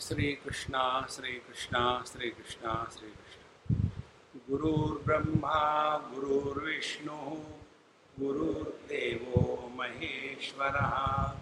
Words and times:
श्री 0.00 0.32
कृष्णा 0.32 1.06
श्री 1.10 1.32
कृष्णा 1.32 2.04
श्री 2.06 2.30
कृष्णा 2.30 2.90
श्री 2.98 3.08
कृष्ण 3.08 3.88
गुरुर्ब्रह्मा, 4.50 5.96
गुरुर्विष्णु, 5.96 7.16
गुरुर्देवो 8.20 9.72
महेश्वरः 9.76 11.32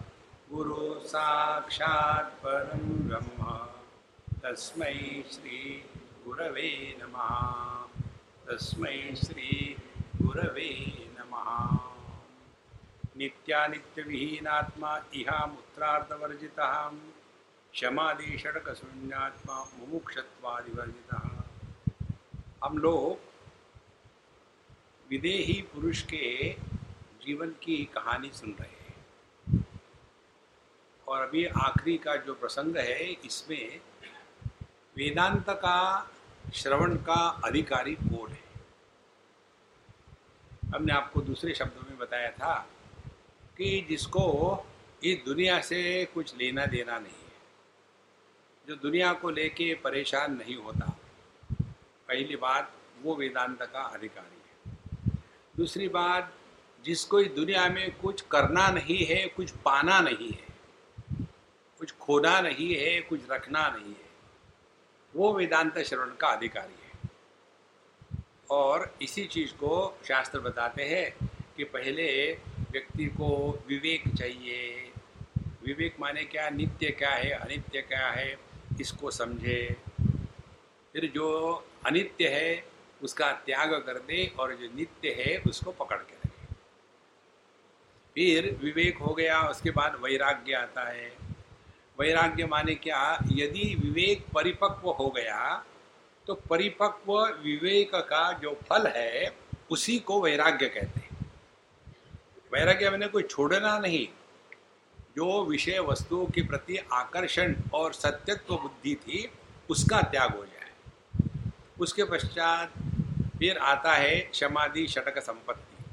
गुरु 0.53 1.01
साक्षात् 1.01 2.43
परं 2.43 3.09
ब्रह्म। 3.09 3.69
तस्मै 4.43 5.25
श्री 5.33 5.91
गुरवे 6.25 6.99
नमः। 7.03 7.85
तस्मै 8.47 9.15
श्री 9.25 9.77
गुरवे 10.23 11.09
नमः। 11.19 11.79
नित्यानित्यविहीनात्मा, 13.17 15.01
इहामुत्रार्धवर्जितः। 15.15 16.91
क्षमादि 17.77 18.39
षडक 18.39 18.75
शून्यात्मा 18.75 19.65
मुमुक्षत्वादिवर्जिता। 19.79 21.49
हम 22.65 22.79
लोग 22.79 23.19
विदेही 25.11 25.63
पुरुष 25.63 26.03
के 26.03 26.53
जीवन 27.27 27.51
की 27.51 27.85
कहानी 27.85 28.31
सुन 28.35 28.57
रहे 28.61 28.71
हैं। 28.71 29.67
और 31.09 31.23
अभी 31.23 31.45
आखिरी 31.45 31.99
का 31.99 32.17
जो 32.17 32.35
प्रसंग 32.35 32.77
है, 32.77 33.13
इसमें 33.13 33.81
वेदांत 34.97 35.51
का 35.51 36.11
श्रवण 36.55 36.97
का 36.97 37.41
अधिकारी 37.45 37.95
कौन 37.95 38.33
है? 38.33 38.45
हमने 40.75 40.93
आपको 40.93 41.21
दूसरे 41.21 41.55
शब्दों 41.55 41.91
में 41.91 41.99
बताया 41.99 42.31
था 42.31 42.69
कि 43.57 43.87
जिसको 43.89 44.67
इस 45.05 45.19
दुनिया 45.25 45.61
से 45.61 46.05
कुछ 46.05 46.37
लेना 46.37 46.67
देना 46.67 46.99
नहीं। 46.99 47.26
जो 48.69 48.77
दुनिया 48.77 49.13
को 49.13 49.31
लेके 49.31 49.75
परेशान 49.75 50.37
नहीं 50.37 50.57
होता, 50.57 51.01
पहली 52.09 52.37
बात 52.37 52.73
वो 53.03 53.17
वेदांत 53.17 53.63
का 53.63 53.81
अधिकारी 53.81 54.43
है। 54.47 54.75
दूसरी 55.57 55.89
बात, 55.89 56.35
जिसको 56.85 57.21
इस 57.21 57.33
दुनिया 57.33 57.69
में 57.69 57.97
कुछ 57.97 58.21
करना 58.21 58.69
नहीं 58.69 59.07
है, 59.07 59.29
कुछ 59.29 59.51
पाना 59.51 60.01
नहीं 60.01 60.31
है, 60.31 60.47
कुछ 61.79 61.93
खोना 61.93 62.41
नहीं 62.41 62.77
है, 62.77 63.01
कुछ 63.01 63.21
रखना 63.31 63.69
नहीं 63.69 63.95
है, 63.95 64.11
वो 65.17 65.35
वेदांत 65.35 65.79
श्रवण 65.79 66.15
का 66.17 66.29
अधिकारी 66.29 66.75
है। 66.85 67.11
और 68.51 68.97
इसी 69.03 69.25
चीज़ 69.25 69.53
को 69.53 70.01
शास्त्र 70.09 70.41
बताते 70.41 70.83
हैं 70.83 71.31
कि 71.57 71.65
पहले 71.65 72.33
व्यक्ति 72.71 73.05
को 73.05 73.59
विवेक 73.69 74.03
चाहिए। 74.19 74.93
विवेक 75.39 75.97
माने 76.01 76.25
क्या? 76.25 76.51
नित्य 76.51 76.91
क्या 76.91 77.11
है? 77.11 77.31
अनित्य 77.31 77.83
क्या 77.83 78.11
है? 78.11 78.46
इसको 78.81 79.11
समझे? 79.11 79.77
फिर 80.93 81.11
जो 81.15 81.29
अनित्य 81.87 82.29
है, 82.29 82.65
उसका 83.03 83.33
त्याग 83.33 83.75
कर 83.75 83.99
दे 83.99 84.27
और 84.39 84.55
जो 84.55 84.69
नित्य 84.75 85.11
है, 85.19 85.37
उसको 85.51 85.73
पकड़ 85.73 85.97
के 85.97 86.15
रखे। 86.15 86.55
फिर 88.15 88.59
विवेक 88.63 88.99
हो 88.99 89.15
गया, 89.15 89.41
उसके 89.43 89.71
बाद 89.71 90.01
वैराग्य 90.01 90.53
आता 90.53 90.89
है। 90.89 91.17
वैराग्य 92.01 92.47
माने 92.47 92.75
क्या? 92.75 93.19
यदि 93.33 93.75
विवेक 93.75 94.25
परिपक्व 94.35 94.91
हो 94.91 95.09
गया 95.09 95.65
तो 96.27 96.35
परिपक्व 96.35 97.13
विवेक 97.43 97.95
का 97.95 98.33
जो 98.33 98.55
फल 98.69 98.87
है, 98.87 99.37
उसी 99.71 99.99
को 99.99 100.21
वैराग्य 100.21 100.69
कहते 100.69 101.01
हैं। 101.01 101.33
वैराग्य 102.53 102.91
मैंने 102.91 103.09
कोई 103.09 103.23
छोड़ना 103.23 103.79
नहीं। 103.79 104.09
जो 105.17 105.45
विषय 105.45 105.79
वस्तुओं 105.79 106.27
के 106.27 106.43
प्रति 106.43 106.77
आकर्षण 106.93 107.55
और 107.75 107.93
सत्यत्व 107.93 108.55
बुद्धि 108.55 108.95
थी, 108.95 109.29
उसका 109.71 110.01
त्याग 110.03 110.37
हो 110.37 110.45
जाए। 110.45 111.51
उसके 111.81 112.05
पश्चात 112.05 112.73
फिर 113.39 113.59
आता 113.59 113.93
है 113.93 114.19
क्षमादि 114.21 114.87
षटक 114.87 115.19
संपत्ति। 115.19 115.85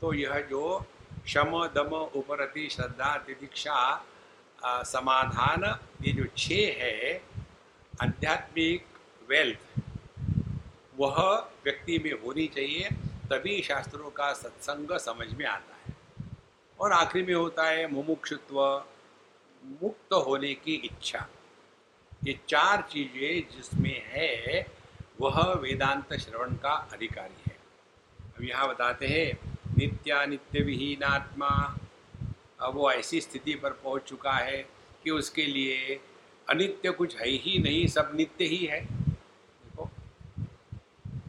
तो 0.00 0.12
यह 0.14 0.40
जो 0.40 0.84
शम, 1.26 1.50
दम, 1.74 1.94
उपरति, 2.14 2.68
श्रद्धा, 2.72 3.16
तिदीक्षा 3.16 4.04
समाधान, 4.84 5.64
ये 6.02 6.12
जो 6.12 6.24
छः 6.36 6.80
है, 6.80 7.20
आध्यात्मिक 8.02 8.86
वेल्थ 9.28 9.80
वह 10.98 11.20
व्यक्ति 11.64 11.98
में 11.98 12.12
होनी 12.22 12.46
चाहिए, 12.46 12.88
तभी 13.30 13.62
शास्त्रों 13.62 14.10
का 14.10 14.32
सत्संग 14.32 14.98
समझ 14.98 15.32
में 15.34 15.46
आता 15.46 15.73
और 16.84 16.92
आखिरी 16.92 17.24
में 17.24 17.34
होता 17.34 17.64
है 17.64 17.86
मुमुक्षुत्व, 17.92 18.56
मुक्त 19.80 20.12
होने 20.26 20.52
की 20.54 20.74
इच्छा। 20.84 21.26
ये 22.24 22.38
चार 22.48 22.82
चीज़ें 22.90 23.56
जिसमें 23.56 24.02
है, 24.06 24.66
वह 25.20 25.40
वेदांत 25.52 26.12
श्रवण 26.14 26.54
का 26.56 26.72
अधिकारी 26.92 27.42
है। 27.46 27.56
अब 28.36 28.44
यहाँ 28.44 28.68
बताते 28.68 29.06
हैं 29.06 29.54
नित्यानित्य 29.78 30.62
विहीनात्मा। 30.62 31.48
अब 32.60 32.74
वो 32.74 32.90
ऐसी 32.92 33.20
स्थिति 33.20 33.54
पर 33.54 33.72
पहुँच 33.82 34.02
चुका 34.02 34.32
है 34.32 34.62
कि 35.04 35.10
उसके 35.10 35.46
लिए 35.46 36.00
अनित्य 36.48 36.90
कुछ 36.92 37.16
है 37.16 37.28
ही 37.28 37.58
नहीं, 37.58 37.86
सब 37.86 38.12
नित्य 38.14 38.44
ही 38.44 38.64
है। 38.66 38.80
देखो, 38.80 39.90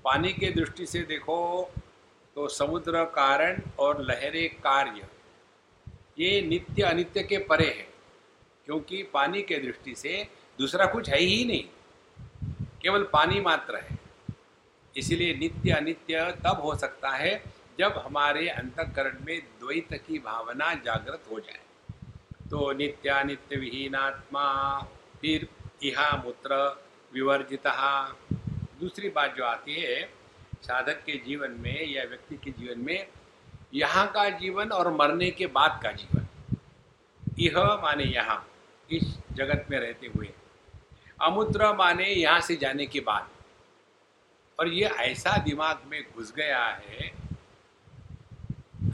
पानी 0.04 0.34
के 0.34 0.52
दृष्टि 0.52 0.86
से 0.86 1.02
देखो 1.06 1.72
तो 2.36 2.48
समुद्र 2.52 3.04
कारण 3.16 3.62
और 3.80 4.02
लहरें 4.02 4.50
कार्य। 4.62 5.08
ये 6.18 6.42
नित्य 6.42 6.84
अनित्य 6.84 7.24
के 7.24 7.38
परे 7.46 7.68
है, 7.68 7.88
क्योंकि 8.68 9.02
पानी 9.14 9.42
के 9.42 9.58
दृष्टि 9.60 9.96
से 9.96 10.28
दूसरा 10.60 10.86
कुछ 10.86 11.10
है 11.10 11.20
ही 11.20 11.44
नहीं, 11.46 11.64
केवल 12.82 13.04
पानी 13.14 13.40
मात्र 13.42 13.76
है। 13.78 13.98
इसीलिए 14.96 15.34
नित्य 15.36 15.72
अनित्य 15.72 16.32
तब 16.44 16.62
हो 16.64 16.76
सकता 16.76 17.10
है 17.10 17.34
जब 17.80 18.02
हमारे 18.06 18.48
अंतकरण 18.50 19.18
में 19.26 19.40
द्वैत 19.60 19.94
की 20.08 20.20
भावना 20.20 20.74
जागृत 20.76 21.24
हो 21.32 21.40
जाए। 21.40 21.60
तो 22.50 22.72
नित्यानित्य 22.74 23.56
विहीनात्मा, 23.56 24.46
फिर 25.22 25.48
इहा 25.84 26.10
मूत्र 26.18 26.56
विवर्जित 27.14 27.68
दूसरी 28.80 29.10
बात 29.10 29.36
जो 29.38 29.44
आती 29.44 29.74
है, 29.74 30.02
साधक 30.64 31.04
के 31.06 31.18
जीवन 31.26 31.52
में 31.60 31.88
या 31.88 32.04
व्यक्ति 32.04 32.36
के 32.36 32.52
जीवन 32.54 32.80
में 32.80 33.08
यहाँ 33.76 34.08
का 34.12 34.30
जीवन 34.30 34.70
और 34.70 34.92
मरने 34.94 35.30
के 35.32 35.48
बाद 35.48 35.80
का 35.84 35.92
जीवन। 35.92 36.28
यह 37.40 37.58
माने 37.84 38.04
यहाँ, 38.04 38.48
इस 38.90 39.18
जगत 39.32 39.66
में 39.72 39.80
रहते 39.80 40.08
हुए। 40.08 40.30
अमुद्र 41.22 41.74
माने 41.74 42.08
यहाँ 42.08 42.42
से 42.42 42.56
जाने 42.56 42.86
के 42.86 43.00
बाद। 43.00 43.30
और 44.60 44.68
ये 44.68 44.86
ऐसा 44.86 45.38
दिमाग 45.38 45.82
में 45.88 46.02
घुस 46.16 46.34
गया 46.34 46.66
है, 46.66 47.12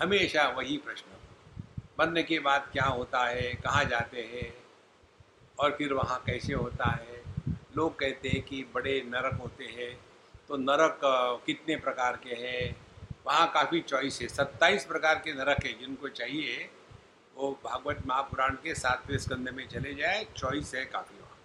हमेशा 0.02 0.48
वही 0.50 0.78
प्रश्न। 0.78 1.06
मरने 2.00 2.24
के 2.24 2.40
बाद 2.40 2.70
क्या 2.74 2.86
होता 2.86 3.26
है, 3.26 3.54
कहाँ 3.56 3.84
जाते 3.86 4.22
हैं, 4.24 4.54
और 5.60 5.72
फिर 5.72 5.94
वहाँ 5.94 6.22
कैसे 6.26 6.54
होता 6.54 6.90
है? 6.92 7.22
लोग 7.76 8.00
कहते 8.00 8.30
हैं 8.30 8.42
कि 8.42 8.64
बड़े 8.76 9.02
नरक 9.08 9.34
होते 9.34 9.66
हैं। 9.66 10.00
तो 10.48 10.58
नरक 10.58 11.00
कितने 11.46 11.76
प्रकार 11.76 12.20
के 12.24 12.36
हैं? 12.38 12.76
वहाँ 13.26 13.52
काफ़ी 13.54 13.82
चॉइस 13.82 14.22
है। 14.22 14.28
सत्ताईस 14.28 14.86
प्रकार 14.86 15.16
के 15.16 15.34
नरक 15.34 15.66
है 15.66 15.74
जिनको 15.80 16.08
चाहिए, 16.10 16.70
वो 17.36 17.52
भागवत 17.64 18.02
महापुराण 18.08 18.56
के 18.56 18.76
सातवें 18.76 19.18
स्कंद 19.18 19.50
में 19.50 19.68
चले 19.68 19.94
जाए 19.96 20.26
चॉइस 20.38 20.74
है 20.76 20.86
काफ़ी 20.86 21.20
वहाँ। 21.20 21.38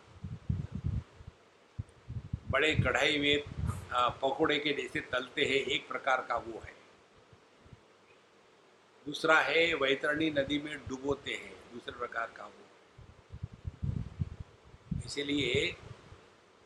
बड़े 2.51 2.75
कढ़ाई 2.75 3.19
में 3.19 3.43
पकौड़े 4.21 4.59
के 4.59 4.73
जैसे 4.73 5.01
तलते 5.03 5.43
हैं, 5.43 5.55
एक 5.55 5.89
प्रकार 5.89 6.27
का 6.29 6.37
वो 6.37 6.63
है। 6.65 6.75
दूसरा 9.07 9.39
है, 9.41 9.75
वैतरणी 9.75 10.31
नदी 10.31 10.59
में 10.59 10.77
डुबोते 10.89 11.31
हैं, 11.33 11.53
दूसरे 11.73 11.99
प्रकार 11.99 12.33
का 12.37 12.45
वो। 12.45 12.53
इसीलिए 15.07 15.75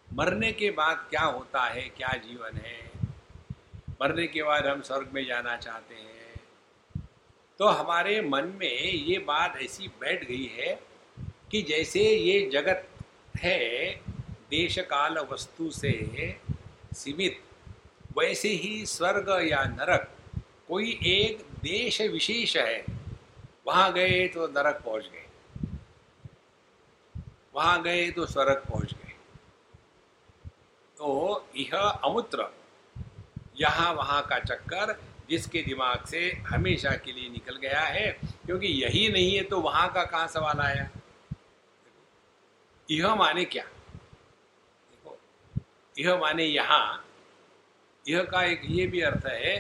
मरने 0.09 0.53
के 0.53 0.71
बाद 0.73 1.07
क्या 1.11 1.23
होता 1.23 1.65
है, 1.65 1.89
क्या 1.89 2.13
जीवन 2.19 2.57
है 2.57 2.90
मरने 4.01 4.27
के 4.27 4.43
बाद 4.43 4.67
हम 4.67 4.81
स्वर्ग 4.83 5.11
में 5.15 5.25
जाना 5.27 5.57
चाहते 5.57 5.95
हैं। 5.95 7.09
तो 7.61 7.67
हमारे 7.67 8.21
मन 8.21 8.53
में 8.61 8.83
ये 8.83 9.19
बात 9.19 9.57
ऐसी 9.63 9.89
बैठ 10.01 10.25
गई 10.25 10.47
है 10.53 10.79
कि 11.51 11.63
जैसे 11.63 12.01
ये 12.01 12.41
जगत 12.53 12.89
है 13.37 13.59
देश 14.51 14.79
काल 14.91 15.19
वस्तु 15.31 15.71
से 15.71 15.93
सीमित, 16.95 17.41
वैसे 18.19 18.49
ही 18.49 18.87
स्वर्ग 18.87 19.29
या 19.43 19.63
नरक 19.65 20.09
कोई 20.69 20.99
एक 21.07 21.45
देश 21.63 22.01
विशेष 22.03 22.57
है, 22.57 22.85
वहाँ 23.67 23.93
गए 23.93 24.27
तो 24.29 24.47
नरक 24.49 24.81
पहुँच 24.85 25.05
गए। 25.05 25.27
वहाँ 27.55 27.83
गए 27.83 28.11
तो 28.11 28.27
स्वर्ग 28.27 28.63
पहुँच 28.69 28.93
गए। 28.95 29.13
तो 30.97 31.47
यह 31.57 31.79
अमुत्र 31.79 32.49
यहाँ 33.61 33.93
वहाँ 33.95 34.23
का 34.23 34.39
चक्कर 34.39 34.99
जिसके 35.31 35.63
दिमाग 35.63 36.05
से 36.07 36.21
हमेशा 36.49 36.91
के 36.97 37.13
लिए 37.13 37.29
निकल 37.29 37.57
गया 37.57 37.81
है, 37.81 38.11
क्योंकि 38.47 38.67
यही 38.67 39.09
नहीं 39.09 39.35
है 39.37 39.43
तो 39.43 39.61
वहाँ 39.61 39.89
का 39.93 40.05
कहाँ 40.05 40.27
सवाल 40.29 40.61
आया? 40.61 40.89
यह 42.89 43.15
माने 43.15 43.45
क्या? 43.45 43.65
देखो, 44.91 45.19
यह 45.97 46.19
माने 46.19 46.45
यहाँ, 46.45 47.05
यह 48.05 48.23
का 48.23 48.43
एक 48.43 48.63
ये 48.65 48.87
भी 48.87 49.01
अर्थ 49.01 49.27
है, 49.27 49.55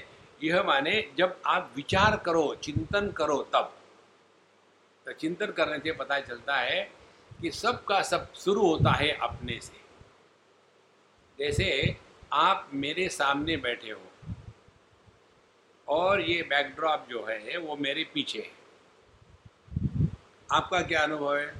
यह 0.44 0.62
माने 0.62 1.04
जब 1.18 1.40
आप 1.46 1.72
विचार 1.76 2.16
करो, 2.16 2.54
चिंतन 2.54 3.10
करो 3.10 3.42
तब। 3.54 3.72
तो 5.06 5.12
चिंतन 5.12 5.52
करने 5.52 5.78
से 5.78 5.92
पता 5.92 6.18
चलता 6.20 6.56
है 6.56 6.80
कि 7.40 7.50
सब 7.50 7.84
का 7.84 8.00
सब 8.02 8.32
शुरू 8.34 8.66
होता 8.66 8.92
है 8.92 9.10
अपने 9.12 9.58
से। 9.60 9.78
जैसे 11.38 11.96
आप 12.32 12.70
मेरे 12.74 13.08
सामने 13.08 13.56
बैठे 13.56 13.90
हो। 13.90 14.00
और 15.88 16.20
ये 16.20 16.42
बैकड्रॉप 16.42 17.06
जो 17.10 17.26
है, 17.26 17.56
वो 17.56 17.76
मेरे 17.76 18.04
पीछे 18.04 18.38
है। 18.38 18.60
आपका 20.52 20.82
क्या 20.82 21.02
अनुभव 21.02 21.36
है? 21.36 21.54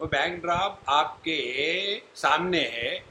वो 0.00 0.06
बैकड्रॉप 0.06 0.82
आपके 0.88 2.02
सामने 2.14 2.60
है 2.60 3.06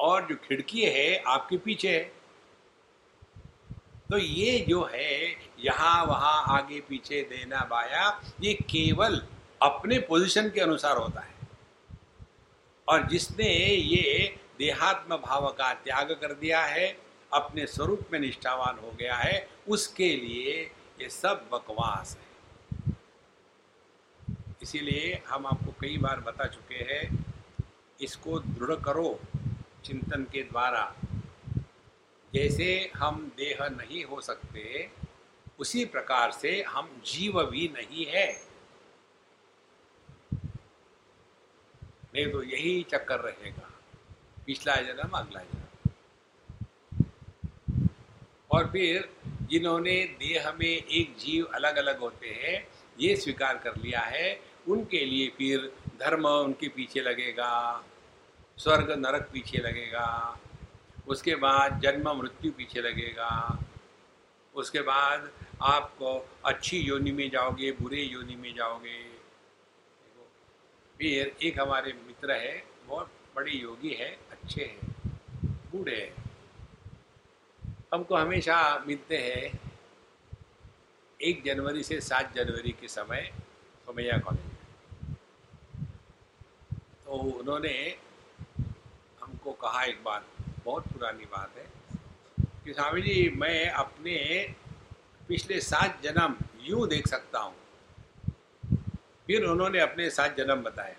और 0.00 0.26
जो 0.26 0.34
खिड़की 0.34 0.84
है, 0.84 1.22
आपके 1.26 1.56
पीछे 1.56 1.98
है। 1.98 2.12
तो 4.10 4.18
ये 4.18 4.66
जो 4.68 4.90
है, 4.92 5.30
यहाँ 5.58 6.04
वहाँ 6.04 6.58
आगे 6.58 6.80
पीछे 6.80 7.22
देना 7.22 7.60
बाया, 7.60 8.22
ये 8.40 8.54
केवल 8.54 9.26
अपने 9.62 9.98
पोजीशन 9.98 10.50
के 10.50 10.60
अनुसार 10.60 10.96
होता 10.96 11.20
है। 11.20 11.34
और 12.88 13.06
जिसने 13.06 13.48
ये 13.66 14.40
देहात्म 14.58 15.16
भाव 15.16 15.52
का 15.52 15.74
त्याग 15.74 16.12
कर 16.12 16.32
दिया 16.34 16.60
है, 16.60 16.98
अपने 17.32 17.66
स्वरूप 17.66 18.08
में 18.12 18.20
निष्ठावान 18.20 18.78
हो 18.78 18.90
गया 18.90 19.16
है, 19.16 19.48
उसके 19.68 20.16
लिए 20.16 20.70
ये 21.00 21.08
सब 21.08 21.48
बकवास 21.52 22.16
है। 22.16 22.26
इसीलिए 24.62 25.22
हम 25.28 25.46
आपको 25.46 25.74
कई 25.80 25.96
बार 25.98 26.20
बता 26.20 26.46
चुके 26.46 26.74
हैं, 26.74 27.26
इसको 28.00 28.38
दृढ़ 28.38 28.74
करो 28.74 29.20
चिंतन 29.84 30.24
के 30.32 30.42
द्वारा। 30.42 30.94
जैसे 32.34 32.90
हम 32.96 33.32
देह 33.36 33.58
नहीं 33.68 34.04
हो 34.04 34.20
सकते, 34.20 34.90
उसी 35.58 35.84
प्रकार 35.84 36.32
से 36.32 36.62
हम 36.62 37.02
जीव 37.06 37.42
भी 37.44 37.68
नहीं 37.68 38.06
है। 38.06 38.26
नहीं 42.14 42.32
तो 42.32 42.42
यही 42.42 42.82
चक्कर 42.82 43.20
रहेगा। 43.20 43.75
पिछला 44.46 44.74
जन्म 44.82 45.16
अगला 45.18 45.40
जन्म 45.40 45.64
और 48.50 48.66
फिर 48.72 49.08
जिन्होंने 49.50 49.94
देह 50.18 50.50
में 50.52 50.66
एक 50.66 51.14
जीव 51.18 51.44
अलग 51.54 51.76
अलग 51.76 52.00
होते 52.00 52.28
हैं, 52.42 52.66
ये 53.00 53.16
स्वीकार 53.16 53.58
कर 53.58 53.76
लिया 53.76 54.00
है। 54.00 54.38
उनके 54.68 55.04
लिए 55.04 55.28
फिर 55.28 55.70
धर्म 56.00 56.26
उनके 56.26 56.68
पीछे 56.68 57.00
लगेगा, 57.00 57.84
स्वर्ग 58.58 58.90
नरक 58.98 59.28
पीछे 59.32 59.58
लगेगा, 59.58 60.38
उसके 61.08 61.34
बाद 61.36 61.80
जन्म 61.80 62.08
मृत्यु 62.18 62.52
पीछे 62.52 62.80
लगेगा, 62.80 63.58
उसके 64.54 64.80
बाद 64.80 65.30
आपको 65.62 66.16
अच्छी 66.44 66.78
योनि 66.78 67.12
में 67.12 67.28
जाओगे, 67.30 67.70
बुरे 67.72 68.02
योनि 68.02 68.36
में 68.36 68.54
जाओगे। 68.54 69.02
फिर 70.96 71.36
एक 71.42 71.60
हमारे 71.60 71.92
मित्र 72.06 72.32
है, 72.32 72.62
बहुत 72.86 73.10
बड़े 73.36 73.52
योगी 73.52 73.94
है 73.94 74.10
अच्छे 74.46 74.62
हैं, 74.62 74.78
बूढ़े 75.70 75.94
हैं। 75.94 76.24
हमको 77.92 78.16
हमेशा 78.16 78.56
मिलते 78.86 79.16
हैं 79.18 79.46
एक 81.20 81.42
जनवरी 81.44 81.82
से 81.82 82.00
सात 82.00 82.34
जनवरी 82.34 82.72
के 82.80 82.88
समय 82.88 83.30
सोमैया 83.86 84.18
कॉलेज 84.18 84.44
तो 87.04 87.18
उन्होंने 87.32 87.74
हमको 89.22 89.52
कहा 89.54 89.82
एक 89.84 90.02
बात, 90.04 90.24
बहुत 90.64 90.86
पुरानी 90.92 91.24
बात 91.32 91.58
है 91.58 91.66
कि 92.64 92.72
स्वामी 92.72 93.02
जी, 93.02 93.28
मैं 93.36 93.68
अपने 93.70 94.16
पिछले 95.28 95.60
सात 95.62 96.00
जन्म 96.02 96.36
यूँ 96.62 96.86
देख 96.88 97.06
सकता 97.08 97.38
हूँ। 97.38 97.54
फिर 99.26 99.44
उन्होंने 99.46 99.80
अपने 99.80 100.08
सात 100.12 100.36
जन्म 100.36 100.62
बताए। 100.62 100.96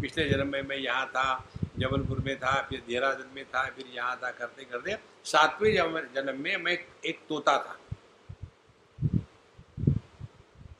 पिछले 0.00 0.28
जन्म 0.28 0.48
में 0.48 0.62
मैं 0.62 0.76
यहाँ 0.78 1.06
था 1.08 1.28
जबलपुर 1.78 2.20
में 2.20 2.36
था 2.38 2.52
फिर 2.62 2.82
देहरादून 2.88 3.26
में 3.34 3.44
था 3.44 3.62
फिर 3.76 3.86
यहाँ 3.94 4.16
था 4.16 4.30
करते 4.30 4.64
करते। 4.64 4.96
सातवें 5.24 5.72
जन्म 6.14 6.40
में 6.40 6.56
मैं 6.56 6.78
एक 7.06 7.20
तोता 7.28 7.56
था। 7.58 7.78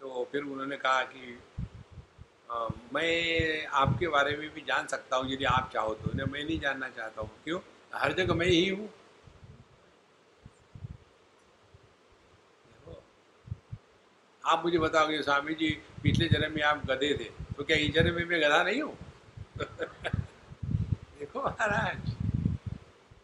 तो 0.01 0.29
फिर 0.33 0.43
उन्होंने 0.43 0.77
कहा 0.77 1.03
कि 1.03 1.39
आ, 2.51 2.69
मैं 2.95 3.67
आपके 3.67 4.09
बारे 4.09 4.37
में 4.37 4.49
भी 4.55 4.61
जान 4.61 4.87
सकता 4.87 5.17
हूँ 5.17 5.31
यदि 5.33 5.45
आप 5.45 5.71
चाहो 5.73 5.95
तो। 5.95 6.27
मैं 6.27 6.45
नहीं 6.45 6.61
जानना 6.61 6.89
चाहता 6.89 7.23
हूँ 7.23 7.31
क्यों? 7.45 7.61
हर 7.95 8.13
जगह 8.13 8.35
मैं 8.35 8.47
ही 8.47 8.69
हूँ। 8.69 8.89
आप 14.45 14.63
मुझे 14.65 14.79
बताओगे 14.79 15.23
स्वामी 15.23 15.55
जी 15.55 15.69
पिछले 16.03 16.29
जन्म 16.29 16.55
में 16.55 16.63
आप 16.63 16.87
गधे 16.87 17.15
थे। 17.15 17.25
तो 17.57 17.65
क्या 17.65 17.77
इस 17.77 17.93
जन्म 17.95 18.15
में 18.15 18.25
मैं 18.25 18.41
गधा 18.41 18.63
नहीं 18.63 18.83
हूँ? 18.83 18.97
देखो 21.29 21.41
महाराज, 21.43 22.13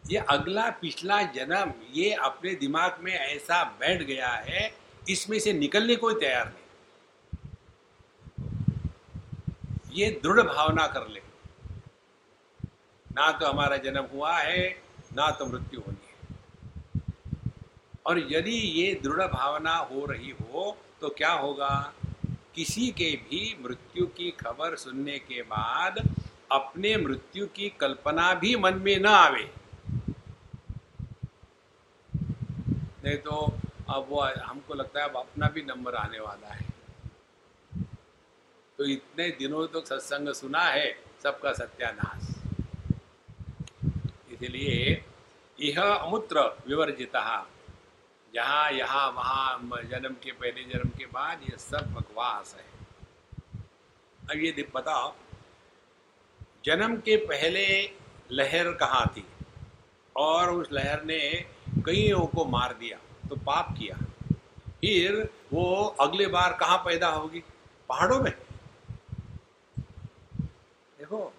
ये 0.04 0.18
अगला 0.30 0.70
पिछला 0.70 1.20
जन्म, 1.32 1.72
ये 1.92 2.12
अपने 2.12 2.54
दिमाग 2.54 2.96
में 3.00 3.12
ऐसा 3.12 3.62
बैठ 3.80 4.02
गया 4.02 4.28
है, 4.28 4.74
इसमें 5.08 5.38
से 5.38 5.52
निकलने 5.52 5.96
कोई 5.96 6.14
तैयार 6.14 6.46
नहीं। 6.48 6.64
ये 9.92 10.10
दृढ़ 10.22 10.40
भावना 10.40 10.86
कर 10.86 11.08
ले। 11.08 11.22
ना 13.06 13.30
तो 13.32 13.46
हमारा 13.46 13.76
जन्म 13.76 14.04
हुआ 14.12 14.36
है, 14.38 14.68
ना 15.16 15.30
तो 15.30 15.46
मृत्यु 15.46 15.80
होनी 15.80 16.08
है। 16.08 16.16
और 18.06 18.18
यदि 18.32 18.58
ये 18.80 18.94
दृढ़ 19.04 19.22
भावना 19.28 19.76
हो 19.76 20.04
रही 20.06 20.30
हो 20.42 20.76
तो 21.00 21.08
क्या 21.08 21.32
होगा? 21.32 21.92
किसी 22.54 22.90
के 22.90 23.10
भी 23.22 23.56
मृत्यु 23.62 24.06
की 24.06 24.30
खबर 24.30 24.76
सुनने 24.76 25.18
के 25.18 25.42
बाद 25.42 25.98
अपने 26.54 26.96
मृत्यु 26.96 27.46
की 27.46 27.68
कल्पना 27.80 28.32
भी 28.34 28.54
मन 28.56 28.74
में 28.84 28.98
न 28.98 29.06
आवे। 29.06 29.50
नहीं 33.04 33.16
तो 33.18 33.36
अब 33.90 34.06
वो 34.08 34.20
हमको 34.42 34.74
लगता 34.74 35.00
है 35.00 35.08
अब 35.08 35.16
अपना 35.16 35.48
भी 35.48 35.62
नंबर 35.64 35.94
आने 35.96 36.20
वाला 36.20 36.52
है। 36.52 36.66
तो 38.78 38.84
इतने 38.86 39.28
दिनों 39.38 39.66
तक 39.66 39.72
तो 39.72 39.80
सत्संग 39.82 40.28
सुना 40.34 40.62
है, 40.62 40.86
सबका 41.22 41.52
सत्यानाश। 41.52 42.30
इसलिए 44.32 45.02
यह 45.58 45.81
अमूत्र 45.82 46.40
विवर्जिता, 46.69 47.46
जहाँ 48.34 48.70
यहाँ 48.72 49.06
वहाँ 49.10 49.82
जन्म 49.84 50.14
के 50.22 50.32
पहले 50.32 50.62
जन्म 50.64 50.88
के 50.98 51.06
बाद 51.08 51.43
ये 51.43 51.56
सब 51.60 51.93
बकवास 51.94 52.55
है। 52.55 52.64
अब 54.20 54.44
ये 54.44 54.67
बताओ 54.74 55.14
जन्म 56.66 56.96
के 56.96 57.16
पहले 57.16 57.64
लहर 58.32 58.72
कहाँ 58.72 59.06
थी? 59.16 59.24
और 60.16 60.50
उस 60.50 60.68
लहर 60.72 61.04
ने 61.04 61.18
कईयों 61.86 62.26
को 62.26 62.44
मार 62.44 62.72
दिया 62.72 62.98
तो 63.28 63.36
पाप 63.36 63.74
किया। 63.78 63.96
फिर 64.80 65.28
वो 65.52 65.96
अगले 66.00 66.26
बार 66.26 66.56
कहाँ 66.60 66.78
पैदा 66.78 67.08
होगी? 67.08 67.42
पहाड़ों 67.88 68.20
में। 68.20 68.32
देखो, 70.98 71.32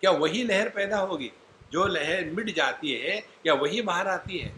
क्या 0.00 0.10
वही 0.10 0.42
लहर 0.44 0.68
पैदा 0.68 0.98
होगी? 0.98 1.32
जो 1.72 1.86
लहर 1.86 2.24
मिट 2.24 2.54
जाती 2.56 2.92
है, 2.92 3.26
या 3.46 3.54
वही 3.54 3.82
बाहर 3.82 4.08
आती 4.08 4.38
है? 4.38 4.54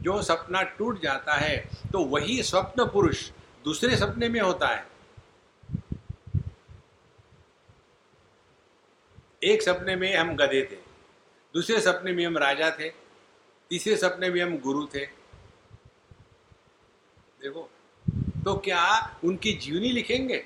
जो 0.00 0.22
सपना 0.22 0.62
टूट 0.62 1.02
जाता 1.02 1.34
है 1.34 1.56
तो 1.92 2.04
वही 2.04 2.42
स्वप्न 2.42 2.84
पुरुष 2.84 3.30
दूसरे 3.64 3.96
सपने 3.96 4.28
में 4.28 4.40
होता 4.40 4.68
है। 4.68 4.86
एक 9.42 9.62
सपने 9.62 9.94
में 9.96 10.14
हम 10.16 10.34
गधे 10.36 10.62
थे, 10.62 10.76
दूसरे 11.54 11.80
सपने 11.80 12.12
में 12.12 12.24
हम 12.26 12.38
राजा 12.38 12.70
थे, 12.70 12.88
तीसरे 13.70 13.96
सपने 13.96 14.30
में 14.30 14.40
हम 14.42 14.56
गुरु 14.58 14.86
थे। 14.86 15.04
देखो 17.40 17.68
तो 18.44 18.54
क्या 18.58 18.84
उनकी 19.24 19.52
जीवनी 19.54 19.90
लिखेंगे? 19.92 20.36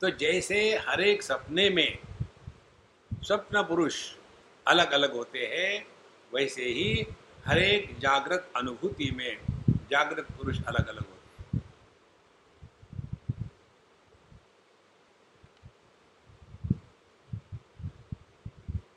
तो 0.00 0.10
जैसे 0.12 0.58
हर 0.78 1.00
एक 1.00 1.22
सपने 1.22 1.68
में 1.70 1.98
स्वप्न 3.12 3.62
पुरुष 3.62 3.96
अलग 4.66 4.92
अलग 4.92 5.14
होते 5.14 5.46
हैं, 5.46 5.86
वैसे 6.32 6.64
ही 6.64 7.06
हर 7.46 7.58
एक 7.58 7.98
जागृत 7.98 8.50
अनुभूति 8.56 9.10
में 9.10 9.38
जागृत 9.90 10.26
पुरुष 10.36 10.62
अलग 10.64 10.86
अलग 10.88 10.98
होते 10.98 11.56
हैं 11.56 11.62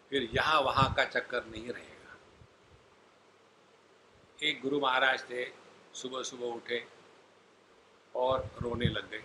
फिर 0.10 0.30
यहाँ 0.34 0.62
वहाँ 0.62 0.94
का 0.94 1.06
चक्कर 1.06 1.46
नहीं 1.46 1.70
रहेगा। 1.70 2.18
एक 4.44 4.62
गुरु 4.62 4.80
महाराज 4.80 5.24
थे, 5.24 5.46
सुबह 5.94 6.24
सुबह 6.24 6.46
उठे 6.46 6.88
और 8.16 8.52
रोने 8.62 8.86
लग 8.86 9.10
गए। 9.12 9.24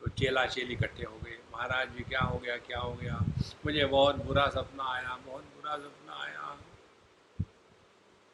तो 0.00 0.08
चेला 0.08 0.46
चेली 0.46 0.74
इकट्ठे 0.74 1.04
हो 1.04 1.18
गए। 1.18 1.38
महाराज 1.52 1.88
जी, 1.88 2.04
क्या 2.04 2.20
हो 2.20 2.38
गया, 2.38 2.56
क्या 2.56 2.78
हो 2.78 2.92
गया? 2.94 3.20
मुझे 3.66 3.84
बहुत 3.84 4.16
बुरा 4.16 4.48
सपना 4.48 4.92
आया, 4.92 5.16
बहुत 5.26 5.42
बुरा 5.42 5.76
सपना 5.76 6.22
आया। 6.22 6.56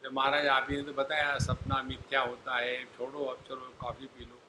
जब 0.05 0.13
महाराज 0.13 0.47
आप 0.47 0.67
ही 0.71 0.77
ने 0.77 0.83
तो 0.83 0.93
बताया, 0.93 1.39
सपना 1.39 1.83
मिथ्या 1.83 2.21
होता 2.21 2.57
है, 2.57 2.85
छोड़ो, 2.85 3.25
अब 3.25 3.39
चलो, 3.49 3.75
कॉफ़ी 3.81 4.07
पी 4.07 4.25
लो। 4.25 4.41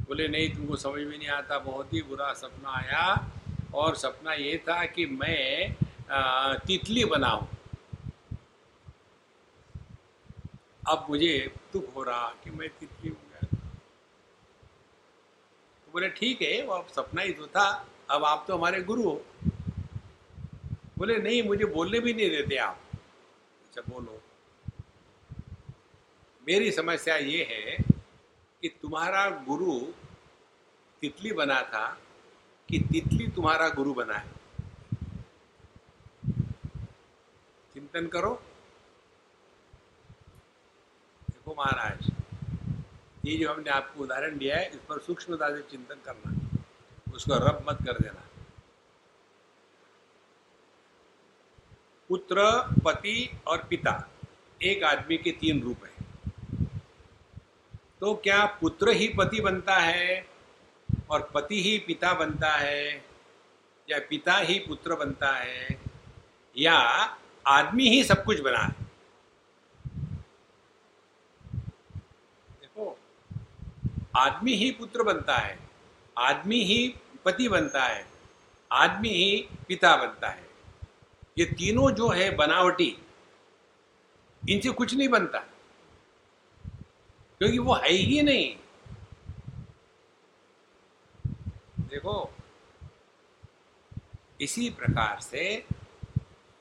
बोले, 0.00 0.28
नहीं, 0.28 0.56
तुमको 0.56 0.76
समझ 0.76 1.02
में 1.02 1.18
नहीं 1.18 1.28
आता, 1.28 1.58
बहुत 1.58 1.92
ही 1.92 2.02
बुरा 2.02 2.32
सपना 2.32 2.70
आया। 2.70 3.28
और 3.74 3.96
सपना 3.96 4.32
ये 4.34 4.56
था 4.58 4.84
कि 4.86 5.06
मैं 5.06 5.74
तितली 6.66 7.04
बनाऊँ। 7.04 7.48
अब 10.88 11.06
मुझे 11.10 11.54
दुख 11.72 11.94
हो 11.96 12.02
रहा 12.02 12.28
कि 12.44 12.50
मैं 12.50 12.68
तितली 12.68 13.10
हो 13.10 13.16
तो 15.86 15.92
बोले, 15.92 16.08
ठीक 16.08 16.42
है, 16.42 16.62
वो 16.66 16.74
अब 16.74 16.86
सपना 16.86 17.22
ही 17.22 17.32
तो 17.32 17.46
था, 17.46 17.64
अब 18.10 18.24
आप 18.24 18.44
तो 18.48 18.56
हमारे 18.56 18.82
गुरु 18.82 19.02
हो। 19.02 19.22
बोले, 20.98 21.16
नहीं, 21.18 21.42
मुझे 21.42 21.64
बोलने 21.64 22.00
भी 22.00 22.12
नहीं 22.14 22.30
देते 22.30 22.56
आप। 22.56 22.80
अच्छा 23.64 23.82
बोलो। 23.88 24.20
मेरी 26.46 26.70
समस्या 26.72 27.16
ये 27.16 27.44
है 27.50 27.76
कि 28.62 28.68
तुम्हारा 28.82 29.28
गुरु 29.46 29.78
तितली 31.02 31.32
बना 31.32 31.60
था 31.62 31.86
कि 32.72 32.78
तितली 32.78 33.28
तुम्हारा 33.28 33.68
गुरु 33.68 33.94
बना 33.94 34.14
है। 34.14 34.30
चिंतन 37.74 38.06
करो। 38.06 38.42
देखो 41.30 41.54
महाराज, 41.58 42.10
ये 43.24 43.36
जो 43.36 43.52
हमने 43.52 43.70
आपको 43.70 44.02
उदाहरण 44.02 44.38
दिया 44.38 44.56
है, 44.56 44.70
इस 44.70 44.76
पर 44.76 44.98
सूक्ष्मता 44.98 45.56
से 45.56 45.62
चिंतन 45.62 45.94
करना, 45.94 46.58
उसको 47.14 47.34
रब 47.34 47.64
मत 47.68 47.78
कर 47.86 47.92
देना। 47.92 48.22
पुत्र, 52.08 52.36
पति 52.84 53.38
और 53.46 53.64
पिता, 53.64 54.10
एक 54.62 54.84
आदमी 54.84 55.16
के 55.16 55.30
तीन 55.30 55.62
रूप 55.62 55.84
है। 55.84 55.92
तो 58.00 58.14
क्या 58.14 58.46
पुत्र 58.46 58.88
ही 58.88 59.08
पति 59.08 59.40
बनता 59.40 59.74
है? 59.74 60.31
और 61.12 61.30
पति 61.34 61.62
ही 61.62 61.78
पिता 61.78 62.12
बनता 62.14 62.50
है, 62.50 63.04
या 63.88 63.98
पिता 64.10 64.36
ही 64.38 64.58
पुत्र 64.58 64.94
बनता 64.94 65.32
है, 65.32 65.78
या 66.56 66.74
आदमी 67.46 67.88
ही 67.88 68.02
सब 68.04 68.24
कुछ 68.24 68.40
बना 68.40 68.58
है। 68.58 68.74
देखो, 72.60 72.96
आदमी 74.16 74.54
ही 74.54 74.70
पुत्र 74.70 75.02
बनता 75.02 75.36
है, 75.36 75.58
आदमी 76.16 76.62
ही 76.64 76.94
पति 77.24 77.48
बनता 77.48 77.84
है, 77.84 78.04
आदमी 78.70 79.08
ही 79.08 79.48
पिता 79.68 79.96
बनता 79.96 80.28
है। 80.28 80.46
ये 81.38 81.44
तीनों 81.54 81.90
जो 81.90 82.08
है 82.08 82.30
बनावटी, 82.36 82.96
इनसे 84.42 84.70
कुछ 84.70 84.94
नहीं 84.94 85.08
बनता, 85.08 85.38
क्योंकि 87.40 87.58
वो 87.58 87.74
है 87.74 87.92
ही 87.92 88.22
नहीं। 88.22 88.56
देखो। 91.92 92.32
इसी 94.40 94.70
प्रकार 94.70 95.20
से 95.20 95.64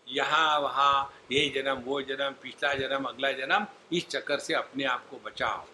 यहाँ, 0.08 0.60
वहाँ 0.60 1.14
ये 1.32 1.50
जन्म, 1.50 1.76
वो 1.76 2.02
जन्म, 2.02 2.32
पिछला 2.32 2.74
जन्म, 2.74 3.06
अगला 3.06 3.32
जन्म, 3.32 3.68
इस 3.94 4.08
चक्कर 4.08 4.40
से 4.40 4.54
अपने 4.54 4.84
आप 4.84 5.10
को 5.10 5.18
बचाओ। 5.26 5.66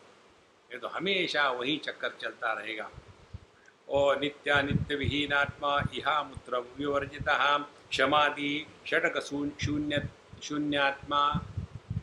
ये 0.73 0.77
तो 0.77 0.87
हमेशा 0.87 1.49
वही 1.49 1.77
चक्कर 1.77 2.17
चलता 2.21 2.53
रहेगा। 2.53 2.91
और 3.89 4.19
नित्या 4.19 4.61
नित्य 4.61 4.95
विहीनात्मा, 4.95 5.81
इहा 5.93 6.23
मूत्र 6.23 6.57
विवर्जित 6.57 7.25
क्षमादि 7.89 8.67
षटक 8.87 9.19
शून्य 9.19 10.09
शून्यात्मा। 10.43 11.45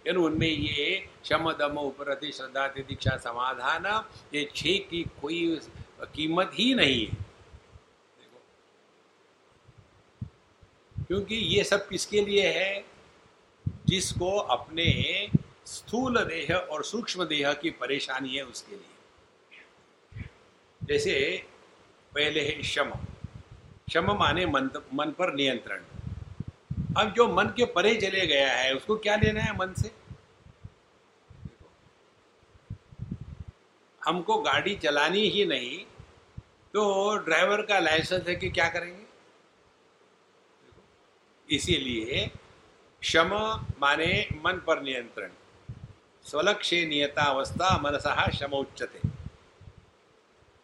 यानी 0.06 0.18
उनमें 0.18 0.48
ये 0.48 1.08
शम, 1.24 1.52
दम, 1.52 1.76
उपरति, 1.78 2.32
श्रद्धा 2.32 2.68
दीक्षा 2.68 3.16
समाधान, 3.16 4.08
ये 4.34 4.44
छह 4.56 4.90
की 4.90 5.02
कोई 5.22 5.60
कीमत 6.00 6.50
ही 6.54 6.74
नहीं 6.74 7.06
है। 7.06 7.23
क्योंकि 11.06 11.34
ये 11.34 11.64
सब 11.64 11.88
किसके 11.88 12.24
लिए 12.24 12.48
है? 12.48 12.84
जिसको 13.86 14.38
अपने 14.38 14.86
स्थूल 15.66 16.24
देह 16.24 16.54
और 16.54 16.84
सूक्ष्म 16.84 17.24
देह 17.24 17.52
की 17.52 17.70
परेशानी 17.70 18.36
है, 18.36 18.42
उसके 18.42 18.76
लिए। 18.76 18.90
जैसे 20.82 21.46
पहले 22.14 22.40
है 22.40 22.62
शम। 22.62 22.92
शम 23.92 24.12
माने 24.18 24.46
मन 24.46 24.70
मन 24.94 25.10
पर 25.10 25.34
नियंत्रण। 25.34 25.82
अब 26.98 27.12
जो 27.16 27.28
मन 27.28 27.44
के 27.44 27.64
परे 27.66 27.94
चले 27.94 28.26
गया 28.26 28.52
है, 28.52 28.74
उसको 28.74 28.96
क्या 28.96 29.16
लेना 29.16 29.40
है 29.40 29.52
मन 29.52 29.72
से? 29.72 29.90
हमको 34.04 34.40
गाड़ी 34.42 34.74
चलानी 34.76 35.28
ही 35.28 35.44
नहीं 35.44 35.78
तो 36.74 37.16
ड्राइवर 37.16 37.62
का 37.62 37.78
लाइसेंस 37.78 38.28
है 38.28 38.34
कि 38.36 38.50
क्या 38.50 38.68
करेंगे? 38.68 39.03
इसीलिए 41.48 42.30
क्षम 43.02 43.34
माने 43.80 44.28
मन 44.44 44.62
पर 44.66 44.82
नियंत्रण। 44.82 45.30
स्वलक्ष्य 46.24 46.84
नियतावस्था 46.86 47.76
मनसहा 47.78 48.24
उच्चते 48.58 49.08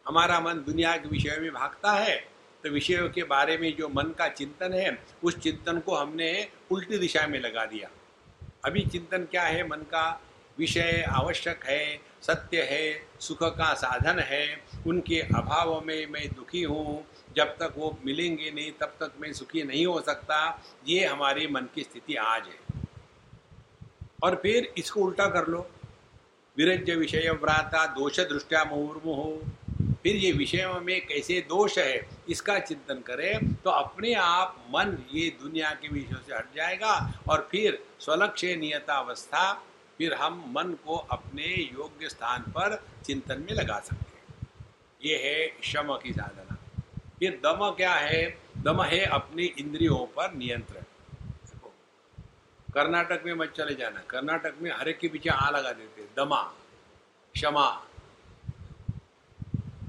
हमारा 0.07 0.41
मन 0.41 0.63
दुनिया 0.67 0.97
के 0.97 1.09
विषय 1.09 1.37
में 1.41 1.51
भागता 1.53 1.93
है 1.93 2.17
तो 2.65 2.71
विषयों 2.71 3.09
के 3.09 3.23
बारे 3.25 3.57
में 3.59 3.75
जो 3.77 3.89
मन 3.89 4.15
का 4.19 4.29
चिंतन 4.29 4.73
है, 4.73 4.99
उस 5.25 5.39
चिंतन 5.39 5.79
को 5.79 5.95
हमने 5.97 6.49
उल्टी 6.71 6.99
दिशा 6.99 7.27
में 7.27 7.39
लगा 7.41 7.65
दिया। 7.65 7.89
अभी 8.65 8.85
चिंतन 8.87 9.25
क्या 9.25 9.43
है? 9.43 9.67
मन 9.69 9.83
का 9.93 10.21
विषय 10.59 11.05
आवश्यक 11.09 11.65
है, 11.65 12.01
सत्य 12.23 12.63
है, 12.63 13.03
सुख 13.21 13.43
का 13.57 13.73
साधन 13.75 14.19
है, 14.19 14.63
उनके 14.87 15.21
अभाव 15.21 15.81
में 15.87 16.07
मैं 16.07 16.29
दुखी 16.29 16.63
हूँ 16.63 17.05
जब 17.37 17.57
तक 17.57 17.75
वो 17.77 17.97
मिलेंगे 18.05 18.51
नहीं, 18.51 18.73
तब 18.73 18.95
तक 19.01 19.13
मैं 19.21 19.33
सुखी 19.33 19.63
नहीं 19.63 19.87
हो 19.87 20.01
सकता। 20.01 20.39
ये 20.89 21.05
हमारे 21.05 21.47
मन 21.47 21.69
की 21.75 21.83
स्थिति 21.83 22.15
आज 22.15 22.47
है। 22.47 22.83
और 24.23 24.35
फिर 24.43 24.73
इसको 24.79 25.01
उल्टा 25.01 25.27
कर 25.27 25.47
लो। 25.47 25.69
विरज 26.57 26.91
विषय 26.91 27.31
व्राता, 27.43 27.87
दोष 27.87 28.21
दृष्टिया 28.21 28.65
मुहुर्मुह। 28.65 29.23
फिर 30.03 30.17
ये 30.17 30.33
विषयों 30.33 30.81
में 30.81 31.07
कैसे 31.07 31.41
दोष 31.41 31.79
है, 31.79 32.09
इसका 32.29 32.59
चिंतन 32.59 33.01
करें 33.01 33.55
तो 33.55 33.71
अपने 33.71 34.13
आप 34.15 34.65
मन 34.71 34.97
ये 35.13 35.29
दुनिया 35.43 35.71
के 35.73 35.89
विषयों 35.89 36.21
से 36.29 36.35
हट 36.35 36.55
जाएगा। 36.57 36.95
और 37.29 37.49
फिर 37.51 37.83
स्वलक्ष्य 38.01 38.55
नियतावस्था, 38.57 39.53
फिर 39.99 40.15
हम 40.15 40.45
मन 40.57 40.73
को 40.87 40.97
अपने 41.11 41.47
योग्य 41.75 42.09
स्थान 42.09 42.43
पर 42.43 42.83
चिंतन 43.07 43.41
में 43.41 43.53
लगा 43.53 43.79
सकते 43.81 44.19
हैं। 44.19 44.67
ये 45.05 45.17
है 45.19 45.57
शम 45.63 45.99
की 46.03 46.13
साधना। 46.13 46.50
फिर 47.21 47.41
दम 47.45 47.71
क्या 47.71 47.95
है? 47.95 48.39
दम 48.59 48.83
है 48.83 49.07
अपनी 49.07 49.45
इंद्रियों 49.45 50.07
पर 50.07 50.33
नियंत्रण। 50.33 50.83
कर्नाटक 52.75 53.23
में 53.27 53.35
मत 53.35 53.53
चले 53.57 53.75
जाना। 53.75 54.01
कर्नाटक 54.01 54.55
में 54.63 54.71
हर 54.71 54.89
एक 54.89 54.99
के 54.99 55.09
पीछे 55.09 55.31
आ 55.31 55.51
लगा 55.51 55.73
देते 55.73 56.03
दमा, 56.17 56.55
क्षमा। 57.33 57.87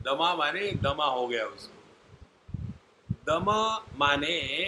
दमा 0.05 0.35
माने 0.35 0.71
दमा 0.71 1.05
हो 1.05 1.27
गया 1.27 1.45
उसको। 1.45 1.83
दमा 3.25 3.77
माने 3.97 4.65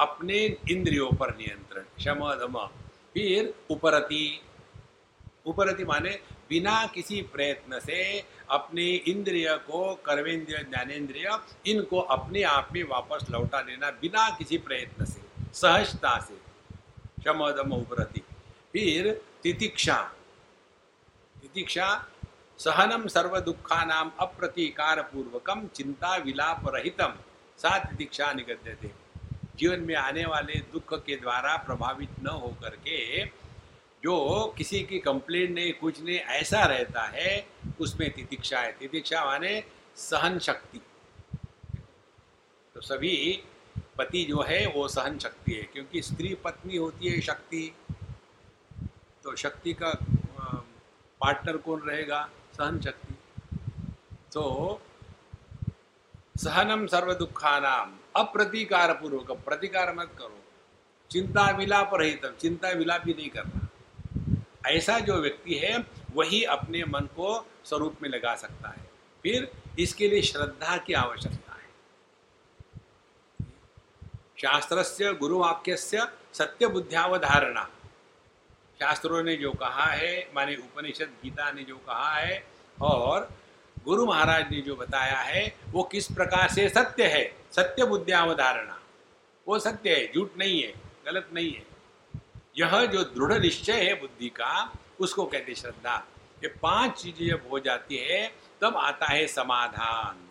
अपने 0.00 0.56
इंद्रियों 0.70 1.16
पर 1.16 1.36
नियंत्रण। 1.36 1.82
क्षमा, 1.82 2.34
दमा। 2.34 2.66
फिर 3.14 3.54
उपरति। 3.70 4.42
उपरति 5.46 5.84
माने 5.84 6.10
बिना 6.48 6.86
किसी 6.86 7.22
प्रयत्न 7.22 7.80
से 7.80 8.24
अपने 8.52 8.84
इंद्रिय 9.08 9.48
को, 9.66 9.94
कर्मेंद्रिय 10.06 10.58
ज्ञानेन्द्रिय 10.64 11.28
इनको 11.66 12.00
अपने 12.10 12.42
आप 12.42 12.68
में 12.72 12.82
वापस 12.84 13.26
लौटा 13.30 13.60
लेना 13.60 13.90
बिना 14.00 14.28
किसी 14.30 14.58
प्रयत्न 14.58 15.04
से, 15.04 15.20
सहजता 15.54 16.18
से। 16.20 16.40
शमदम 17.24 17.72
उपरति 17.72 18.22
फिर 18.72 19.12
तितिक्षा। 19.42 19.96
तितिक्षा, 21.42 21.88
सहनम 22.58 23.06
सर्व 23.06 23.38
दुखा 23.40 23.84
नाम 23.84 24.10
अप्रतीकार 24.20 25.02
पूर्वकम 25.02 25.66
चिंता 25.66 26.16
विलाप 26.16 26.62
रहितम 26.68 27.14
सा 27.58 27.78
तितिक्षा 27.78 28.32
निगद्य 28.32 28.76
थे 28.82 28.90
जीवन 29.56 29.80
में 29.80 29.94
आने 29.94 30.24
वाले 30.26 30.58
दुख 30.72 30.94
के 31.06 31.16
द्वारा 31.16 31.56
प्रभावित 31.56 32.10
न 32.22 32.26
होकर 32.26 32.76
के 32.76 32.96
जो 34.02 34.54
किसी 34.58 34.80
की 34.82 34.98
कंप्लेन 34.98 35.52
नहीं, 35.52 35.72
कुछ 35.72 36.02
नहीं, 36.02 36.18
ऐसा 36.18 36.64
रहता 36.64 37.02
है, 37.08 37.46
उसमें 37.80 38.10
तितिक्षा 38.10 38.60
है। 38.60 38.72
तितिक्षा 38.72 39.24
माने 39.24 39.62
सहन 39.96 40.38
शक्ति 40.38 40.80
तो 42.74 42.80
सभी 42.80 43.42
पति 43.98 44.24
जो 44.24 44.42
है, 44.42 44.66
वो 44.66 44.86
सहन 44.88 45.18
शक्ति 45.18 45.52
है, 45.52 45.62
क्योंकि 45.62 46.02
स्त्री 46.02 46.34
पत्नी 46.34 46.76
होती 46.76 47.08
है 47.08 47.20
शक्ति। 47.20 47.72
तो 49.24 49.34
शक्ति 49.36 49.72
का 49.72 49.92
पार्टनर 51.20 51.56
कौन 51.56 51.80
रहेगा? 51.80 52.28
सहन 52.56 52.80
शक्ति 52.80 53.14
तो 54.32 54.80
सहनम 56.36 56.86
सर्व 56.86 57.12
दुखानाम 57.14 57.92
अप्रतिकार 58.16 58.92
पूर्वक 58.92 59.30
प्रतिकार 59.44 59.94
मत 59.94 60.10
करो। 60.18 60.38
चिंता 61.10 61.50
विलाप 61.50 61.90
रहित 61.94 62.26
चिंता 62.40 62.70
विलाप 62.70 63.04
भी 63.04 63.14
नहीं 63.14 63.28
करना। 63.30 63.68
ऐसा 64.66 64.98
जो 64.98 65.14
व्यक्ति 65.14 65.54
है, 65.54 65.86
वही 66.14 66.44
अपने 66.44 66.84
मन 66.84 67.00
को 67.00 67.46
स्वरूप 67.64 67.96
में 68.02 68.08
लगा 68.08 68.34
सकता 68.34 68.68
है। 68.68 68.90
फिर 69.22 69.52
इसके 69.78 70.08
लिए 70.08 70.22
श्रद्धा 70.22 70.76
की 70.76 70.92
आवश्यकता 70.92 71.52
है। 71.52 71.68
शास्त्र 74.36 74.82
से 74.82 75.14
गुरुवाक्य 75.14 75.76
से 75.76 75.98
सत्य 76.32 76.66
बुद्धियावधारणा 76.66 77.70
शास्त्रों 78.80 79.22
ने 79.22 79.36
जो 79.36 79.52
कहा 79.52 79.86
है, 79.86 80.30
माने 80.34 80.56
उपनिषद, 80.56 81.10
गीता 81.22 81.50
ने 81.52 81.62
जो 81.62 81.76
कहा 81.76 82.14
है, 82.14 82.46
और 82.80 83.30
गुरु 83.84 84.06
महाराज 84.06 84.50
ने 84.50 84.60
जो 84.60 84.76
बताया 84.76 85.18
है, 85.18 85.56
वो 85.68 85.82
किस 85.82 86.06
प्रकार 86.06 86.48
से 86.48 86.68
सत्य 86.68 87.06
है? 87.06 87.36
सत्य 87.52 87.84
बुद्धियावधारणा 87.84 88.80
वो 89.48 89.58
सत्य 89.58 89.94
है, 89.94 90.12
झूठ 90.12 90.30
नहीं 90.38 90.62
है, 90.62 90.74
गलत 91.06 91.28
नहीं 91.32 91.52
है। 91.52 91.71
यह 92.58 92.84
जो 92.86 93.02
दृढ़ 93.04 93.40
निश्चय 93.40 93.72
है 93.72 93.94
बुद्धि 94.00 94.28
का, 94.28 94.72
उसको 95.00 95.24
कहते 95.24 95.54
श्रद्धा। 95.54 95.96
ये 96.42 96.48
पाँच 96.48 97.02
चीज़ें 97.02 97.26
जब 97.28 97.48
हो 97.50 97.58
जाती 97.60 97.96
है, 97.96 98.32
तब 98.60 98.76
आता 98.76 99.06
है 99.06 99.26
समाधान। 99.26 100.28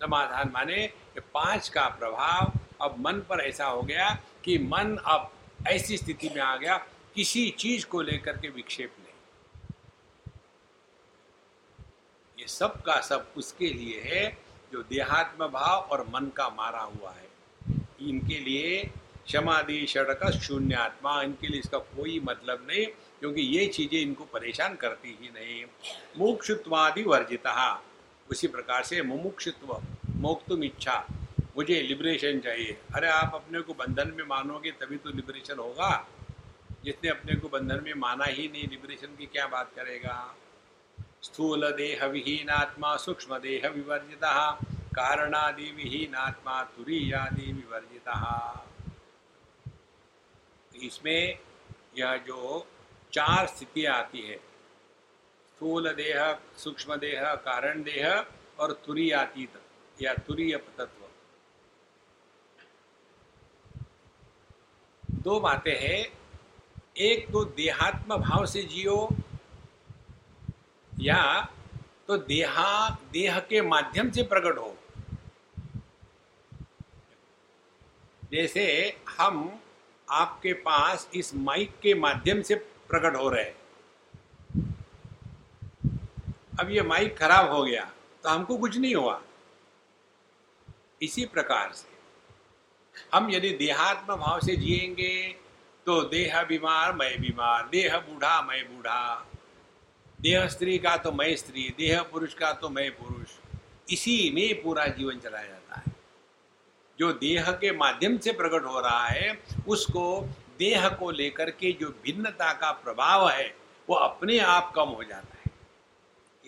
समाधान 0.00 0.50
माने 0.54 0.76
ये 0.76 1.20
पाँच 1.20 1.68
का 1.68 1.88
प्रभाव, 1.88 2.52
अब 2.80 2.96
मन 2.98 3.20
पर 3.28 3.40
ऐसा 3.40 3.66
हो 3.66 3.82
गया 3.82 4.10
कि 4.44 4.58
मन 4.58 4.96
अब 5.04 5.32
ऐसी 5.66 5.96
स्थिति 5.96 6.28
में 6.28 6.42
आ 6.42 6.56
गया, 6.56 6.76
किसी 7.14 7.50
चीज़ 7.50 7.86
को 7.86 8.00
लेकर 8.02 8.36
के 8.36 8.48
विक्षेप 8.48 8.92
नहीं। 8.98 9.14
ये 12.38 12.48
सब 12.48 12.82
का 12.82 13.00
सब 13.00 13.32
उसके 13.36 13.68
लिए 13.68 14.00
है, 14.00 14.38
जो 14.72 14.82
देहात्म 14.82 15.46
भाव 15.48 15.80
और 15.80 16.06
मन 16.14 16.26
का 16.36 16.48
मारा 16.48 16.80
हुआ 16.80 17.10
है। 17.10 17.28
इनके 18.08 18.38
लिए 18.38 18.90
क्षमादि 19.26 19.86
षडक 19.86 20.30
शून्य 20.30 20.74
आत्मा 20.74 21.22
इनके 21.22 21.46
लिए 21.46 21.60
इसका 21.60 21.78
कोई 21.78 22.20
मतलब 22.20 22.66
नहीं, 22.70 22.86
क्योंकि 23.20 23.42
ये 23.42 23.66
चीज़ें 23.66 24.00
इनको 24.00 24.24
परेशान 24.24 24.74
करती 24.74 25.18
ही 25.22 25.28
नहीं। 25.28 25.64
मोक्षत्वादि 26.18 27.02
वर्जिता। 27.02 27.82
उसी 28.30 28.48
प्रकार 28.48 28.82
से 28.82 29.02
मुमुक्षुत्व, 29.02 29.82
मोक्तुम 30.16 30.64
इच्छा। 30.64 31.06
मुझे 31.56 31.82
लिबरेशन 31.82 32.40
चाहिए। 32.40 32.78
अरे 32.94 33.08
आप 33.08 33.34
अपने 33.34 33.60
को 33.60 33.74
बंधन 33.74 34.12
में 34.16 34.24
मानोगे, 34.24 34.70
तभी 34.70 34.96
तो 34.96 35.10
लिबरेशन 35.10 35.58
होगा। 35.58 36.08
जिसने 36.84 37.10
अपने 37.10 37.34
को 37.34 37.48
बंधन 37.48 37.80
में 37.84 37.94
माना 37.94 38.24
ही 38.24 38.48
नहीं 38.48 38.68
लिबरेशन 38.68 39.06
की 39.06 39.26
क्या 39.26 39.46
बात 39.46 39.70
करेगा? 39.76 40.36
स्थूल 41.22 41.70
देह 41.70 42.04
विहीन 42.06 42.48
आत्मा 42.48 42.96
सूक्ष्म 42.96 43.38
देह 43.38 43.68
विवर्जिता। 43.68 44.50
कारणादि 44.94 45.72
विहीन 45.76 46.14
आत्मा 46.14 46.62
तुरीयादि 46.62 47.52
विवर्जिता। 47.52 48.65
इसमें 50.82 51.38
यह 51.98 52.16
जो 52.16 52.66
चार 53.12 53.46
स्थितियाँ 53.46 53.94
आती 53.94 54.20
है, 54.20 54.36
स्थूल 55.48 55.88
देह, 55.92 56.38
सूक्ष्म 56.56 56.96
देह, 56.96 57.34
कारण 57.34 57.82
देह 57.82 58.24
और 58.58 58.72
तुरीयातीत 58.86 59.60
या 60.02 60.14
तुरीय 60.26 60.56
तत्व 60.56 61.04
दो 65.22 65.38
बातें 65.40 65.74
हैं। 65.78 66.06
एक 66.96 67.30
तो 67.32 67.44
देहात्म 67.44 68.16
भाव 68.16 68.44
से 68.46 68.62
जियो 68.62 69.08
या 70.92 71.22
तो 72.08 72.16
देहा, 72.16 72.90
देह 73.12 73.38
के 73.40 73.60
माध्यम 73.60 74.10
से 74.10 74.22
प्रकट 74.22 74.58
हो। 74.58 74.76
जैसे 78.32 78.66
हम 79.18 79.60
आपके 80.08 80.52
पास 80.52 81.08
इस 81.14 81.34
माइक 81.34 81.70
के 81.82 81.94
माध्यम 81.94 82.42
से 82.42 82.54
प्रकट 82.90 83.16
हो 83.16 83.28
रहे 83.28 83.44
हैं। 83.44 83.54
अब 86.60 86.70
ये 86.70 86.82
माइक 86.82 87.16
खराब 87.18 87.50
हो 87.52 87.62
गया 87.64 87.84
तो 88.24 88.28
हमको 88.28 88.56
कुछ 88.56 88.76
नहीं 88.78 88.94
हुआ। 88.94 89.20
इसी 91.02 91.24
प्रकार 91.26 91.72
से 91.72 91.94
हम 93.14 93.30
यदि 93.30 93.50
देहात्म 93.54 94.16
भाव 94.16 94.40
से 94.40 94.56
जिएँगे 94.56 95.16
तो 95.86 96.00
देह 96.02 96.42
बीमार 96.42 96.92
मैं 96.92 97.20
बीमार, 97.20 97.68
देह 97.68 97.96
बूढ़ा 97.98 98.40
मैं 98.42 98.62
बूढ़ा। 98.66 99.26
देह 100.20 100.46
स्त्री 100.46 100.78
का 100.78 100.96
तो 100.96 101.12
मैं 101.12 101.34
स्त्री, 101.36 101.68
देह 101.78 102.02
पुरुष 102.02 102.34
का 102.34 102.52
तो 102.52 102.68
मैं 102.68 102.90
पुरुष। 102.92 103.34
इसी 103.90 104.30
में 104.34 104.62
पूरा 104.62 104.86
जीवन 104.88 105.18
चलाया 105.18 105.55
जो 106.98 107.12
देह 107.12 107.52
के 107.52 107.72
माध्यम 107.72 108.18
से 108.18 108.32
प्रकट 108.32 108.64
हो 108.64 108.80
रहा 108.80 109.06
है, 109.06 109.42
उसको 109.68 110.28
देह 110.58 110.88
को 110.88 111.10
लेकर 111.10 111.50
के 111.50 111.72
जो 111.72 111.88
भिन्नता 111.88 112.52
का 112.52 112.72
प्रभाव 112.72 113.28
है, 113.28 113.56
वो 113.88 113.96
अपने 113.96 114.38
आप 114.38 114.72
कम 114.76 114.88
हो 114.88 115.04
जाता 115.04 115.38
है। 115.38 115.52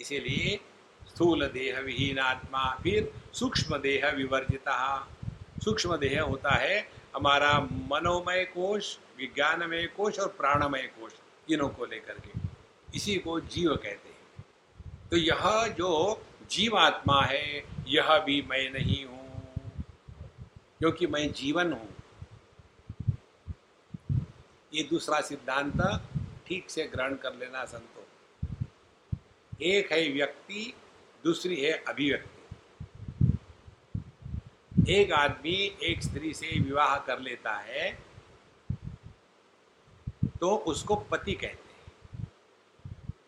इसीलिए 0.00 0.60
स्थूल 1.08 1.46
देह 1.46 1.80
विहीन 1.80 2.18
आत्मा, 2.18 2.78
फिर 2.82 3.12
सूक्ष्म 3.34 3.78
देह 3.78 4.08
विवर्जिता। 4.08 5.08
सूक्ष्म 5.64 5.96
देह 5.96 6.22
होता 6.22 6.50
है 6.50 6.88
हमारा 7.16 7.60
मनोमय 7.60 8.44
कोश, 8.44 8.98
विज्ञानमय 9.18 9.86
कोश 9.86 10.18
और 10.18 10.28
प्राणमय 10.28 10.82
कोश, 10.82 11.12
तीनों 11.48 11.68
को 11.68 11.84
लेकर 11.84 12.12
के। 12.12 12.30
इसी 12.94 13.16
को 13.16 13.40
जीव 13.40 13.76
कहते 13.76 14.08
हैं। 14.08 14.44
तो 15.10 15.16
यह 15.16 15.66
जो 15.66 16.22
जीवात्मा 16.50 17.22
है, 17.22 17.64
यह 17.86 18.18
भी 18.18 18.42
मैं 18.42 18.70
नहीं 18.70 19.04
हूँ। 19.04 19.27
क्योंकि 20.80 21.06
मैं 21.06 21.32
जीवन 21.32 21.72
हूँ। 21.72 21.88
ये 24.72 24.82
दूसरा 24.82 25.20
सिद्धांत 25.20 25.80
ठीक 26.46 26.70
से 26.70 26.84
ग्रहण 26.86 27.14
कर 27.16 27.34
लेना 27.34 27.64
संतो। 27.64 28.04
एक 29.62 29.92
है 29.92 30.08
व्यक्ति, 30.12 30.74
दूसरी 31.24 31.56
है 31.56 31.72
अभिव्यक्ति। 31.88 32.36
एक 34.92 35.12
आदमी 35.12 35.54
एक 35.82 36.02
स्त्री 36.02 36.32
से 36.34 36.58
विवाह 36.60 36.96
कर 36.98 37.18
लेता 37.20 37.52
है 37.58 37.90
तो 40.40 40.54
उसको 40.66 40.96
पति 41.10 41.32
कहते 41.32 41.46
हैं। 41.46 42.26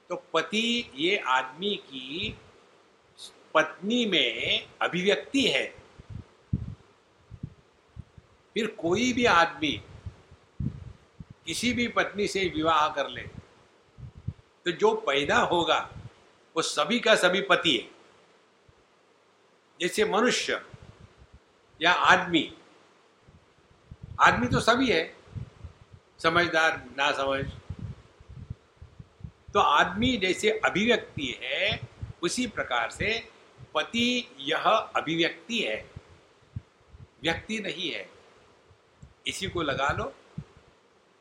तो 0.09 0.17
पति 0.35 0.91
ये 0.97 1.17
आदमी 1.29 1.75
की 1.87 2.37
पत्नी 3.55 4.05
में 4.07 4.69
अभिव्यक्ति 4.83 5.43
है। 5.49 5.80
फिर 8.57 8.67
कोई 8.79 9.13
भी 9.13 9.25
आदमी 9.25 9.73
किसी 11.47 11.73
भी 11.73 11.87
पत्नी 11.89 12.27
से 12.29 12.49
विवाह 12.55 12.89
कर 12.89 13.09
ले 13.09 13.23
तो 14.67 14.71
जो 14.71 14.95
पैदा 15.07 15.39
होगा, 15.43 15.79
वो 16.57 16.63
सभी 16.63 16.99
का 17.01 17.15
सभी 17.15 17.41
पति 17.41 17.77
है। 17.77 17.89
जैसे 19.81 20.05
मनुष्य 20.05 20.61
या 21.81 21.93
आदमी 21.93 22.53
आदमी 24.21 24.47
तो 24.47 24.61
सभी 24.61 24.91
है, 24.91 25.17
समझदार 26.23 26.77
ना 26.99 27.11
समझ 27.13 27.45
तो 29.55 29.61
आदमी 29.61 30.17
जैसे 30.17 30.51
अभिव्यक्ति 30.65 31.35
है, 31.43 31.81
उसी 32.23 32.47
प्रकार 32.47 32.91
से 32.91 33.19
पति 33.75 34.29
यह 34.41 34.65
अभिव्यक्ति 34.97 35.59
है। 35.59 35.85
व्यक्ति 37.23 37.59
नहीं 37.59 37.91
है। 37.93 38.09
इसी 39.31 39.49
को 39.49 39.63
लगा 39.63 39.89
लो। 39.89 40.15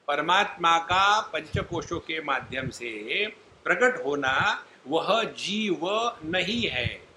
परमात्मा 0.07 0.77
का 0.79 1.21
पंचकोशों 1.21 1.99
के 1.99 2.21
माध्यम 2.21 2.69
से 2.69 3.27
प्रकट 3.63 4.05
होना 4.05 4.65
वह 4.87 5.23
जीव 5.23 5.79
नहीं 6.23 6.67
है। 6.67 7.07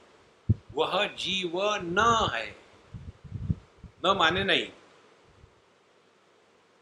वह 0.74 1.06
जीव 1.06 1.52
न 1.82 2.30
है। 2.34 2.56
न 4.04 4.14
माने 4.18 4.44
नहीं। 4.44 4.68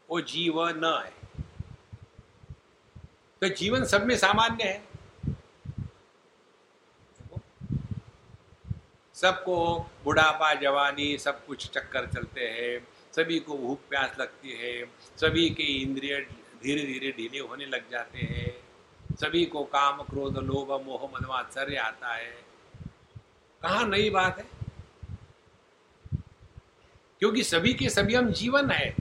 वो 0.09 0.21
जीव 0.21 0.67
न 0.67 1.01
है। 1.05 1.21
तो 3.41 3.49
जीवन 3.49 3.85
सब 3.85 4.05
में 4.05 4.17
सामान्य 4.17 4.63
है। 4.63 4.91
सबको 9.13 9.85
बुढ़ापा, 10.03 10.53
जवानी 10.53 11.17
सब 11.17 11.45
कुछ 11.45 11.69
चक्कर 11.69 12.05
चलते 12.05 12.41
हैं। 12.41 12.87
सभी 13.15 13.39
को 13.39 13.57
भूख 13.57 13.79
प्यास 13.89 14.15
लगती 14.19 14.51
है, 14.51 14.85
सभी 15.17 15.49
के 15.49 15.63
इंद्रिय 15.63 16.27
धीरे 16.63 16.83
धीरे 16.85 17.11
ढीले 17.11 17.39
होने 17.39 17.65
लग 17.65 17.91
जाते 17.91 18.19
हैं, 18.19 18.61
सभी 19.15 19.45
को 19.45 19.63
काम, 19.63 20.01
क्रोध, 20.01 20.37
लोभ, 20.37 20.85
मोह, 20.85 21.11
मदमात्सर्य 21.15 21.75
आता 21.75 22.13
है। 22.13 22.45
कहा 23.61 23.83
नई 23.85 24.09
बात 24.09 24.39
है? 24.39 24.45
क्योंकि 27.19 27.43
सभी 27.43 27.73
के 27.73 27.89
सभी 27.89 28.15
हम 28.15 28.31
जीवन 28.31 28.71
है। 28.71 28.95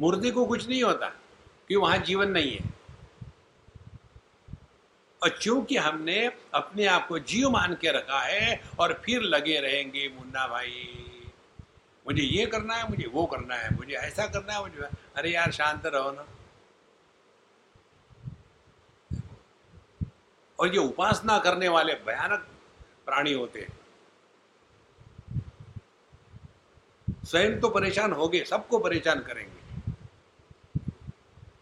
मुर्दे 0.00 0.30
को 0.30 0.46
कुछ 0.46 0.68
नहीं 0.68 0.82
होता 0.82 1.06
क्योंकि 1.06 1.76
वहाँ 1.76 1.98
जीवन 1.98 2.30
नहीं 2.30 2.52
है? 2.52 2.64
और 5.22 5.38
चूँकि 5.42 5.76
हमने 5.76 6.32
अपने 6.54 6.86
आप 6.86 7.08
को 7.08 7.18
जीव 7.18 7.50
मान 7.50 7.74
के 7.74 7.92
रखा 7.92 8.20
है 8.20 8.62
और 8.78 9.02
फिर 9.04 9.22
लगे 9.22 9.60
रहेंगे 9.60 10.08
मुन्ना 10.08 10.46
भाई 10.46 11.05
मुझे 12.06 12.22
ये 12.22 12.46
करना 12.46 12.74
है, 12.74 12.90
मुझे 12.90 13.06
वो 13.06 13.26
करना 13.26 13.54
है, 13.54 13.76
मुझे 13.76 13.94
ऐसा 13.94 14.26
करना 14.26 14.52
है, 14.52 14.60
मुझे 14.60 14.82
अरे 15.16 15.30
यार, 15.30 15.52
शांत 15.52 15.86
रहो 15.86 16.10
ना। 16.10 16.26
और 20.60 20.68
ये 20.68 20.78
उपासना 20.78 21.38
करने 21.38 21.68
वाले 21.68 21.94
भयानक 21.94 22.48
प्राणी 23.06 23.32
होते 23.32 23.60
हैं। 23.60 23.86
स्वयं 27.24 27.60
तो 27.60 27.68
परेशान 27.68 28.12
हो 28.12 28.28
गए 28.28 28.44
सबको 28.44 28.78
परेशान 28.78 29.20
करेंगे। 29.20 29.66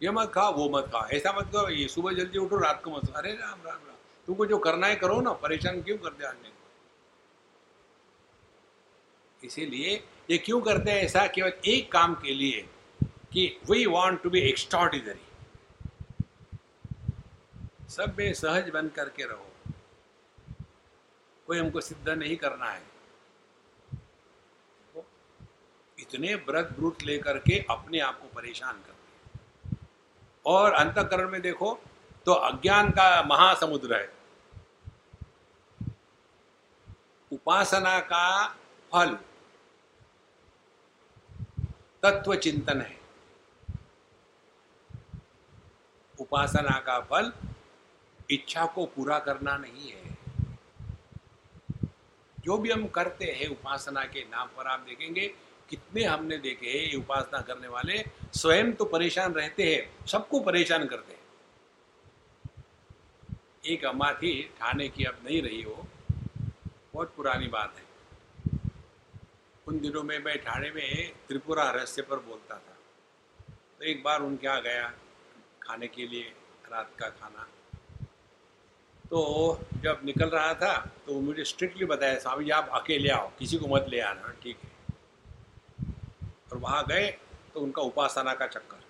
ये 0.02 0.10
मत 0.10 0.32
खा, 0.34 0.48
वो 0.48 0.68
मत 0.68 0.84
खा। 0.84 1.08
ऐसा 1.12 1.32
मत 1.32 1.44
करो, 1.44 1.68
ये 1.68 1.88
सुबह 1.88 2.12
जल्दी 2.12 2.38
उठो, 2.38 2.56
रात 2.56 2.82
को 2.84 2.90
मत 2.90 3.16
अरे 3.16 3.32
राम 3.32 3.58
राम 3.66 3.76
राम। 3.76 3.96
तुमको 4.26 4.46
जो 4.46 4.58
करना 4.58 4.86
है 4.86 4.96
करो 4.96 5.20
ना, 5.20 5.32
परेशान 5.32 5.82
क्यों 5.82 5.98
कर 5.98 6.08
करते 6.08 6.24
आने 6.24 6.54
इसीलिए 9.44 10.04
ये 10.28 10.36
क्यों 10.38 10.60
करते 10.60 10.90
हैं? 10.90 10.98
ऐसा 10.98 11.26
केवल 11.26 11.52
एक 11.66 11.90
काम 11.92 12.14
के 12.14 12.34
लिए 12.34 12.60
कि 13.32 13.46
we 13.70 13.84
want 13.86 14.22
to 14.22 14.30
be 14.30 14.40
extraordinary 14.40 15.20
सब 17.88 18.14
में 18.18 18.32
सहज 18.34 18.70
बन 18.70 18.88
करके 18.88 19.24
रहो। 19.24 19.50
कोई 21.48 21.58
हमको 21.58 21.80
सिद्ध 21.80 22.08
नहीं 22.08 22.36
करना 22.36 22.70
है। 22.70 22.82
इतने 25.98 26.34
व्रत 26.34 26.72
ब्रूत 26.76 27.02
लेकर 27.02 27.38
के 27.38 27.58
अपने 27.70 27.98
आप 27.98 28.18
को 28.20 28.28
परेशान 28.34 28.74
करते 28.76 29.76
और 30.46 30.72
अंतकरण 30.72 31.30
में 31.30 31.40
देखो 31.42 31.78
तो 32.26 32.32
अज्ञान 32.32 32.90
का 32.90 33.22
महासमुद्र 33.22 33.96
है। 33.96 34.12
उपासना 37.32 37.98
का 38.00 38.26
फल 38.92 39.16
तत्व 42.04 42.34
चिंतन 42.36 42.80
है। 42.80 42.96
उपासना 46.20 46.78
का 46.78 46.98
फल 47.00 47.32
इच्छा 48.30 48.64
को 48.66 48.84
पूरा 48.86 49.18
करना 49.18 49.56
नहीं 49.56 49.90
है। 49.90 50.02
जो 52.38 52.56
भी 52.58 52.70
हम 52.70 52.86
करते 52.88 53.24
हैं 53.30 53.48
उपासना 53.48 54.04
के 54.04 54.20
नाम 54.22 54.48
पर 54.48 54.66
आप 54.66 54.80
देखेंगे, 54.80 55.26
कितने 55.68 56.04
हमने 56.04 56.38
देखे 56.38 56.66
हैं 56.66 56.84
ये 56.84 56.96
उपासना 56.96 57.40
करने 57.40 57.68
वाले, 57.68 57.98
स्वयं 58.34 58.72
तो 58.72 58.84
परेशान 58.84 59.32
रहते 59.32 59.62
हैं, 59.64 60.06
सबको 60.06 60.40
परेशान 60.40 60.86
करते 60.86 61.12
हैं। 61.12 61.22
एक 63.66 63.84
अम्मा 63.84 64.12
थी 64.12 64.32
ठाणे 64.58 64.88
की 64.88 65.04
अब 65.04 65.18
नहीं 65.24 65.42
रही 65.42 65.62
हो, 65.62 65.86
बहुत 66.94 67.14
पुरानी 67.16 67.46
बात 67.48 67.76
है। 67.78 67.83
उन 69.66 69.78
दिनों 69.80 70.02
में 70.02 70.18
मैं 70.18 70.36
ठाणे 70.38 70.70
में 70.70 71.12
त्रिपुरा 71.28 71.70
रहस्य 71.70 72.02
पर 72.02 72.16
बोलता 72.20 72.54
था। 72.56 72.76
तो 73.78 73.84
एक 73.84 74.02
बार 74.02 74.22
उनके 74.22 74.46
यहाँ 74.46 74.60
गया 74.62 74.92
खाने 75.62 75.86
के 75.88 76.06
लिए, 76.06 76.32
रात 76.70 76.90
का 76.98 77.08
खाना। 77.10 77.46
तो 79.04 79.60
जब 79.82 80.00
निकल 80.04 80.28
रहा 80.28 80.54
था 80.54 80.74
तो 81.06 81.20
मुझे 81.20 81.44
स्ट्रिक्टली 81.44 81.86
बताया 81.86 82.18
स्वामी 82.18 82.44
जी 82.44 82.50
आप 82.50 82.68
अकेले 82.74 83.10
आओ, 83.10 83.30
किसी 83.38 83.56
को 83.58 83.66
मत 83.68 83.86
ले 83.88 84.00
आना, 84.02 84.32
ठीक 84.42 84.56
है? 84.64 84.70
और 86.52 86.58
वहाँ 86.58 86.84
गए 86.88 87.10
तो 87.54 87.60
उनका 87.60 87.82
उपासना 87.82 88.34
का 88.34 88.46
चक्कर। 88.48 88.82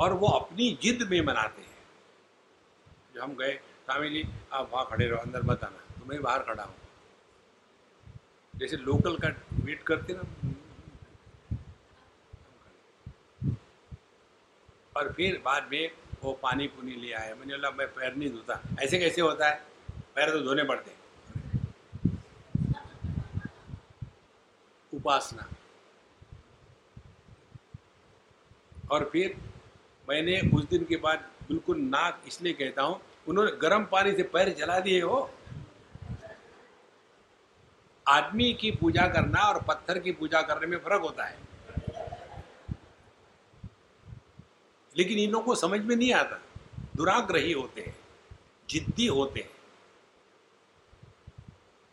और 0.00 0.12
वो 0.14 0.28
अपनी 0.28 0.70
जिद 0.82 1.02
में 1.10 1.20
मनाते 1.22 1.62
हैं। 1.62 1.70
जब 3.14 3.20
हम 3.20 3.34
गए 3.36 3.52
स्वामी 3.54 4.08
जी, 4.10 4.24
आप 4.52 4.70
वहाँ 4.72 4.86
खड़े 4.90 5.06
रहो, 5.06 5.18
अंदर 5.18 5.42
मत 5.42 5.64
आना 5.64 5.98
तो 5.98 6.06
मैं 6.06 6.22
बाहर 6.22 6.42
खड़ा 6.44 6.62
हूँ। 6.62 6.74
जैसे 8.54 8.76
लोकल 8.76 9.16
का 9.16 9.28
वेट 9.64 9.82
करते 9.82 10.14
ना। 10.14 10.22
और 14.96 15.12
फिर 15.12 15.40
बाद 15.44 15.68
में 15.72 15.90
वो 16.22 16.32
पानी 16.32 16.66
पुनी 16.66 16.94
ले 16.96 17.12
आया। 17.12 17.34
मैंने 17.34 17.54
बोला, 17.54 17.70
मैं 17.70 17.86
पैर 17.86 18.14
नहीं 18.14 18.30
धोता। 18.30 18.60
ऐसे 18.80 18.98
कैसे 18.98 19.20
होता 19.20 19.48
है? 19.48 19.60
पैर 20.14 20.30
तो 20.30 20.40
धोने 20.40 20.64
पड़ते 20.64 21.00
उपासना। 24.92 25.48
और 28.90 29.08
फिर 29.12 29.36
मैंने 30.08 30.40
उस 30.54 30.64
दिन 30.64 30.84
के 30.84 30.96
बाद 30.96 31.28
बिल्कुल 31.48 31.78
नाक 31.78 32.22
इसलिए 32.26 32.52
कहता 32.52 32.82
हूँ, 32.82 33.00
उन्होंने 33.28 33.50
गर्म 33.56 33.84
पानी 33.84 34.12
से 34.12 34.22
पैर 34.22 34.52
जला 34.54 34.78
दिए 34.80 35.00
हो। 35.02 35.18
आदमी 38.08 38.54
की 38.54 38.70
पूजा 38.70 39.08
करना 39.08 39.40
और 39.40 39.62
पत्थर 39.62 39.98
की 39.98 40.12
पूजा 40.12 40.42
करने 40.42 40.66
में 40.66 40.78
फ़र्क 40.78 41.02
होता 41.02 41.24
है। 41.24 41.38
लेकिन 44.98 45.18
इन 45.18 45.30
लोगों 45.30 45.44
को 45.44 45.54
समझ 45.54 45.80
में 45.80 45.96
नहीं 45.96 46.12
आता। 46.14 46.42
दुराग्रही 46.96 47.52
होते 47.52 47.80
हैं, 47.80 47.96
जिद्दी 48.70 49.06
होते 49.06 49.40
हैं। 49.40 49.50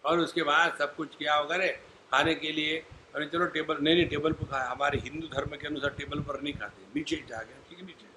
और 0.06 0.20
उसके 0.20 0.44
बाद 0.44 0.76
सब 0.80 0.96
कुछ 0.96 1.16
किया 1.16 1.40
वगैरह 1.40 1.72
खाने 2.12 2.36
के 2.36 2.52
लिए, 2.52 2.86
अरे 3.16 3.26
चलो 3.26 3.46
टेबल, 3.46 3.78
नहीं 3.82 3.96
नहीं, 3.96 4.08
टेबल 4.08 4.34
पर 4.34 4.46
खाया 4.46 4.70
हमारे 4.70 5.00
हिंदू 5.00 5.28
धर्म 5.28 5.58
के 5.58 5.68
अनुसार 5.68 5.90
टेबल 5.90 6.22
पर 6.22 6.42
नहीं 6.42 6.54
खाते। 6.54 6.84
नीचे 6.96 7.16
जा 7.16 7.42
गया 7.42 7.58
ठीक 7.70 7.80
है, 7.80 7.86
नीचे। 7.86 8.10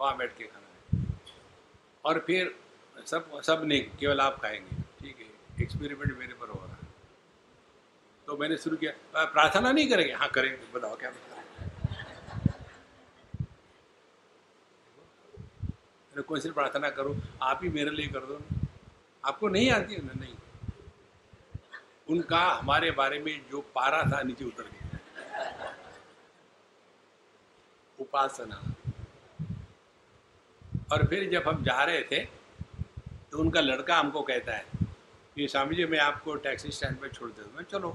वहाँ 0.00 0.16
बैठ 0.16 0.36
के 0.38 0.44
खाना 0.44 0.98
है। 0.98 1.06
और 2.04 2.24
फिर 2.26 2.58
सब 3.06 3.40
सब 3.40 3.62
नहीं, 3.64 3.82
केवल 3.82 4.20
आप 4.20 4.42
खाएँगे। 4.42 4.89
एक्सपेरिमेंट 5.62 6.18
मेरे 6.18 6.34
पर 6.34 6.48
हो 6.48 6.58
रहा 6.58 6.72
है। 6.72 6.88
तो 8.28 8.36
मैंने 8.36 8.56
शुरू 8.58 8.76
किया 8.76 9.24
प्रार्थना 9.26 9.72
नहीं 9.72 9.88
करेंगे? 9.88 10.12
हाँ 10.12 10.28
करेंगे, 10.30 10.72
बताओ 10.74 10.96
क्या 10.96 11.10
बताओ 11.10 11.28
कौन 16.22 16.40
सी 16.40 16.50
प्रार्थना 16.50 16.88
करो, 16.90 17.16
आप 17.42 17.60
ही 17.62 17.68
मेरे 17.70 17.90
लिए 17.90 18.06
कर 18.08 18.20
दो 18.22 18.38
आपको 19.24 19.48
नहीं 19.48 19.70
आती 19.70 19.94
है 19.94 20.04
ना? 20.06 20.12
नहीं। 20.14 20.34
उनका 22.08 22.38
हमारे 22.50 22.90
बारे 22.90 23.18
में 23.18 23.48
जो 23.50 23.60
पारा 23.74 24.02
था, 24.02 24.22
नीचे 24.22 24.44
उतर 24.44 24.62
गया। 24.64 25.00
उपासना। 27.98 28.62
और 30.92 31.06
फिर 31.06 31.28
जब 31.30 31.48
हम 31.48 31.62
जा 31.64 31.82
रहे 31.84 32.02
थे 32.02 32.24
तो 33.30 33.38
उनका 33.38 33.60
लड़का 33.60 33.98
हमको 33.98 34.22
कहता 34.22 34.52
है 34.52 34.64
कि 35.40 35.46
स्वामी 35.48 35.76
जी, 35.76 35.84
मैं 35.86 35.98
आपको 35.98 36.34
टैक्सी 36.36 36.70
स्टैंड 36.70 36.96
पर 37.00 37.08
छोड़ 37.08 37.30
देता 37.30 37.56
मैं 37.56 37.64
चलो। 37.64 37.94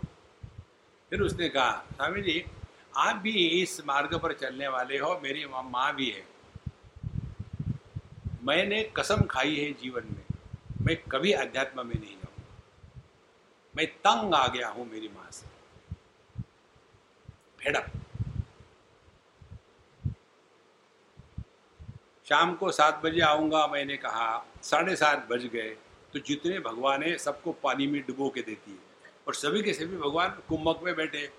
फिर 1.12 1.22
उसने 1.22 1.50
कहा, 1.50 1.72
स्वामी 1.96 2.22
जी, 2.22 2.46
आप 2.98 3.16
भी 3.16 3.32
इस 3.62 3.86
मार्ग 3.86 4.16
पर 4.20 4.34
चलने 4.34 4.68
वाले 4.68 4.98
हो, 4.98 5.20
मेरी 5.24 5.46
माँ 5.46 5.94
भी 5.96 6.10
है। 6.10 6.24
मैंने 8.44 8.82
कसम 8.98 9.22
खाई 9.22 9.56
है 9.56 9.72
जीवन 9.74 10.08
में, 10.08 10.24
मैं 10.82 10.98
कभी 11.12 11.32
अध्यात्म 11.34 11.88
में 11.88 11.96
नहीं 11.96 12.16
जाऊँगा। 12.16 13.04
मैं 13.74 13.88
तंग 14.02 14.34
आ 14.34 14.48
गया 14.48 14.70
हूँ 14.70 14.90
मेरी 14.92 15.08
माँ 15.08 15.30
से। 15.32 15.46
फेडअप 17.60 17.92
शाम 22.28 22.56
को 22.56 22.72
सात 22.72 23.02
बजे 23.04 23.22
आऊँगा, 23.22 23.68
मैंने 23.68 23.98
कहा, 23.98 24.46
साढ़े 24.64 24.96
सात 24.96 25.28
बज 25.30 25.46
गए। 25.46 25.76
तो 26.16 26.20
जितने 26.20 26.60
भगवान 26.60 27.04
है, 27.04 27.18
सबको 27.18 27.52
पानी 27.52 27.88
में 27.88 28.02
डुबो 28.02 28.30
के 28.30 28.42
देती 28.42 28.72
है। 28.72 29.12
और 29.28 29.34
सभी 29.34 29.64
के 29.64 29.74
सभी 29.74 29.98
भगवान 29.98 30.30
कुंभक 30.30 30.80
में 30.84 30.96
बैठे 30.96 31.32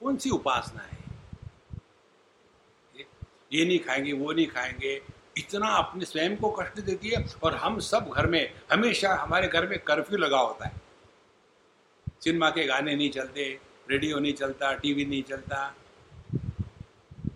कौन 0.00 0.16
सी 0.16 0.30
उपासना 0.30 0.82
है? 0.82 0.98
ये 3.52 3.64
नहीं 3.64 3.78
खाएँगे, 3.78 4.12
वो 4.12 4.32
नहीं 4.32 4.46
खाएँगे। 4.46 5.02
इतना 5.36 5.68
अपने 5.68 6.04
स्वयं 6.04 6.36
को 6.36 6.50
कष्ट 6.50 6.80
देती 6.80 7.08
है 7.08 7.26
और 7.42 7.54
हम 7.54 7.78
सब 7.80 8.08
घर 8.08 8.26
में, 8.26 8.54
हमेशा 8.72 9.14
हमारे 9.14 9.48
घर 9.48 9.66
में 9.66 9.78
कर्फ्यू 9.78 10.18
लगा 10.18 10.38
होता 10.38 10.66
है। 10.66 10.80
सिनेमा 12.20 12.50
के 12.50 12.66
गाने 12.66 12.96
नहीं 12.96 13.10
चलते, 13.10 13.60
रेडियो 13.90 14.18
नहीं 14.18 14.32
चलता, 14.32 14.74
टीवी 14.74 15.04
नहीं 15.04 15.22
चलता। 15.22 15.76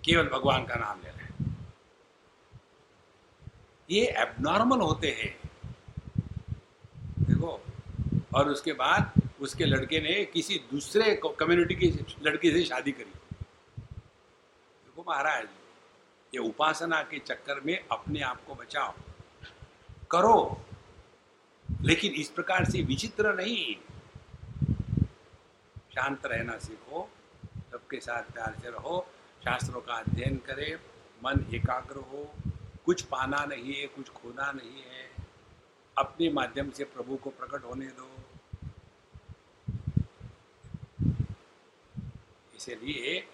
केवल 0.05 0.29
भगवान 0.29 0.67
का 0.67 0.75
नाम 0.75 1.01
ले 1.01 1.09
रहे 1.09 1.28
ये 3.91 4.07
एबनॉर्मल 4.07 4.81
होते 4.81 5.09
हैं। 5.09 5.51
देखो, 7.19 7.61
और 8.35 8.49
उसके 8.49 8.73
बाद 8.73 9.13
उसके 9.41 9.65
लड़के 9.65 10.01
ने 10.01 10.25
किसी 10.25 10.55
दूसरे 10.71 11.21
कम्युनिटी 11.25 11.75
की 11.75 12.17
लड़की 12.23 12.51
से 12.51 12.65
शादी 12.65 12.93
करी। 12.93 13.13
देखो 14.85 15.05
महाराज, 15.09 15.49
ये 16.35 16.39
उपासना 16.39 17.03
के 17.03 17.19
चक्कर 17.19 17.61
में 17.61 17.85
अपने 17.93 18.21
आप 18.21 18.45
को 18.45 18.55
बचाओ। 18.55 18.95
करो, 20.11 20.65
लेकिन 21.83 22.13
इस 22.13 22.29
प्रकार 22.29 22.65
से 22.65 22.83
विचित्र 22.83 23.35
नहीं। 23.35 23.77
शांत 25.95 26.27
रहना 26.27 26.59
सीखो, 26.59 27.09
सबके 27.71 28.01
साथ 28.01 28.23
प्यार 28.23 28.57
से 28.63 28.71
रहो, 28.71 29.07
शास्त्रों 29.45 29.81
का 29.81 29.95
अध्ययन 29.95 30.37
करें, 30.37 30.75
मन 31.25 31.45
एकाग्र 31.55 31.97
हो। 31.97 32.33
कुछ 32.89 33.03
पाना 33.03 33.45
नहीं 33.45 33.75
है, 33.75 33.87
कुछ 33.87 34.09
खोना 34.09 34.53
नहीं 34.53 34.83
है। 34.83 35.11
अपने 35.99 36.31
माध्यम 36.31 36.71
से 36.71 36.85
प्रभु 36.85 37.17
को 37.17 37.31
प्रकट 37.31 37.65
होने 37.65 37.87
दो। 37.87 38.11
इसलिए 42.57 43.27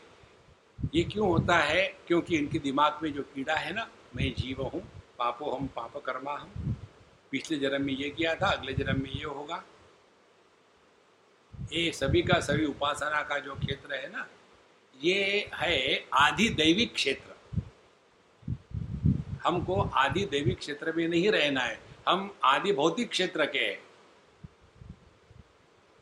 ये 0.95 1.05
क्यों 1.05 1.29
होता 1.29 1.59
है? 1.59 1.99
क्योंकि 2.07 2.39
इनके 2.39 2.59
दिमाग 2.59 2.99
में 3.03 3.13
जो 3.13 3.23
कीड़ा 3.23 3.55
है 3.55 3.73
ना, 3.73 3.91
मैं 4.17 4.35
जीव 4.35 4.63
हूँ, 4.63 4.83
पापो 5.19 5.51
हम, 5.51 5.67
पाप 5.67 5.97
कर्मा 5.97 6.33
हम। 6.33 6.77
पिछले 7.31 7.59
जन्म 7.59 7.87
में 7.87 7.93
ये 7.93 8.11
किया 8.11 8.35
था, 8.35 8.51
अगले 8.51 8.73
जन्म 8.73 9.03
में 9.03 9.11
ये 9.11 9.25
होगा। 9.25 9.65
ये 11.73 11.93
सभी 11.93 12.23
का, 12.23 12.41
सभी 12.41 12.65
उपासना 12.65 13.23
का 13.23 13.39
जो 13.39 13.55
क्षेत्र 13.55 13.95
है 13.95 14.13
ना, 14.13 14.29
ये 15.01 15.51
है 15.55 16.09
आदि 16.13 16.49
दैविक 16.49 16.95
क्षेत्र। 16.95 17.34
हमको 19.47 19.81
आदि 19.83 20.25
देवी 20.25 20.55
क्षेत्र 20.55 20.93
में 20.93 21.09
नहीं 21.09 21.31
रहना 21.31 21.61
है। 21.61 21.81
हम 22.09 22.35
आदि 22.45 22.73
भौतिक 22.73 23.11
क्षेत्र 23.11 23.47
के 23.47 23.59
हैं। 23.59 23.83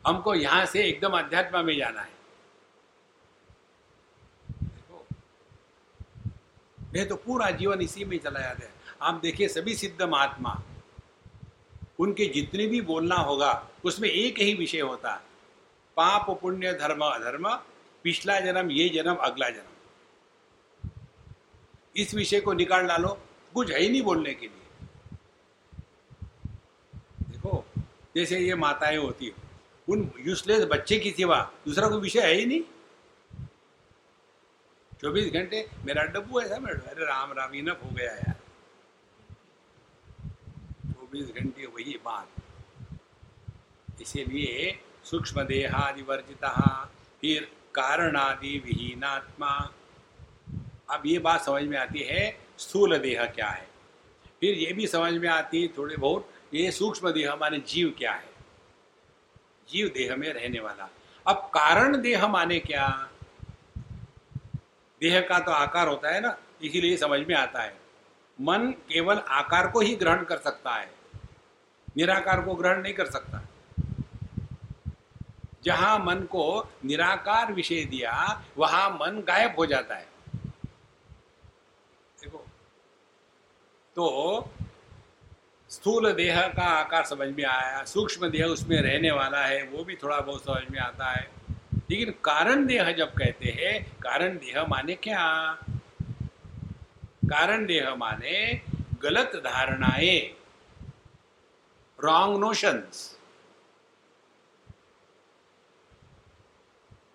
हमको 0.07 0.35
यहाँ 0.35 0.65
से 0.65 0.83
एकदम 0.83 1.17
अध्यात्म 1.17 1.65
में 1.65 1.77
जाना 1.77 2.01
है। 2.01 2.11
मैं 6.93 7.07
तो 7.07 7.15
पूरा 7.15 7.49
जीवन 7.51 7.81
इसी 7.81 8.05
में 8.05 8.17
चला 8.19 8.39
जाता 8.39 8.65
है 8.65 8.71
आप 9.01 9.15
देखिए, 9.15 9.47
सभी 9.47 9.73
सिद्ध 9.75 10.01
महात्मा, 10.01 10.61
उनके 11.99 12.25
जितने 12.25 12.67
भी 12.67 12.81
बोलना 12.81 13.15
होगा, 13.15 13.67
उसमें 13.85 14.09
एक 14.09 14.39
ही 14.39 14.53
विषय 14.53 14.79
होता 14.79 15.21
पाप, 15.97 16.29
पुण्य, 16.41 16.73
धर्म, 16.73 17.05
अधर्म, 17.05 17.49
पिछला 18.03 18.39
जन्म, 18.39 18.71
ये 18.71 18.89
जन्म, 18.89 19.15
अगला 19.15 19.49
जन्म। 19.49 20.89
इस 21.95 22.13
विषय 22.13 22.39
को 22.39 22.53
निकाल 22.53 22.87
डालो। 22.87 23.17
कुछ 23.53 23.71
है 23.71 23.79
ही 23.79 23.89
नहीं 23.89 24.01
बोलने 24.01 24.33
के 24.33 24.47
लिए। 24.47 24.87
देखो, 27.29 27.65
जैसे 28.15 28.39
ये 28.39 28.55
माताएँ 28.55 28.97
होती 28.97 29.33
उन 29.89 30.11
यूजलेस 30.19 30.63
बच्चे 30.63 30.99
की 30.99 31.11
सिवा, 31.11 31.51
दूसरा 31.65 31.87
कोई 31.87 32.01
विषय 32.01 32.21
है 32.21 32.33
ही 32.33 32.45
नहीं। 32.45 32.61
चौबीस 35.01 35.33
घंटे, 35.33 35.69
मेरा 35.85 36.03
डब्बू 36.03 36.41
ऐसा 36.41 36.57
मेरा 36.59 36.89
अरे 36.89 37.05
राम 37.05 37.31
राम 37.31 37.53
इनफ 37.53 37.83
हो 37.83 37.89
गया 37.89 38.11
यार। 38.11 38.35
चौबीस 40.91 41.27
घंटे 41.27 41.65
वही 41.65 41.99
बात। 42.05 42.27
इसीलिए 44.01 44.79
सूक्ष्म 45.03 45.43
देहादिवर्जिता 45.43 46.85
फिर 47.21 47.43
कारणादि 47.75 48.57
विहीनात्मा। 48.65 49.73
अब 50.89 51.03
ये 51.05 51.19
बात 51.19 51.41
समझ 51.41 51.63
में 51.63 51.77
आती 51.77 51.99
है 51.99 52.42
स्थूल 52.63 52.97
देह 52.97 53.25
क्या 53.27 53.49
है? 53.49 53.67
फिर 54.39 54.57
ये 54.57 54.71
भी 54.73 54.87
समझ 54.87 55.13
में 55.13 55.27
आती 55.29 55.61
है 55.61 55.67
थोड़े 55.77 55.95
बहुत, 55.97 56.29
ये 56.53 56.71
सूक्ष्म 56.71 57.11
देह 57.11 57.35
माने 57.35 57.57
जीव 57.67 57.93
क्या 57.97 58.11
है? 58.11 58.31
जीव 59.69 59.87
देह 59.87 60.15
में 60.15 60.31
रहने 60.33 60.59
वाला। 60.59 60.89
अब 61.25 61.49
कारण 61.53 62.01
देह 62.01 62.27
माने 62.27 62.59
क्या? 62.59 62.87
देह 65.01 65.19
का 65.21 65.39
तो 65.39 65.51
आकार 65.51 65.87
होता 65.87 66.09
है 66.09 66.21
ना, 66.21 66.35
इसीलिए 66.61 66.97
समझ 66.97 67.19
में 67.19 67.35
आता 67.35 67.61
है। 67.61 67.75
मन 68.39 68.71
केवल 68.89 69.17
आकार 69.17 69.67
को 69.71 69.79
ही 69.79 69.95
ग्रहण 69.95 70.23
कर 70.23 70.37
सकता 70.39 70.75
है, 70.75 70.89
निराकार 71.97 72.41
को 72.41 72.55
ग्रहण 72.55 72.81
नहीं 72.81 72.93
कर 72.93 73.09
सकता। 73.11 73.41
जहाँ 75.63 75.97
मन 75.99 76.23
को 76.31 76.45
निराकार 76.85 77.51
विषय 77.53 77.83
दिया, 77.85 78.43
वहाँ 78.57 78.89
मन 78.91 79.21
गायब 79.27 79.55
हो 79.57 79.65
जाता 79.65 79.95
है 79.95 80.07
देखो 82.17 82.45
तो 83.95 84.05
स्थूल 85.69 86.11
देह 86.13 86.41
का 86.47 86.63
आकार 86.63 87.05
समझ 87.05 87.27
में 87.27 87.43
आया 87.45 87.83
सूक्ष्म 87.83 88.29
देह 88.29 88.45
उसमें 88.45 88.81
रहने 88.81 89.11
वाला 89.11 89.45
है, 89.45 89.63
वो 89.63 89.83
भी 89.83 89.95
थोड़ा 89.95 90.19
बहुत 90.19 90.43
समझ 90.43 90.63
में 90.71 90.79
आता 90.79 91.11
है। 91.11 91.31
लेकिन 91.89 92.11
कारण 92.23 92.65
देह 92.65 92.91
जब 92.91 93.13
कहते 93.13 93.49
हैं, 93.49 93.83
कारण 93.99 94.37
देह 94.37 94.63
माने 94.63 94.95
क्या? 94.95 95.53
कारण 97.25 97.65
देह 97.65 97.95
माने 97.95 98.61
गलत 99.01 99.31
धारणाएँ 99.35 100.19
रॉन्ग 101.99 102.39
नोशंस 102.39 103.19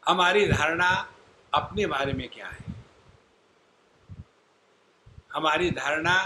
हमारी 0.09 0.47
धारणा 0.49 0.91
अपने 1.55 1.87
बारे 1.87 2.13
में 2.13 2.29
क्या 2.29 2.47
है? 2.47 2.75
हमारी 5.33 5.71
धारणा 5.71 6.17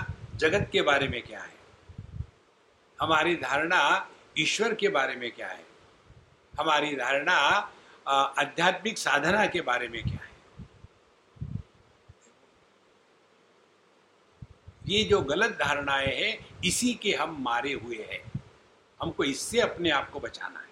जगत 0.42 0.68
के 0.72 0.82
बारे 0.82 1.08
में 1.08 1.22
क्या 1.22 1.40
है? 1.40 1.54
हमारी 2.98 3.34
धारणा 3.36 3.80
ईश्वर 4.38 4.74
के 4.74 4.88
बारे 4.88 5.14
में 5.16 5.30
क्या 5.32 5.48
है? 5.48 5.64
हमारी 6.54 6.96
धारणा 6.96 7.36
आध्यात्मिक 8.38 8.98
साधना 8.98 9.46
के 9.46 9.60
बारे 9.60 9.88
में 9.88 10.02
क्या 10.02 10.22
है? 10.22 10.30
ये 14.88 15.02
जो 15.04 15.20
गलत 15.22 15.50
धारणाएँ 15.58 16.14
हैं, 16.14 16.60
इसी 16.64 16.92
के 16.94 17.12
हम 17.14 17.36
मारे 17.42 17.72
हुए 17.72 17.98
हैं। 18.10 18.20
हमको 19.00 19.24
इससे 19.24 19.60
अपने 19.60 19.90
आप 19.90 20.10
को 20.10 20.20
बचाना 20.20 20.60
है। 20.60 20.70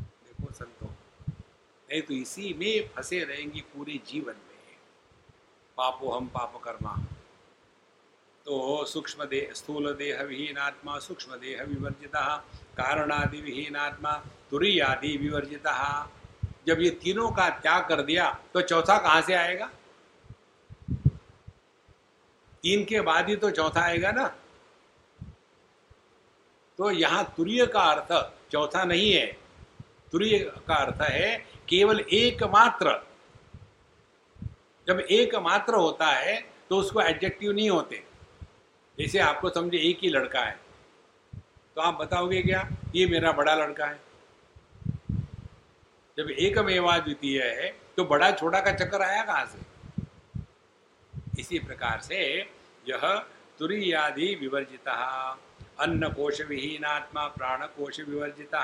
देखो 0.00 0.52
संतो, 0.52 0.86
नहीं 0.86 2.02
तो 2.02 2.14
इसी 2.14 2.52
में 2.54 2.88
फंसे 2.88 3.22
रहेंगी 3.24 3.60
पूरे 3.72 3.98
जीवन 4.06 4.34
में। 4.34 4.76
पापो 5.78 6.10
हम 6.10 6.26
पाप 6.28 6.60
कर्मा। 6.64 6.94
तो 8.46 8.84
सूक्ष्म 8.86 9.24
देह 9.24 9.52
स्थूल 9.54 9.92
देह 9.94 10.22
विहीन 10.22 10.58
आत्मा 10.58 10.98
सूक्ष्म 10.98 11.36
देह 11.36 11.62
विवर्जिता 11.64 12.22
कारणादि 12.76 13.40
विहीन 13.40 13.76
आत्मा 13.78 14.12
तुरी 14.50 14.78
आदि 14.80 15.16
विवर्जिता 15.16 15.74
जब 16.66 16.80
ये 16.80 16.90
तीनों 17.02 17.30
का 17.30 17.48
त्याग 17.58 17.86
कर 17.88 18.02
दिया 18.02 18.30
तो 18.54 18.60
चौथा 18.62 18.96
कहाँ 18.98 19.20
से 19.22 19.34
आएगा? 19.34 19.70
तीन 22.64 22.84
के 22.84 23.00
बाद 23.00 23.28
ही 23.28 23.36
तो 23.36 23.50
चौथा 23.50 23.80
आएगा 23.80 24.10
ना? 24.12 24.26
तो 26.78 26.90
यहाँ 26.90 27.24
तुरीय 27.36 27.66
का 27.66 27.80
अर्थ 27.82 28.12
चौथा 28.52 28.84
नहीं 28.84 29.12
है। 29.12 29.26
तुरीय 30.12 30.38
का 30.68 30.74
अर्थ 30.76 31.02
है 31.02 31.36
केवल 31.68 32.00
एकमात्र। 32.00 33.00
जब 34.86 35.00
एकमात्र 35.00 35.74
होता 35.76 36.06
है 36.06 36.40
तो 36.68 36.78
उसको 36.78 37.00
एडजेक्टिव 37.00 37.52
नहीं 37.52 37.70
होते। 37.70 38.02
जैसे 39.00 39.18
आपको 39.18 39.50
समझे, 39.50 39.78
एक 39.78 39.98
ही 40.02 40.08
लड़का 40.08 40.40
है। 40.40 40.58
तो 41.74 41.80
आप 41.80 41.94
बताओगे 41.94 42.42
क्या? 42.42 42.68
ये 42.94 43.06
मेरा 43.06 43.32
बड़ा 43.32 43.54
लड़का 43.54 43.86
है। 43.86 44.00
जब 46.16 46.30
एक 46.30 46.58
मेवा 46.58 46.98
द्वितीय 46.98 47.42
है 47.42 47.70
तो 47.96 48.04
बड़ा 48.04 48.30
छोटा 48.30 48.60
का 48.60 48.72
चक्कर 48.72 49.02
आया 49.02 49.22
कहाँ 49.22 49.46
से? 49.46 49.58
इसी 51.38 51.58
प्रकार 51.58 52.00
से 52.00 52.18
यह 52.88 53.14
तुरीयादि 53.58 54.34
विवर्जिता, 54.34 54.96
अन्न 55.80 56.08
कोश 56.08 56.40
विहीनात्मा, 56.40 57.26
प्राण 57.28 57.66
कोश 57.76 58.00
विवर्जिता, 58.00 58.62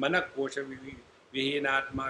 मन 0.00 0.18
कोश 0.36 0.58
विहीनात्मा 0.58 2.04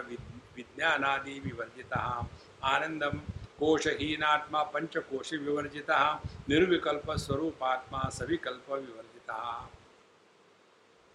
विज्ञानादि 0.56 1.40
विवर्जिता, 1.40 2.28
आनंदम 2.64 3.20
कोशहीनात्मा 3.60 4.62
पंचकोश 4.62 5.32
विवर्जिता, 5.32 6.20
निर्विकल्प 6.48 7.10
स्वरूपात्मा 7.10 8.08
सविकल्प 8.08 8.70
विवर्जिता। 8.70 9.70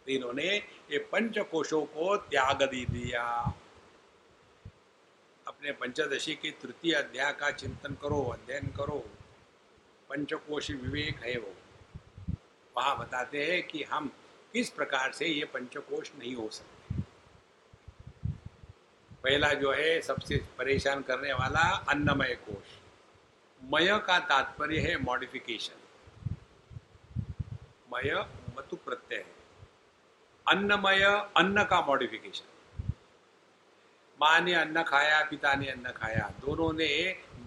तो 0.06 0.12
इन्होंने 0.12 0.56
ये 0.92 0.98
पंचकोशों 0.98 1.86
को 1.86 2.18
त्याग 2.18 2.64
दे 2.64 2.86
दिया। 2.86 3.54
अपने 5.48 5.72
पंचदशी 5.72 6.36
के 6.36 6.52
तृतीय 6.52 6.94
अध्याय 6.94 7.34
का 7.34 7.52
चिंतन 7.52 7.94
करो, 7.94 8.24
अध्ययन 8.24 8.68
करो। 8.68 9.10
पंचकोश 10.10 10.72
विवेक 10.72 11.24
है 11.24 11.38
वो। 11.38 11.54
वहाँ 12.78 13.00
बताते 13.00 13.46
हैं 13.46 13.64
कि 13.64 13.84
हम 13.84 14.12
किस 14.54 14.70
प्रकार 14.70 15.12
से 15.12 15.26
ये 15.26 15.46
पंचकोश 15.46 16.12
नहीं 16.20 16.36
हो 16.36 16.50
सकते। 16.50 16.75
पहला 19.26 19.54
जो 19.54 19.72
है 19.72 20.02
सबसे 20.02 20.38
परेशान 20.58 21.02
करने 21.02 21.34
वाला 21.34 21.62
अन्नमय 21.90 22.34
कोश 22.42 22.74
मय 23.62 23.98
का 24.08 24.18
तात्पर्य 24.30 24.80
है 24.80 24.96
मॉडिफिकेशन 25.04 25.80
मय 27.94 28.14
मतु 28.58 28.76
प्रत्यय 28.76 29.18
है। 29.18 29.34
अन्नमय, 30.46 31.04
अन्न 31.38 31.64
का 31.64 31.80
मॉडिफिकेशन 31.82 32.92
माँ 34.20 34.40
ने 34.42 34.54
अन्न 34.54 34.84
खाया 34.84 35.22
पिता 35.24 35.54
ने 35.54 35.70
अन्न 35.70 35.92
खाया, 35.92 36.30
दोनों 36.42 36.72
ने 36.74 36.88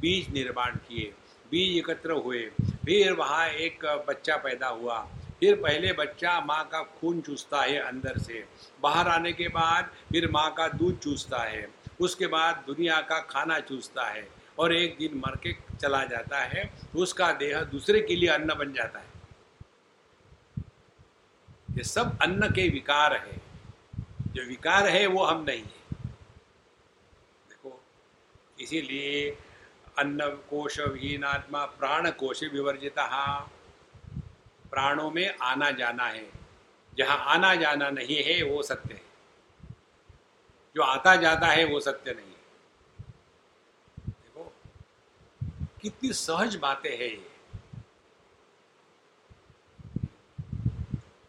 बीज 0.01 0.33
निर्माण 0.33 0.77
किए, 0.79 1.13
बीज 1.51 1.77
एकत्र 1.79 2.13
हुए। 2.17 2.43
फिर 2.85 3.13
वहाँ 3.13 3.47
एक 3.47 3.87
बच्चा 4.09 4.37
पैदा 4.37 4.69
हुआ 4.69 4.99
फिर 5.41 5.55
पहले 5.55 5.93
बच्चा 5.93 6.41
माँ 6.41 6.65
का 6.69 6.83
खून 7.01 7.21
चूसता 7.21 7.63
है 7.63 7.79
अंदर 7.79 8.19
से। 8.19 8.45
बाहर 8.81 9.09
आने 9.09 9.33
के 9.33 9.49
बाद 9.49 9.91
फिर 10.13 10.31
माँ 10.31 10.51
का 10.55 10.69
दूध 10.69 10.99
चूसता 10.99 11.43
है। 11.43 11.69
उसके 12.01 12.27
बाद 12.27 12.65
दुनिया 12.67 13.01
का 13.01 13.19
खाना 13.21 13.59
चूसता 13.61 14.07
है 14.07 14.29
और 14.59 14.75
एक 14.75 14.97
दिन 14.99 15.19
मर 15.19 15.37
के 15.37 15.53
चला 15.77 16.05
जाता 16.05 16.39
है। 16.39 16.71
उसका 16.97 17.33
देह 17.33 17.63
दूसरे 17.65 18.01
के 18.01 18.17
लिए 18.17 18.29
अन्न 18.29 18.55
बन 18.55 18.73
जाता 18.73 18.99
है। 18.99 19.07
ये 21.71 21.85
सब 21.85 22.19
अन्न 22.23 22.49
के 22.49 22.69
विकार 22.69 23.17
है। 23.17 23.41
जो 24.33 24.43
विकार 24.43 24.89
है 24.89 25.07
वो 25.07 25.25
हम 25.25 25.45
नहीं 25.45 25.63
है। 25.63 26.07
देखो, 27.49 27.81
इसीलिए 28.61 29.31
अन्न 29.99 30.29
कोश 30.51 30.81
विहीनात्मा 30.81 31.65
प्राण 31.65 32.11
कोश 32.11 32.43
विवर्जिता। 32.43 33.07
प्राणों 34.71 35.11
में 35.11 35.37
आना 35.43 35.71
जाना 35.71 36.05
है। 36.05 36.31
जहाँ 36.97 37.19
आना 37.19 37.55
जाना 37.55 37.91
नहीं 37.91 38.23
है, 38.23 38.43
वो 38.43 38.63
सत्य 38.63 38.95
है। 38.95 39.03
जो 40.77 40.83
आता 40.83 41.17
जाता 41.17 41.47
है, 41.47 41.65
वो 41.65 41.81
सत्य 41.81 42.13
नहीं 42.13 42.27
है। 42.27 42.39
देखो, 44.09 44.53
कितनी 45.83 46.13
सहज 46.13 46.57
बातें 46.57 46.91
हैं 46.91 47.07
ये। 47.07 47.31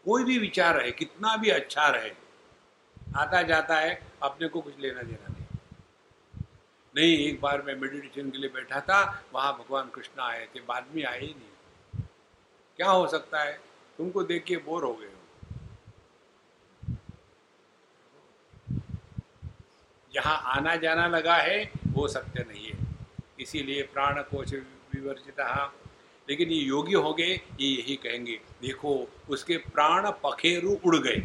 कोई 0.04 0.24
भी 0.24 0.38
विचार 0.38 0.74
रहे, 0.74 0.92
कितना 0.92 1.36
भी 1.36 1.50
अच्छा 1.50 1.88
रहे 1.88 2.12
आता 3.16 3.42
जाता 3.42 3.76
है, 3.76 4.02
अपने 4.22 4.48
को 4.48 4.60
कुछ 4.60 4.78
लेना 4.78 5.02
देना 5.02 5.28
नहीं। 5.28 5.44
नहीं, 6.96 7.28
एक 7.28 7.40
बार 7.40 7.62
मैं 7.62 7.74
मेडिटेशन 7.74 8.30
के 8.30 8.38
लिए 8.38 8.50
बैठा 8.50 8.80
था, 8.80 9.24
वहाँ 9.32 9.52
भगवान 9.58 9.90
कृष्ण 9.90 10.22
आए 10.22 10.48
थे, 10.54 10.60
बाद 10.60 10.86
में 10.94 11.04
आए 11.04 11.20
ही 11.20 11.34
नहीं। 11.38 11.49
क्या 12.80 12.90
हो 12.90 13.06
सकता 13.06 13.42
है? 13.42 13.60
तुमको 13.98 14.22
देख 14.22 14.44
के 14.44 14.56
बोर 14.56 14.84
हो 14.84 14.94
गए 14.94 15.06
हो। 15.06 15.20
जहाँ 20.14 20.42
आना 20.44 20.76
जाना 20.76 21.06
लगा 21.06 21.36
है, 21.36 21.72
वो 21.86 22.08
सत्य 22.08 22.44
नहीं 22.48 22.66
है। 22.66 22.78
इसीलिए 23.40 23.82
प्राण 23.82 24.22
कोश 24.22 24.52
विवर्जित। 24.94 25.40
लेकिन 26.28 26.48
ये 26.48 26.62
योगी 26.62 26.94
हो 26.94 27.14
गए, 27.14 27.40
ये 27.60 27.68
यही 27.68 27.96
कहेंगे, 27.96 28.40
देखो, 28.62 29.08
उसके 29.28 29.56
प्राण 29.56 30.10
पखेरु 30.10 30.72
उड़ 30.86 30.96
गए। 30.96 31.16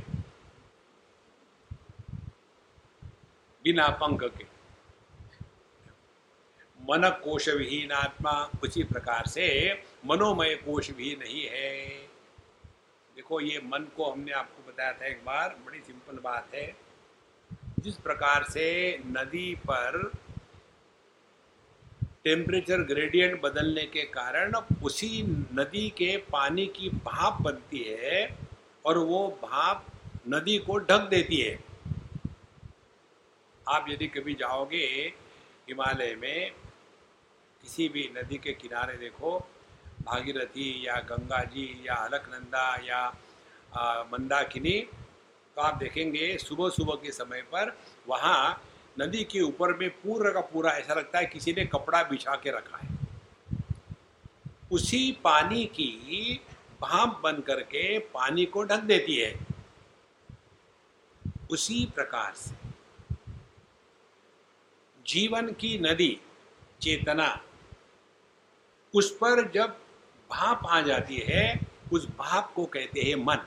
बिना 3.63 3.87
पंख 3.87 4.23
के। 4.23 4.54
मन 6.89 7.09
कोश 7.23 7.49
विहीन 7.49 7.91
आत्मा 7.91 8.31
उसी 8.63 8.83
प्रकार 8.83 9.27
से 9.27 9.47
मनोमय 10.05 10.55
कोश 10.55 10.91
भी 10.91 11.15
नहीं 11.15 11.45
है। 11.45 11.87
देखो, 13.15 13.39
ये 13.41 13.61
मन 13.63 13.87
को 13.97 14.11
हमने 14.11 14.31
आपको 14.31 14.71
बताया 14.71 14.93
था 14.93 15.05
एक 15.05 15.21
बार, 15.25 15.55
बड़ी 15.65 15.79
सिंपल 15.79 16.17
बात 16.17 16.55
है। 16.55 16.75
जिस 17.79 17.95
प्रकार 17.95 18.43
से 18.43 18.65
नदी 19.05 19.55
पर 19.55 20.11
टेम्परेचर 22.23 22.77
ग्रेडियंट 22.83 23.41
बदलने 23.41 23.85
के 23.85 24.03
कारण 24.03 24.55
उसी 24.83 25.23
नदी 25.53 25.89
के 25.89 26.17
पानी 26.17 26.65
की 26.67 26.89
भाप 26.89 27.41
बनती 27.41 27.79
है 27.79 28.37
और 28.85 28.97
वो 28.97 29.27
भाप 29.43 29.85
नदी 30.27 30.57
को 30.57 30.77
ढक 30.77 31.07
देती 31.09 31.41
है। 31.41 31.59
आप 33.69 33.85
यदि 33.89 34.07
कभी 34.07 34.33
जाओगे 34.33 34.85
हिमालय 35.69 36.15
में 36.15 36.51
किसी 37.65 37.87
भी 37.89 38.01
नदी 38.15 38.37
के 38.37 38.51
किनारे 38.53 38.97
देखो, 38.97 39.37
भागीरथी 40.05 40.87
या 40.87 40.95
गंगा 41.09 41.41
जी 41.49 41.65
या 41.85 41.93
अलकनंदा 41.97 42.65
या 42.85 42.99
मंदाकिनी 44.05 44.79
तो 45.57 45.61
आप 45.61 45.77
देखेंगे 45.77 46.37
सुबह 46.37 46.69
सुबह 46.69 46.95
के 46.95 47.11
समय 47.11 47.41
पर 47.51 47.71
वहाँ 48.07 48.61
नदी 48.99 49.23
के 49.23 49.41
ऊपर 49.41 49.73
में 49.77 49.89
पूरा 50.01 50.31
का 50.31 50.41
पूरा 50.41 50.71
ऐसा 50.71 50.93
लगता 50.93 51.19
है 51.19 51.25
किसी 51.25 51.53
ने 51.53 51.65
कपड़ा 51.65 52.03
बिछा 52.03 52.35
के 52.35 52.51
रखा 52.51 52.77
है। 52.77 52.89
उसी 54.71 55.11
पानी 55.23 55.65
की 55.65 55.89
भाप 56.81 57.19
बन 57.23 57.41
करके 57.41 57.97
पानी 58.13 58.45
को 58.45 58.63
ढक 58.63 58.83
देती 58.83 59.15
है। 59.15 59.33
उसी 61.51 61.85
प्रकार 61.95 62.33
से 62.35 62.55
जीवन 65.05 65.51
की 65.53 65.77
नदी 65.79 66.11
चेतना 66.81 67.27
उस 68.95 69.11
पर 69.11 69.51
जब 69.51 69.69
भाप 70.31 70.59
आ 70.67 70.81
जाती 70.81 71.17
है, 71.17 71.59
उस 71.93 72.07
भाप 72.07 72.53
को 72.55 72.65
कहते 72.65 73.01
हैं 73.01 73.15
मन। 73.15 73.37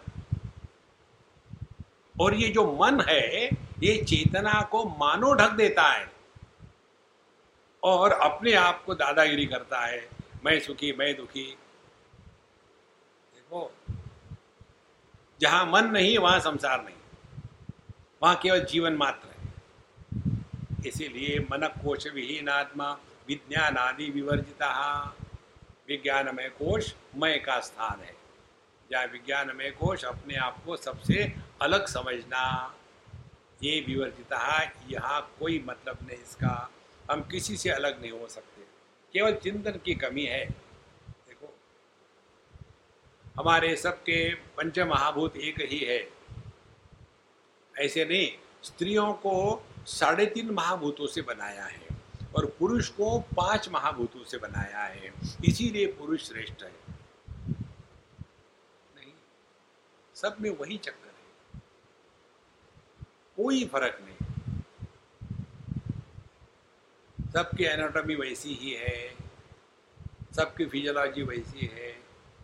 और 2.20 2.34
ये 2.34 2.48
जो 2.48 2.78
मन 2.80 3.00
है, 3.08 3.46
ये 3.82 4.04
चेतना 4.04 4.62
को 4.62 4.84
मानो 4.84 5.34
ढक 5.34 5.50
देता 5.50 5.82
है। 5.82 6.12
और 7.82 8.12
अपने 8.12 8.52
आप 8.52 8.84
को 8.84 8.94
दादागिरी 8.94 9.46
करता 9.46 9.80
है। 9.80 10.08
मैं 10.44 10.60
सुखी, 10.60 10.92
मैं 10.92 11.16
दुखी। 11.16 11.58
देखो, 13.34 13.74
जहाँ 15.40 15.66
मन 15.66 15.84
नहीं, 15.84 16.18
वहाँ 16.18 16.40
संसार 16.40 16.84
नहीं। 16.84 16.94
वहाँ 18.22 18.36
केवल 18.36 18.64
जीवन 18.64 18.92
मात्र 18.92 19.28
है। 19.28 19.54
इसीलिए 20.86 21.40
मन 21.40 21.66
कोश 21.66 22.06
विहीन 22.06 22.48
आत्मा 22.48 22.98
विज्ञान 23.28 23.76
आदि 23.76 24.10
विवर्जिता। 24.10 25.14
विज्ञानमय 25.88 26.48
कोश 26.48 26.94
मय 27.16 27.38
का 27.38 27.60
स्थान 27.60 28.00
है। 28.00 28.16
या 28.92 29.04
विज्ञान 29.04 29.56
में 29.56 29.72
कोश 29.72 30.04
अपने 30.04 30.36
आप 30.36 30.64
को 30.64 30.76
सबसे 30.76 31.32
अलग 31.62 31.86
समझना, 31.86 32.74
ये 33.62 33.80
विवर्जिता 33.80 34.62
यहाँ 34.90 35.34
कोई 35.38 35.64
मतलब 35.68 35.98
नहीं 36.02 36.18
इसका। 36.18 36.70
हम 37.10 37.20
किसी 37.20 37.56
से 37.56 37.70
अलग 37.70 38.00
नहीं 38.00 38.10
हो 38.10 38.28
सकते। 38.28 38.62
केवल 39.12 39.34
चिंतन 39.34 39.70
की 39.70 39.94
कमी 39.94 40.24
है। 40.24 40.46
देखो, 41.08 41.58
हमारे 43.36 43.76
सबके 43.76 44.34
पंच 44.34 44.78
महाभूत 44.78 45.36
एक 45.36 45.60
ही 45.60 45.78
है। 45.78 46.10
ऐसे 47.78 48.04
नहीं, 48.04 48.32
स्त्रियों 48.62 49.12
को 49.12 49.66
साढ़े 49.86 50.26
तीन 50.26 50.50
महाभूतों 50.50 51.06
से 51.06 51.22
बनाया 51.22 51.64
है। 51.64 51.87
और 52.36 52.56
पुरुष 52.58 52.88
को 52.88 53.20
पाँच 53.20 53.68
महाभूतों 53.68 54.24
से 54.24 54.38
बनाया 54.38 54.78
है। 54.78 55.12
इसीलिए 55.44 55.86
पुरुष 55.86 56.28
श्रेष्ठ 56.28 56.62
है। 56.62 56.74
नहीं, 58.96 59.12
सब 60.14 60.36
में 60.40 60.50
वही 60.50 60.78
चक्कर 60.78 61.08
है। 61.08 61.60
कोई 63.36 63.64
फ़र्क 63.66 63.98
नहीं। 64.00 64.14
सबकी 67.32 67.64
एनाटॉमी 67.64 68.14
वैसी 68.14 68.54
ही 68.54 68.74
है। 68.74 69.16
सबकी 70.36 70.66
फिजियोलॉजी 70.66 71.22
वैसी 71.22 71.66
है। 71.66 71.92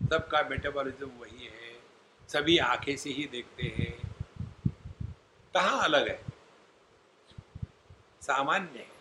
सबका 0.05 0.49
मेटाबॉलिज्म 0.49 1.07
वही 1.07 1.45
है। 1.47 1.81
सभी 2.29 2.59
आँखें 2.59 2.97
से 2.97 3.11
ही 3.11 3.27
देखते 3.27 3.63
हैं। 3.63 4.15
कहाँ 5.55 5.85
अलग 5.85 6.09
है? 6.09 6.25
सामान्य 8.23 8.79
है। 8.79 8.94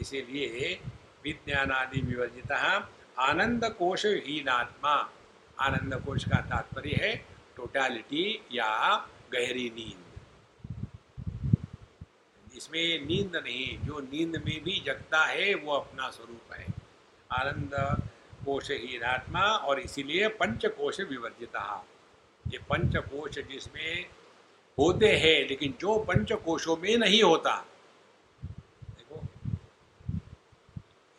इसीलिए 0.00 0.80
विज्ञानादि 1.24 2.00
विवर्जित 2.00 2.52
आनंद 3.20 3.64
कोश 3.78 4.04
हीनात्मा 4.06 4.94
आनंद 5.60 5.94
कोश 6.04 6.24
का 6.24 6.40
तात्पर्य 6.40 6.98
है 7.02 7.14
टोटालिटी 7.56 8.24
या 8.52 8.96
गहरी 9.32 9.68
नींद। 9.70 10.04
इसमें 12.56 13.06
नींद 13.06 13.36
नहीं, 13.36 13.78
जो 13.78 14.00
नींद 14.02 14.36
में 14.46 14.62
भी 14.64 14.82
जगता 14.86 15.24
है, 15.24 15.54
वो 15.54 15.72
अपना 15.72 16.10
स्वरूप 16.10 16.52
है। 16.52 16.66
आनंद 17.30 17.74
कोश 18.44 18.70
ही 18.70 19.00
आत्मा 19.06 19.40
और 19.40 19.80
इसीलिए 19.80 20.28
पंचकोश 20.40 21.00
विवर्जिता। 21.00 21.64
ये 22.44 22.58
पंचकोश 22.70 23.38
जिसमें 23.50 24.06
होते 24.78 25.08
हैं, 25.16 25.48
लेकिन 25.48 25.74
जो 25.80 25.98
पंचकोशों 25.98 26.76
में 26.76 26.96
नहीं 26.96 27.22
होता 27.22 27.64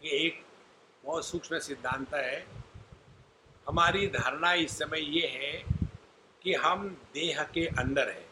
ये 0.04 0.12
एक 0.12 0.46
बहुत 1.06 1.26
सूक्ष्म 1.26 1.60
सिद्धांत 1.60 2.14
है। 2.14 2.48
हमारी 3.68 4.08
धारणा 4.08 4.54
इस 4.54 4.78
समय 4.78 5.00
ये 5.00 5.28
है 5.28 5.66
कि 6.44 6.54
हम 6.54 7.02
देह 7.14 7.44
के 7.44 7.68
अंदर 7.68 8.10
है। 8.10 8.30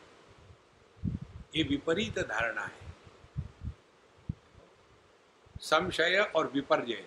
ये 1.56 1.64
विपरीत 1.64 2.20
धारणा 2.20 2.62
है। 2.62 2.94
संशय 5.62 6.32
और 6.36 6.52
विपर्जय। 6.52 7.06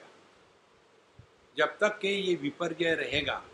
जब 1.57 1.79
तक 1.79 1.99
के 1.99 2.09
ये 2.09 2.35
विपर्जय 2.35 2.95
रहेगा, 2.95 3.45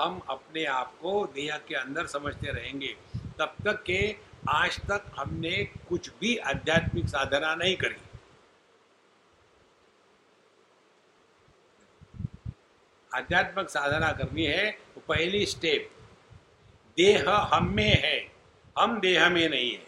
हम 0.00 0.18
अपने 0.18 0.64
आप 0.64 0.98
को 1.02 1.26
देह 1.26 1.58
के 1.58 1.74
अंदर 1.74 2.06
समझते 2.06 2.52
रहेंगे। 2.52 2.96
तब 3.38 3.54
तक 3.64 3.82
के 3.82 4.16
आज 4.48 4.78
तक 4.78 5.12
हमने 5.18 5.64
कुछ 5.64 6.10
भी 6.20 6.36
आध्यात्मिक 6.36 7.06
साधना 7.06 7.54
नहीं 7.54 7.76
करी। 7.76 8.05
आध्यात्मिक 13.16 13.68
साधना 13.70 14.12
करनी 14.12 14.44
है 14.46 14.70
तो 14.94 15.00
पहली 15.08 15.44
स्टेप 15.46 15.90
देह 16.98 17.30
हम 17.52 17.72
में 17.74 18.02
है, 18.02 18.18
हम 18.76 18.98
देह 19.00 19.28
में 19.28 19.48
नहीं 19.48 19.70
है। 19.72 19.84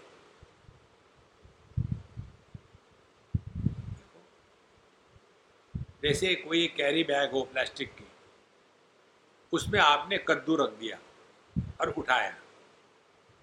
जैसे 6.02 6.34
कोई 6.34 6.66
कैरी 6.76 7.02
बैग 7.04 7.30
हो 7.30 7.42
प्लास्टिक 7.42 7.88
की, 7.90 8.04
उसमें 9.52 9.78
आपने 9.80 10.18
कद्दू 10.28 10.56
रख 10.56 10.78
दिया 10.80 10.98
और 11.80 11.90
उठाया 11.90 12.34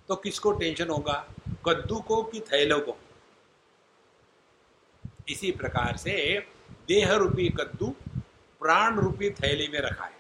तो 0.09 0.15
किसको 0.15 0.51
टेंशन 0.53 0.89
होगा? 0.89 1.13
कद्दू 1.65 1.99
को 2.01 2.21
कि 2.23 2.39
थैलों 2.43 2.79
को? 2.79 2.97
इसी 5.29 5.51
प्रकार 5.51 5.97
से 5.97 6.15
देह 6.88 7.13
रूपी 7.13 7.49
कद्दू 7.49 7.95
प्राण 8.66 8.99
रूपी 8.99 9.30
थैली 9.30 9.68
में 9.68 9.80
रखा 9.80 10.05
है। 10.05 10.18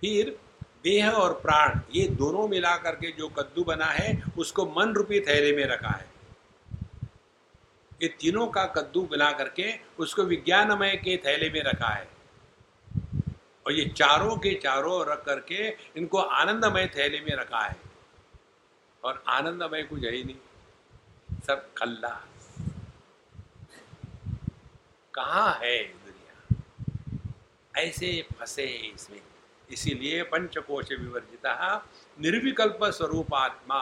फिर 0.00 0.38
देह 0.84 1.10
और 1.10 1.32
प्राण, 1.40 1.80
ये 1.94 2.06
दोनों 2.08 2.48
मिला 2.48 2.76
करके 2.76 3.10
जो 3.12 3.28
कद्दू 3.28 3.64
बना 3.64 3.86
है, 3.86 4.22
उसको 4.38 4.66
मन 4.66 4.92
रूपी 4.92 5.20
थैले 5.20 5.56
में 5.56 5.64
रखा 5.64 5.88
है। 5.88 6.08
ये 8.02 8.08
तीनों 8.20 8.46
का 8.46 8.64
कद्दू 8.66 9.02
बना 9.02 9.30
करके 9.32 9.72
उसको 9.98 10.22
विज्ञानमय 10.22 10.96
के 10.96 11.16
थैले 11.16 11.50
में 11.50 11.62
रखा 11.62 11.88
है। 11.88 12.08
और 13.66 13.72
ये 13.72 13.84
चारों 13.88 14.36
के 14.36 14.54
चारों 14.54 15.06
रख 15.06 15.24
करके 15.24 15.68
इनको 15.96 16.18
आनंदमय 16.18 16.86
थैले 16.86 17.20
में 17.20 17.36
रखा 17.36 17.60
है। 17.60 17.76
और 19.04 19.24
आनंदमय 19.28 19.82
कुछ 19.82 20.04
है 20.04 20.12
ही 20.12 20.24
नहीं, 20.24 20.36
सब 21.46 21.74
खल्ला। 21.74 22.20
कहा 25.16 25.50
है 25.62 25.76
दुनिया? 25.84 26.62
ऐसे 27.74 28.10
फंसे 28.38 28.64
इसमें। 28.64 29.20
इसीलिए 29.70 30.22
पंचकोश 30.22 30.90
विवर्जिता 30.90 31.54
निर्विकल्प 32.18 32.84
स्वरूप 32.90 33.34
आत्मा। 33.34 33.80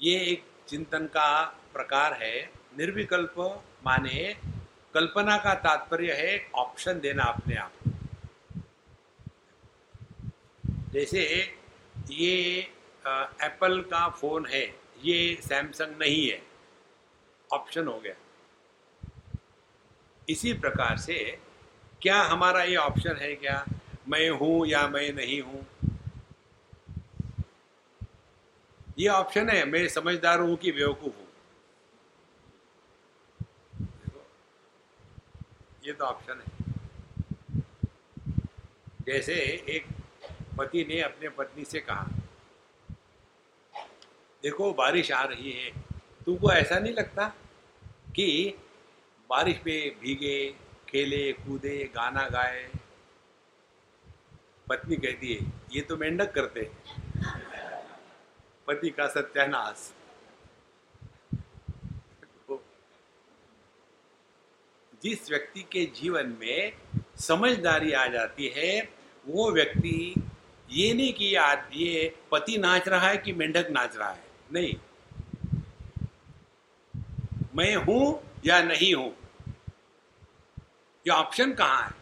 ये 0.00 0.18
एक 0.22 0.44
चिंतन 0.68 1.06
का 1.06 1.44
प्रकार 1.72 2.12
है। 2.22 2.34
निर्विकल्प 2.78 3.34
माने 3.84 4.36
कल्पना 4.94 5.36
का 5.38 5.54
तात्पर्य 5.60 6.12
है 6.12 6.50
ऑप्शन 6.54 7.00
देना 7.00 7.22
अपने 7.24 7.56
आप 7.56 7.72
जैसे 10.92 11.22
ये 12.10 12.36
एप्पल 13.42 13.80
का 13.82 14.08
फ़ोन 14.10 14.46
है, 14.46 14.62
ये 15.02 15.38
सैमसंग 15.42 15.98
नहीं 16.00 16.28
है। 16.30 16.40
ऑप्शन 17.50 17.86
हो 17.86 17.98
गया। 18.00 18.14
इसी 20.28 20.52
प्रकार 20.52 20.96
से 20.96 21.38
क्या 22.02 22.22
हमारा 22.22 22.62
ये 22.62 22.76
ऑप्शन 22.76 23.16
है 23.16 23.34
क्या? 23.34 23.66
मैं 24.08 24.30
हूँ 24.30 24.66
या 24.66 24.88
मैं 24.88 25.12
नहीं 25.12 25.40
हूँ? 25.42 25.66
ये 28.98 29.08
ऑप्शन 29.08 29.48
है, 29.48 29.64
मैं 29.64 29.88
समझदार 29.88 30.40
हूँ 30.40 30.56
कि 30.56 30.72
बेवकूफ़ 30.72 31.14
हूँ? 31.14 31.26
ये 35.84 35.92
तो 35.92 36.04
ऑप्शन 36.04 36.40
है। 36.40 36.58
जैसे 39.06 39.34
एक 39.68 39.86
पति 40.58 40.84
ने 40.84 41.00
अपने 41.00 41.28
पत्नी 41.28 41.64
से 41.64 41.80
कहा, 41.80 42.06
देखो, 44.42 44.72
बारिश 44.72 45.12
आ 45.12 45.24
रही 45.24 45.52
है, 45.52 45.70
तुमको 46.26 46.52
ऐसा 46.52 46.78
नहीं 46.78 46.92
लगता 46.92 47.28
कि 48.16 48.54
बारिश 49.30 49.60
में 49.66 49.98
भीगे, 50.00 50.38
खेले, 50.88 51.32
कूदे, 51.32 51.78
गाना 51.94 52.22
गाए। 52.28 52.68
पत्नी 54.68 54.96
कहती 54.96 55.32
है, 55.34 55.44
ये 55.72 55.80
तो 55.80 55.96
मेंढक 55.96 56.32
करते 56.32 56.70
पति 58.66 58.90
का 58.90 59.06
सत्यानाश। 59.06 59.92
जिस 65.02 65.30
व्यक्ति 65.30 65.62
के 65.72 65.84
जीवन 65.94 66.36
में 66.40 66.72
समझदारी 67.18 67.92
आ 67.92 68.06
जाती 68.06 68.48
है, 68.56 68.80
वो 69.26 69.50
व्यक्ति 69.50 70.14
ये 70.70 70.92
नहीं 70.94 71.12
कि 71.12 71.34
ये 71.74 72.14
पति 72.30 72.58
नाच 72.58 72.88
रहा 72.88 73.08
है 73.08 73.16
कि 73.16 73.32
मेंढक 73.32 73.70
नाच 73.70 73.96
रहा 73.96 74.10
है। 74.10 74.24
नहीं। 74.52 74.74
मैं 77.56 77.74
हूँ 77.76 78.22
या 78.46 78.62
नहीं 78.62 78.94
हूँ? 78.94 79.19
ये 81.10 81.16
ऑप्शन 81.16 81.52
कहाँ 81.52 81.82
है? 81.82 81.94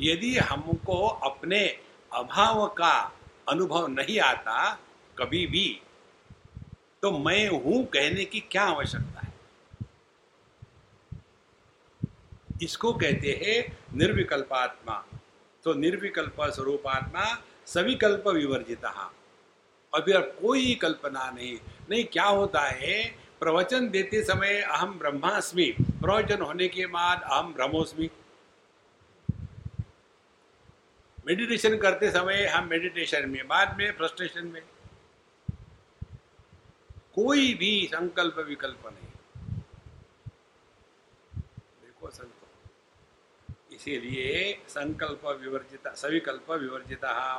यदि 0.00 0.38
हमको 0.38 1.06
अपने 1.08 1.78
अभाव 2.12 2.66
का 2.66 3.12
अनुभव 3.48 3.86
नहीं 3.86 4.20
आता 4.20 4.78
कभी 5.18 5.46
भी 5.46 5.82
तो 7.02 7.18
मैं 7.18 7.48
हूँ 7.48 7.86
कहने 7.86 8.24
की 8.24 8.40
क्या 8.40 8.62
आवश्यकता 8.62 9.20
है? 9.20 9.32
इसको 12.62 12.92
कहते 12.92 13.42
हैं 13.44 13.78
निर्विकल्पात्मा। 13.94 15.04
तो 15.64 15.74
निर्विकल्प 15.74 16.34
स्वरूप 16.34 16.54
स्वरूपात्मा 16.54 17.42
सविकल्प 17.66 18.28
विवर्जित। 18.28 18.84
और 18.84 20.00
फिर 20.00 20.20
कोई 20.20 20.74
कल्पना 20.74 21.30
नहीं। 21.30 21.58
नहीं, 21.90 22.04
क्या 22.04 22.24
होता 22.24 22.60
है? 22.60 23.16
प्रवचन 23.40 23.88
देते 23.88 24.22
समय 24.22 24.60
अहम 24.60 24.98
ब्रह्मास्मि। 24.98 25.76
प्रवचन 26.02 26.42
होने 26.42 26.68
के 26.68 26.86
बाद 26.86 27.22
हम 27.24 27.54
ब्रह्मोस्मि। 27.54 28.10
मेडिटेशन 31.26 31.76
करते 31.78 32.10
समय 32.10 32.46
हम 32.46 32.68
मेडिटेशन 32.68 33.30
में, 33.30 33.48
बाद 33.48 33.76
में 33.78 33.92
फ्रस्ट्रेशन 33.92 34.46
में। 34.46 34.62
कोई 37.14 37.54
भी 37.54 37.86
संकल्प 37.86 38.38
विकल्प 38.38 38.86
नहीं। 38.86 39.08
देखो 41.82 42.10
संकल्प। 42.10 43.72
इसीलिए 43.72 44.62
संकल्प 44.68 45.26
विवर्जित, 45.26 45.88
सविकल्प 45.88 46.50
विवर्जिता। 46.50 47.38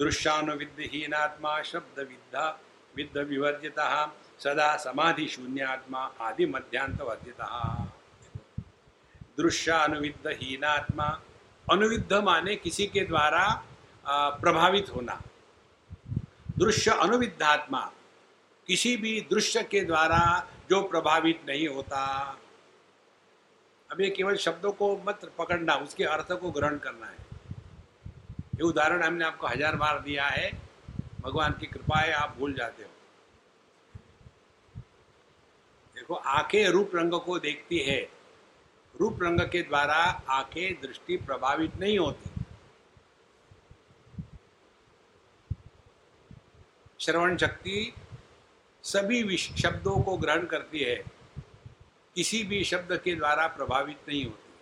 दृश्यानुविद्धहीनात्मा 0.00 1.62
शब्द 1.62 1.98
विद्धा 1.98 2.60
विद्ध 2.96 3.18
विवर्जिता। 3.18 4.16
सदा 4.40 4.76
समाधि 4.76 5.26
शून्यात्मा 5.28 6.00
आदि 6.20 6.46
मध्यांत 6.46 7.00
वर्जिता 7.00 7.46
दृश्यानुविद्धहीनात्मा, 9.38 11.06
अनुविद्ध 11.66 12.12
माने 12.14 12.54
किसी 12.56 12.86
के 12.86 13.04
द्वारा 13.04 13.44
प्रभावित 14.40 14.90
होना। 14.94 15.20
दृश्य 16.58 16.90
अनुविद्धात्मा, 17.02 17.80
किसी 18.68 18.96
भी 18.96 19.20
दृश्य 19.30 19.62
के 19.62 19.80
द्वारा 19.84 20.20
जो 20.70 20.80
प्रभावित 20.82 21.42
नहीं 21.48 21.68
होता। 21.68 22.00
अब 23.90 24.00
ये 24.00 24.10
केवल 24.10 24.36
शब्दों 24.36 24.72
को 24.72 24.96
मत 25.06 25.30
पकड़ना, 25.38 25.74
उसके 25.76 26.04
अर्थ 26.06 26.32
को 26.32 26.50
ग्रहण 26.50 26.78
करना 26.78 27.06
है। 27.06 27.16
ये 28.54 28.62
उदाहरण 28.62 29.02
हमने 29.02 29.24
आपको 29.24 29.46
हज़ार 29.46 29.76
बार 29.76 30.00
दिया 30.00 30.26
है। 30.26 30.50
भगवान 31.20 31.52
की 31.60 31.66
कृपा 31.66 31.98
है 31.98 32.12
आप 32.14 32.34
भूल 32.38 32.54
जाते 32.54 32.82
हो। 32.82 32.90
देखो, 36.08 36.20
आँखें 36.20 36.68
रूप 36.68 36.90
रंग 36.94 37.20
को 37.20 37.38
देखती 37.38 37.78
है। 37.78 38.10
रूप 39.00 39.18
रंग 39.22 39.40
के 39.40 39.62
द्वारा 39.62 40.22
आँखें 40.30 40.80
दृष्टि 40.80 41.16
प्रभावित 41.16 41.76
नहीं 41.76 41.98
होती। 41.98 42.30
श्रवण 47.00 47.36
शक्ति 47.36 47.94
सभी 48.82 49.36
शब्दों 49.36 50.02
को 50.02 50.16
ग्रहण 50.16 50.46
करती 50.46 50.78
है। 50.78 51.04
किसी 52.14 52.44
भी 52.44 52.64
शब्द 52.64 53.00
के 53.04 53.14
द्वारा 53.14 53.46
प्रभावित 53.46 53.98
नहीं 54.08 54.24
होती। 54.24 54.52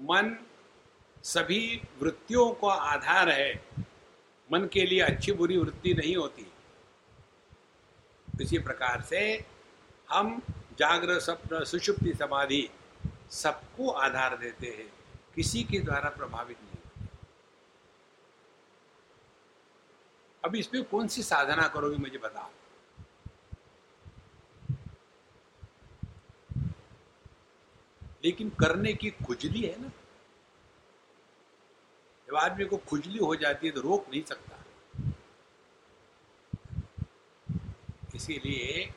मन 0.00 0.46
सभी 1.22 1.82
वृत्तियों 2.02 2.52
का 2.52 2.72
आधार 2.72 3.28
है। 3.28 3.64
मन 4.52 4.68
के 4.72 4.86
लिए 4.86 5.00
अच्छी 5.00 5.32
बुरी 5.32 5.56
वृत्ति 5.56 5.94
नहीं 5.94 6.16
होती। 6.16 6.52
इसी 8.42 8.58
प्रकार 8.58 9.00
से 9.00 9.55
हम 10.10 10.42
जागृत 10.78 11.22
स्वप्न 11.22 11.64
सुषुप्ति 11.64 12.12
समाधि 12.14 12.68
सबको 13.30 13.90
आधार 13.90 14.36
देते 14.36 14.66
हैं। 14.66 14.92
किसी 15.34 15.62
के 15.64 15.78
द्वारा 15.80 16.10
प्रभावित 16.10 16.56
नहीं 16.58 16.74
अब 20.44 20.54
इसमें 20.56 20.82
कौन 20.84 21.08
सी 21.08 21.22
साधना 21.22 21.66
करोगे 21.68 21.96
मुझे 21.96 22.18
बताओ। 22.18 22.50
लेकिन 28.24 28.50
करने 28.50 28.92
की 28.92 29.10
खुजली 29.10 29.62
है 29.62 29.80
ना। 29.82 29.88
जब 32.28 32.36
आदमी 32.36 32.64
को 32.64 32.76
खुजली 32.76 33.18
हो 33.18 33.34
जाती 33.36 33.66
है 33.66 33.72
तो 33.72 33.80
रोक 33.80 34.06
नहीं 34.10 34.22
सकता। 34.22 34.54
इसीलिए 38.14 38.92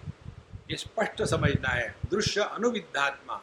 ये 0.72 0.78
स्पष्ट 0.78 1.24
समझना 1.24 1.70
है। 1.70 1.96
दृश्य 2.12 2.42
अनुविधात्मा 2.42 3.42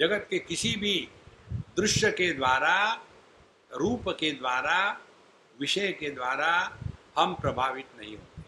जगत 0.00 0.26
के 0.30 0.38
किसी 0.38 0.76
भी 0.76 1.08
दृश्य 1.52 2.10
के 2.12 2.32
द्वारा, 2.32 3.02
रूप 3.72 4.04
के 4.08 4.32
द्वारा, 4.32 5.00
विषय 5.60 5.92
के 5.92 6.10
द्वारा 6.10 6.78
हम 7.18 7.34
प्रभावित 7.34 7.86
नहीं 7.96 8.16
होते। 8.16 8.42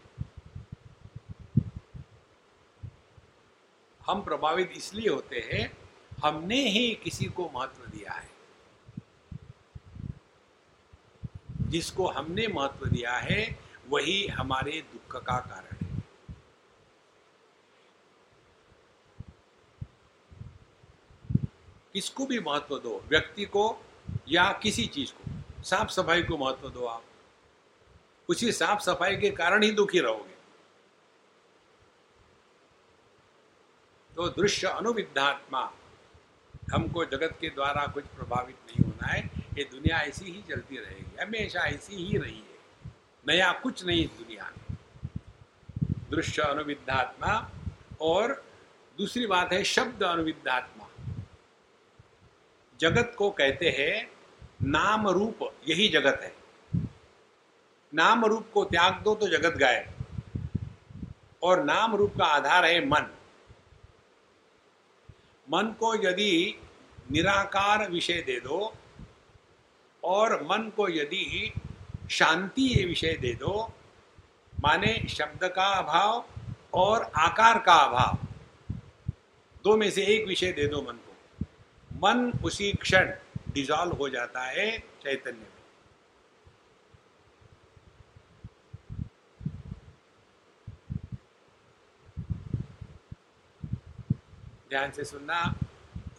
हम 4.05 4.21
प्रभावित 4.21 4.73
इसलिए 4.75 5.09
होते 5.09 5.49
हैं, 5.53 5.77
हमने 6.25 6.69
ही 6.69 6.95
किसी 7.03 7.25
को 7.25 7.51
महत्व 7.55 7.85
दिया 7.85 8.11
है। 8.11 8.29
जिसको 11.61 12.07
हमने 12.07 12.47
महत्व 12.47 12.85
दिया 12.85 13.17
है, 13.17 13.59
वही 13.89 14.27
हमारे 14.27 14.81
दुख 14.81 15.11
का 15.11 15.19
कारण 15.19 15.55
है 15.55 15.77
किसको 21.97 22.25
भी 22.25 22.39
महत्व 22.39 22.79
दो, 22.79 23.03
व्यक्ति 23.09 23.45
को 23.45 23.85
या 24.27 24.59
किसी 24.63 24.85
चीज़ 24.85 25.11
को। 25.11 25.63
साफ़ 25.63 25.89
सफ़ाई 25.89 26.23
को 26.23 26.37
महत्व 26.37 26.69
दो 26.69 26.85
आप। 26.85 27.03
उसी 28.29 28.51
साफ़ 28.51 28.79
सफ़ाई 28.79 29.17
के 29.17 29.29
कारण 29.29 29.63
ही 29.63 29.71
दुखी 29.71 29.99
रहोगे। 29.99 30.35
तो 34.15 34.27
दृश्य 34.27 34.67
अनुविधात्मा 34.67 35.73
हमको 36.73 37.05
जगत 37.05 37.37
के 37.41 37.49
द्वारा 37.49 37.87
कुछ 37.87 38.05
प्रभावित 38.05 38.55
नहीं 38.55 38.85
होना 38.85 39.07
है। 39.07 39.29
ये 39.57 39.63
दुनिया 39.63 39.97
ऐसी 39.97 40.25
ही 40.25 40.41
चलती 40.49 40.77
रहेगी, 40.77 41.21
हमेशा 41.21 41.59
ऐसी 41.59 41.95
ही 41.95 42.17
रही 42.17 42.37
है। 42.37 42.91
नया 43.27 43.51
कुछ 43.53 43.85
नहीं 43.85 44.03
इस 44.03 44.11
दुनिया 44.11 44.51
में। 44.57 44.77
दृश्य 46.11 46.41
अनुविधात्मा 46.41 47.51
और 48.01 48.45
दूसरी 48.97 49.25
बात 49.25 49.53
है 49.53 49.63
शब्द 49.63 50.03
अनुविधात्मा 50.03 50.76
जगत 52.79 53.15
को 53.17 53.29
कहते 53.29 53.69
हैं 53.69 54.11
नाम 54.63 55.07
रूप 55.07 55.39
यही 55.69 55.87
जगत 55.87 56.19
है। 56.23 56.33
नाम 57.93 58.25
रूप 58.25 58.47
को 58.53 58.63
त्याग 58.65 59.01
दो 59.01 59.15
तो 59.15 59.27
जगत 59.27 59.53
गायब। 59.57 59.93
और 61.43 61.63
नाम 61.63 61.95
रूप 61.95 62.13
का 62.17 62.25
आधार 62.25 62.65
है 62.65 62.85
मन। 62.85 63.09
मन 65.49 65.75
को 65.79 65.95
यदि 65.95 66.59
निराकार 67.11 67.89
विषय 67.89 68.21
दे 68.21 68.39
दो, 68.39 68.73
और 70.03 70.43
मन 70.43 70.71
को 70.77 70.89
यदि 70.89 71.53
शांति 72.11 72.61
ये 72.61 72.85
विषय 72.85 73.13
दे 73.13 73.33
दो, 73.33 73.73
माने 74.53 75.07
शब्द 75.09 75.43
का 75.43 75.67
अभाव 75.67 76.25
और 76.73 77.11
आकार 77.15 77.59
का 77.59 77.73
अभाव, 77.73 78.17
दो 79.63 79.77
में 79.77 79.91
से 79.91 80.05
एक 80.05 80.27
विषय 80.27 80.51
दे 80.51 80.67
दो 80.67 80.81
मन 80.81 80.93
को। 80.93 81.06
मन 81.97 82.31
उसी 82.45 82.71
क्षण 82.73 83.11
डिजॉल्व 83.53 83.93
हो 83.93 84.09
जाता 84.09 84.41
है 84.41 84.67
चैतन्य 85.03 85.31
में। 85.31 85.55
ध्यान 94.69 94.91
से 94.91 95.03
सुनना, 95.05 95.39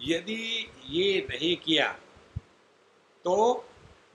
यदि 0.02 0.68
ये 0.88 1.26
नहीं 1.30 1.56
किया 1.56 1.92
तो 3.24 3.34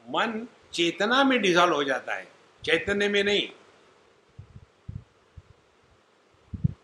मन 0.05 0.47
चेतना 0.73 1.23
में 1.23 1.39
डिजॉल्व 1.41 1.75
हो 1.75 1.83
जाता 1.83 2.13
है, 2.13 2.27
चैतन्य 2.63 3.07
में 3.09 3.23
नहीं। 3.23 3.47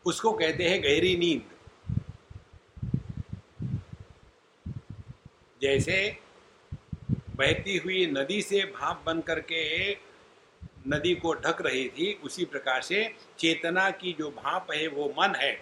उसको 0.06 0.32
कहते 0.34 0.70
हैं 0.70 0.82
गहरी 0.84 1.16
नींद। 1.18 1.59
जैसे 5.62 6.18
बहती 7.36 7.78
हुई 7.78 8.06
नदी 8.08 8.42
से 8.42 8.62
भाप 8.62 9.04
बन 9.06 9.22
करके 9.22 9.92
नदी 10.88 11.16
को 11.16 11.34
ढक 11.34 11.58
रही 11.62 11.90
थी, 11.90 12.14
उसी 12.14 12.46
प्रकार 12.46 12.82
से 12.82 13.16
चेतना 13.40 13.90
की 13.90 14.14
जो 14.20 14.30
भाप 14.32 14.72
है, 14.72 14.88
वो 14.88 15.14
मन 15.20 15.36
है। 15.36 15.62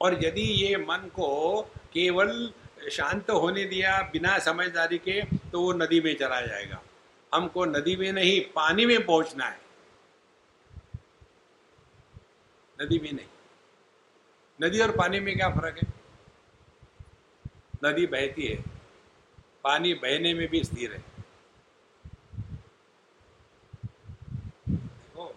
और 0.00 0.24
यदि 0.24 0.42
ये 0.42 0.76
मन 0.76 1.10
को 1.14 1.62
केवल 1.62 2.52
शांत 2.90 3.30
होने 3.30 3.64
दिया 3.64 4.10
बिना 4.12 4.38
समझदारी 4.38 4.98
के 4.98 5.22
तो 5.22 5.60
वो 5.60 5.72
नदी 5.72 6.00
में 6.00 6.16
चला 6.16 6.40
जाएगा। 6.40 6.82
हमको 7.34 7.64
नदी 7.64 7.96
में 7.96 8.12
नहीं, 8.12 8.40
पानी 8.40 8.86
में 8.86 9.06
पहुँचना 9.06 9.46
है। 9.46 9.60
नदी 12.82 12.98
में 12.98 13.12
नहीं। 13.12 13.26
नदी 14.62 14.80
और 14.80 14.90
पानी 14.90 15.20
में 15.20 15.36
क्या 15.36 15.48
फ़र्क 15.48 15.78
है? 15.78 15.92
नदी 17.84 18.06
बहती 18.06 18.46
है। 18.46 18.75
पानी 19.66 19.94
बहने 19.94 20.34
में 20.34 20.48
भी 20.48 20.64
स्थिर 20.64 20.92
है। 20.92 21.02
देखो। 24.68 25.36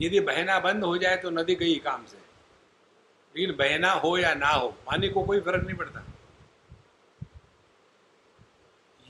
यदि 0.00 0.20
बहना 0.20 0.58
बंद 0.60 0.84
हो 0.84 0.96
जाए 0.98 1.16
तो 1.16 1.30
नदी 1.30 1.54
गई 1.54 1.76
काम 1.76 2.06
से। 2.06 2.16
लेकिन 3.36 3.56
बहना 3.56 3.92
हो 3.92 4.18
या 4.18 4.34
ना 4.34 4.48
हो, 4.48 4.68
पानी 4.68 5.08
को 5.08 5.24
कोई 5.24 5.40
फ़र्क 5.40 5.64
नहीं 5.64 5.76
पड़ता। 5.76 6.02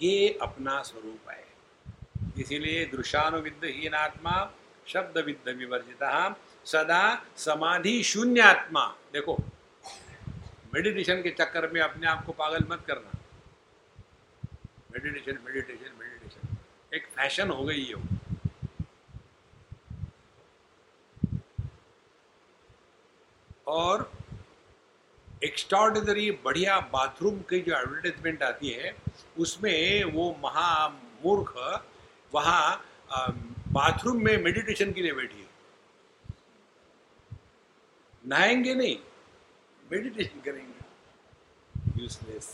ये 0.02 0.38
अपना 0.42 0.82
स्वरूप 0.82 1.30
है। 1.30 1.44
इसीलिए 2.38 2.84
दृशानुविद 2.86 3.94
आत्मा 3.94 4.52
शब्द 4.86 5.18
विद्ध 5.18 5.48
विवर्जिता, 5.48 6.36
सदा 6.64 7.24
समाधि 7.36 8.02
शून्य 8.02 8.40
आत्मा 8.40 8.96
देखो। 9.12 9.38
मेडिटेशन 10.74 11.22
के 11.22 11.30
चक्कर 11.30 11.70
में 11.70 11.80
अपने 11.80 12.06
आप 12.06 12.24
को 12.26 12.32
पागल 12.32 12.64
मत 12.70 12.84
करना। 12.86 13.10
Meditation 14.92 15.38
meditation 15.44 15.92
meditation. 15.98 16.56
एक 16.94 17.06
फ़ैशन 17.06 17.50
हो 17.50 17.64
गई 17.64 17.84
है 17.84 17.94
और 23.66 24.10
एक्स्ट्रॉर्डिनरी 25.44 26.30
बढ़िया 26.44 26.80
बाथरूम 26.92 27.40
की 27.40 27.60
जो 27.60 27.76
एडवर्टाइजमेंट 27.76 28.42
आती 28.42 28.70
है, 28.70 28.94
उसमें 29.38 30.04
वो 30.04 30.30
महामूर्ख 30.42 31.56
वहाँ 32.34 32.84
बाथरूम 33.72 34.24
में 34.24 34.36
मेडिटेशन 34.42 34.92
के 34.92 35.02
लिए 35.02 35.12
बैठी 35.12 35.40
है। 35.40 35.48
नहाएँगे 38.26 38.74
नहीं। 38.74 38.98
मेडिटेशन 39.94 40.40
करेंगे। 40.40 42.02
यूजलेस 42.02 42.46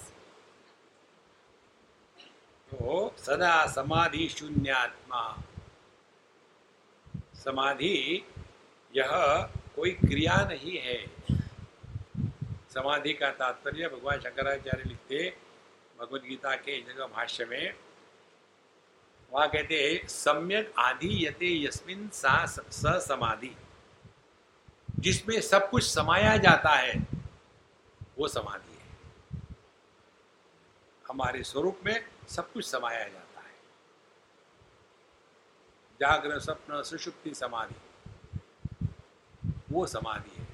तो 2.73 3.15
सदा 3.19 3.67
समाधि 3.67 4.29
शून्यात्मा। 4.29 5.23
समाधि, 7.35 8.27
यह 8.97 9.11
कोई 9.77 9.91
क्रिया 9.91 10.37
नहीं 10.45 10.77
है। 10.79 10.99
समाधि 12.75 13.13
का 13.13 13.31
तात्पर्य 13.31 13.89
भगवान 13.89 14.21
शंकराचार्य 14.21 14.85
लिखते 14.87 15.37
भगवद 16.01 16.23
गीता 16.23 16.55
के 16.57 16.81
जगह 16.83 17.07
भाष्य 17.07 17.45
में। 17.45 17.75
वहाँ 19.33 19.49
कहते 19.51 19.75
हैं, 19.83 20.09
सम्यक 20.09 20.73
आदि 20.79 21.27
यते 21.27 21.49
यस्मिन 21.65 22.11
स 22.15 23.05
समाधि। 23.09 23.57
जिसमें 24.99 25.41
सब 25.41 25.71
कुछ 25.71 25.85
समाया 25.85 26.37
जाता 26.37 26.71
है 26.71 27.20
वो 28.21 28.29
समाधि 28.29 28.75
है। 28.75 28.87
हमारे 31.09 31.43
स्वरूप 31.43 31.81
में 31.87 32.09
सब 32.29 32.53
कुछ 32.53 32.65
समाया 32.65 33.09
जाता 33.09 33.41
है। 33.41 33.55
जागरण, 36.01 36.39
स्वप्न, 36.39 36.83
सुषुप्ति, 36.83 37.35
समाधि। 37.35 37.77
वो 39.71 39.87
समाधि 39.87 40.43
है। 40.43 40.49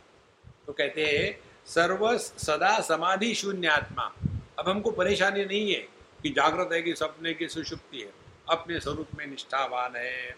तो 0.67 0.73
कहते 0.73 1.07
हैं, 1.07 1.41
सर्व 1.67 2.19
सदा 2.19 2.81
समाधि 2.81 3.35
शून्य 3.35 3.69
आत्मा 3.69 4.14
अब 4.59 4.69
हमको 4.69 4.91
परेशानी 4.91 5.45
नहीं 5.45 5.75
है 5.75 5.81
कि 6.23 6.31
जागृत 6.31 6.69
है 6.73 6.83
कि 6.83 6.95
सपने 6.95 7.35
की 7.35 7.49
सुषुप्ति 7.49 8.01
है। 8.01 8.12
अपने 8.49 8.81
स्वरूप 8.81 9.09
में 9.19 9.27
निष्ठावान 9.27 9.97
है। 9.97 10.37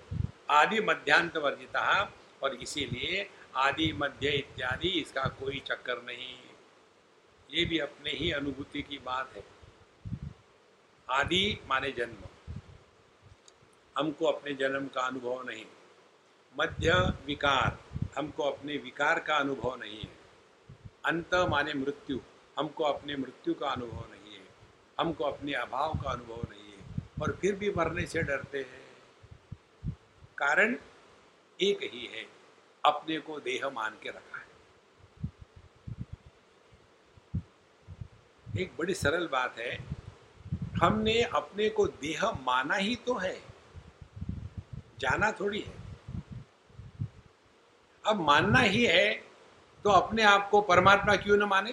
आदि 0.51 0.81
मध्यांत 0.81 1.37
वर्जिता। 1.37 2.13
और 2.43 2.55
इसीलिए 2.55 3.31
आदि 3.57 3.93
मध्य 3.93 4.29
इत्यादि 4.29 4.89
इसका 4.89 5.25
कोई 5.25 5.63
चक्कर 5.67 6.03
नहीं। 6.03 6.48
ये 7.51 7.65
भी 7.65 7.79
अपने 7.79 8.11
ही 8.11 8.33
अनुभूति 8.33 8.83
की 8.83 8.99
बात 8.99 9.33
है। 9.37 9.45
आदि 11.11 11.61
माने 11.67 11.91
जन्म। 11.91 12.17
हमको 13.99 14.25
अपने 14.25 14.55
जन्म 14.55 14.89
का 14.89 15.01
अनुभव 15.01 15.43
नहीं। 15.43 15.67
मध्य 16.61 16.93
विकार, 17.27 17.79
हमको 18.19 18.43
अपने 18.43 18.77
विकार 18.77 19.21
का 19.21 19.37
अनुभव 19.37 19.77
नहीं 19.77 20.01
है। 20.01 20.19
अंत 21.05 21.35
माने 21.35 21.75
मृत्यु, 21.75 22.21
हमको 22.59 22.85
अपने 22.85 23.17
मृत्यु 23.17 23.55
का 23.55 23.69
अनुभव 23.69 24.11
नहीं 24.11 24.35
है। 24.35 24.49
हमको 25.01 25.25
अपने 25.25 25.53
अभाव 25.53 25.95
का 25.95 26.11
अनुभव 26.11 26.47
नहीं 26.51 26.73
है। 26.73 26.79
और 27.23 27.39
फिर 27.41 27.55
भी 27.55 27.71
मरने 27.71 28.07
से 28.07 28.23
डरते 28.23 28.59
हैं। 28.59 28.97
कारण 30.39 30.77
एक 31.61 31.79
ही 31.83 32.07
है, 32.07 32.27
अपने 32.85 33.19
को 33.19 33.41
देह 33.41 33.71
मान 33.71 33.99
के 34.03 34.09
रखा 34.09 34.39
है 34.39 34.49
एक 38.59 38.73
बड़ी 38.79 38.95
सरल 38.95 39.27
बात 39.29 39.59
है, 39.59 39.77
हमने 40.83 41.21
अपने 41.23 41.69
को 41.69 41.87
देह 41.87 42.25
माना 42.43 42.75
ही 42.75 42.95
तो 43.07 43.15
है, 43.15 43.37
जाना 45.01 45.31
थोड़ी 45.33 45.61
है। 45.61 45.77
अब 48.05 48.21
मानना 48.21 48.61
ही 48.61 48.85
है 48.87 49.11
तो 49.85 49.91
अपने 49.91 50.23
आप 50.23 50.49
को 50.51 50.61
परमात्मा 50.61 51.17
क्यों 51.17 51.37
न 51.37 51.43
माने? 51.45 51.73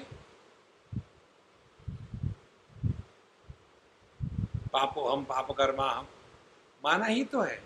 पापो 4.73 5.07
हम, 5.09 5.23
पाप 5.23 5.51
कर्मा 5.51 5.89
हम, 5.89 6.07
माना 6.83 7.05
ही 7.05 7.23
तो 7.25 7.41
है। 7.41 7.63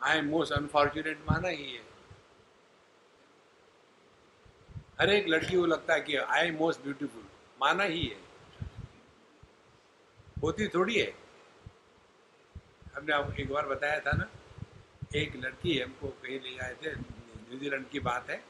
आई 0.00 0.18
एम 0.18 0.28
मोस्ट 0.28 0.52
अनफॉर्चुनेट 0.52 1.20
माना 1.30 1.48
ही 1.48 1.72
है। 1.74 1.82
हर 4.98 5.10
एक 5.10 5.28
लड़की 5.28 5.56
को 5.56 5.66
लगता 5.66 5.94
है 5.94 6.00
कि 6.00 6.16
आई 6.16 6.46
एम 6.48 6.56
मोस्ट 6.56 6.82
ब्यूटीफुल 6.82 7.24
माना 7.60 7.84
ही 7.84 8.02
है। 8.02 8.24
होती 10.42 10.68
थोड़ी 10.68 10.94
है। 10.94 11.12
हमने 12.96 13.12
आपको 13.12 13.42
एक 13.42 13.52
बार 13.52 13.66
बताया 13.66 13.98
था 14.00 14.12
ना, 14.16 14.28
एक 15.16 15.36
लड़की 15.36 15.78
हमको 15.78 16.08
कहीं 16.22 16.38
ले 16.40 16.56
आए 16.64 16.74
थे, 16.74 16.94
न्यूजीलैंड 16.94 17.88
की 17.88 18.00
बात 18.00 18.30
है। 18.30 18.42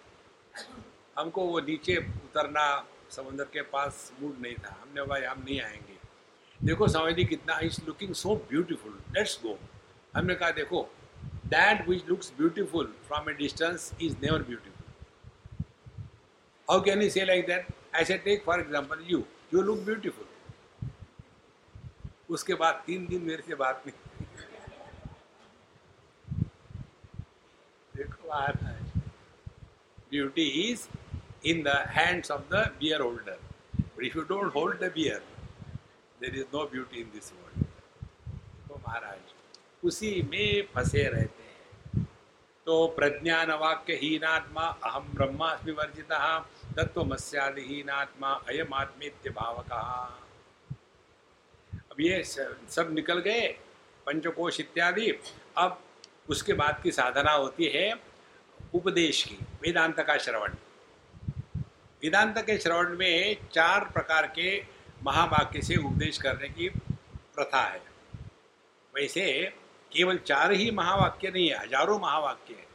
हमको 1.18 1.46
वो 1.46 1.60
नीचे 1.60 1.96
उतरना, 1.96 2.66
समंदर 3.10 3.44
के 3.44 3.62
पास 3.72 4.12
मूड 4.20 4.40
नहीं 4.40 4.54
था। 4.54 4.76
हमने 4.82 5.02
भाई 5.02 5.22
हम 5.22 5.42
नहीं 5.42 5.60
आएँगे। 5.60 5.98
देखो 6.60 6.88
समझ 6.88 7.14
कितना 7.18 7.58
is 7.62 7.80
looking 7.86 8.14
so 8.14 8.34
beautiful 8.50 8.98
let's 9.16 9.40
go 9.42 9.58
हमने 10.14 10.34
कहा, 10.34 10.50
देखो 10.50 10.88
that 11.46 11.88
which 11.88 12.08
looks 12.08 12.32
beautiful 12.38 12.94
from 13.06 13.30
a 13.30 13.32
distance 13.34 13.92
is 14.02 14.16
never 14.22 14.42
beautiful 14.42 14.75
how 16.70 16.80
can 16.84 17.02
you 17.02 17.10
say 17.10 17.24
like 17.24 17.46
that 17.46 17.66
I 17.96 18.04
say 18.04 18.18
take 18.26 18.44
for 18.44 18.60
example 18.60 19.04
you 19.10 19.18
you 19.54 19.62
look 19.62 19.78
beautiful 19.84 20.26
उसके 22.34 22.54
बाद 22.62 22.82
तीन 22.86 23.06
दिन 23.06 23.22
मेरे 23.22 23.42
से 23.48 23.54
बात 23.54 23.82
नहीं 23.86 23.96
देखो 27.96 28.28
आ 28.28 28.46
है। 28.46 28.78
Beauty 30.10 30.46
is 30.68 30.88
the 31.64 31.74
hands 31.96 32.30
of 32.34 32.40
the 32.52 32.60
beer 32.78 32.96
holder. 33.00 33.34
But 33.96 34.04
if 34.06 34.14
you 34.16 34.22
don't 34.30 34.52
hold 34.54 34.80
the 34.80 34.88
beer, 34.94 35.18
there 36.20 36.34
is 36.40 36.46
no 36.54 36.62
beauty 36.72 37.02
in 37.02 37.12
this 37.12 37.28
world. 37.34 37.68
तो 38.68 38.80
महाराज 38.86 39.84
उसी 39.86 40.10
में 40.30 40.48
फंसे 40.74 41.04
रहते 41.14 41.42
हैं। 41.42 42.06
तो 42.66 42.86
प्रज्ञान 42.96 43.52
वाक्य 43.60 43.98
हीनात्मा 44.02 44.64
अहम 44.90 45.06
ब्रह्मास्मि 45.14 45.72
वर्जित 45.72 46.12
तत्वमस्यादि 46.76 47.62
हीनात्मा 47.62 48.30
अयम 48.48 48.74
आत्मेत्य 48.74 49.30
भाव 49.30 49.62
कहा 49.62 50.22
अब 51.90 52.00
ये 52.00 52.22
सब 52.24 52.88
निकल 52.92 53.18
गए, 53.20 53.46
पंचकोश 54.06 54.60
इत्यादि। 54.60 55.10
अब 55.56 55.78
उसके 56.28 56.52
बाद 56.52 56.80
की 56.82 56.90
साधना 56.92 57.32
होती 57.32 57.66
है 57.66 57.92
उपदेश 58.74 59.22
की, 59.22 59.38
वेदांत 59.62 60.00
का 60.00 60.16
श्रवण। 60.18 60.54
वेदांत 62.02 62.38
के 62.38 62.58
श्रवण 62.58 62.96
में 62.98 63.36
चार 63.52 63.84
प्रकार 63.84 64.26
के 64.28 64.56
महावाक्य 65.04 65.62
से 65.62 65.76
उपदेश 65.78 66.18
करने 66.18 66.48
की 66.48 66.68
प्रथा 66.68 67.62
है। 67.62 67.80
वैसे 68.94 69.24
केवल 69.92 70.18
चार 70.18 70.52
ही 70.52 70.70
महावाक्य 70.70 71.30
नहीं 71.30 71.48
है, 71.48 71.58
हज़ारों 71.58 71.98
महावाक्य 71.98 72.54
है। 72.54 72.65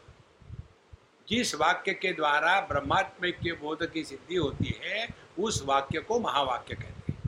जिस 1.32 1.56
वाक्य 1.56 1.94
के 1.94 2.14
द्वारा 2.14 2.62
ब्रह्मात्म 2.62 3.30
के 3.30 3.52
बोध 3.52 3.92
की 3.92 4.04
सिद्धि 4.04 4.36
होती 4.36 4.80
है, 4.84 5.08
उस 5.40 5.64
वाक्य 5.66 6.00
को 6.00 6.20
महावाक्य 6.20 6.76
कहते 6.76 7.12
हैं। 7.12 7.24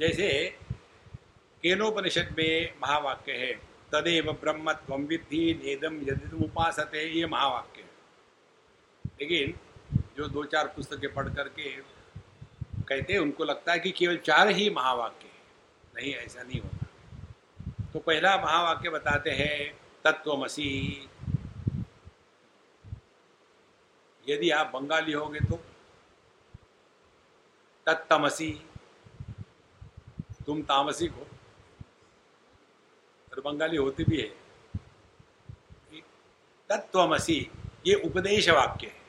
जैसे 0.00 0.58
केनोपनिषद 1.62 2.34
में 2.38 2.74
महावाक्य 2.76 3.32
है, 3.32 3.52
तदेव 3.92 4.32
ब्रह्म 4.32 4.72
तम 4.72 5.02
विद्धि 5.02 5.60
नेदम 5.64 5.96
यदि 5.96 6.44
उपासते, 6.44 7.08
ये 7.08 7.26
महावाक्य 7.26 7.82
है। 7.82 7.88
लेकिन 9.06 9.54
जो 10.16 10.28
दो 10.28 10.44
चार 10.44 10.66
पुस्तकें 10.66 11.14
पढ़ 11.14 11.28
करके 11.28 11.70
कहते 12.88 13.12
हैं, 13.12 13.20
उनको 13.20 13.44
लगता 13.44 13.72
है 13.72 13.78
कि 13.78 13.90
केवल 13.90 14.16
चार 14.16 14.48
ही 14.48 14.70
महावाक्य 14.70 15.26
है। 15.26 15.40
नहीं, 15.96 16.14
ऐसा 16.14 16.42
नहीं 16.42 16.60
होता। 16.60 16.86
तो 17.92 17.98
पहला 17.98 18.36
महावाक्य 18.36 18.90
बताते 18.90 19.30
हैं 19.30 19.78
तत्वमसी 20.04 21.08
यदि 24.28 24.50
आप 24.50 24.70
बंगाली 24.74 25.12
होगे 25.12 25.40
तो 25.40 25.56
तत्तमसी, 27.86 28.66
तुम 30.46 30.62
तामसिक 30.62 31.12
हो। 31.12 31.26
और 33.32 33.40
बंगाली 33.40 33.76
होती 33.76 34.04
भी 34.04 34.20
है। 34.20 34.34
तत्वमसी 36.68 37.50
ये 37.86 37.94
उपदेश 37.94 38.48
वाक्य 38.48 38.86
है। 38.86 39.06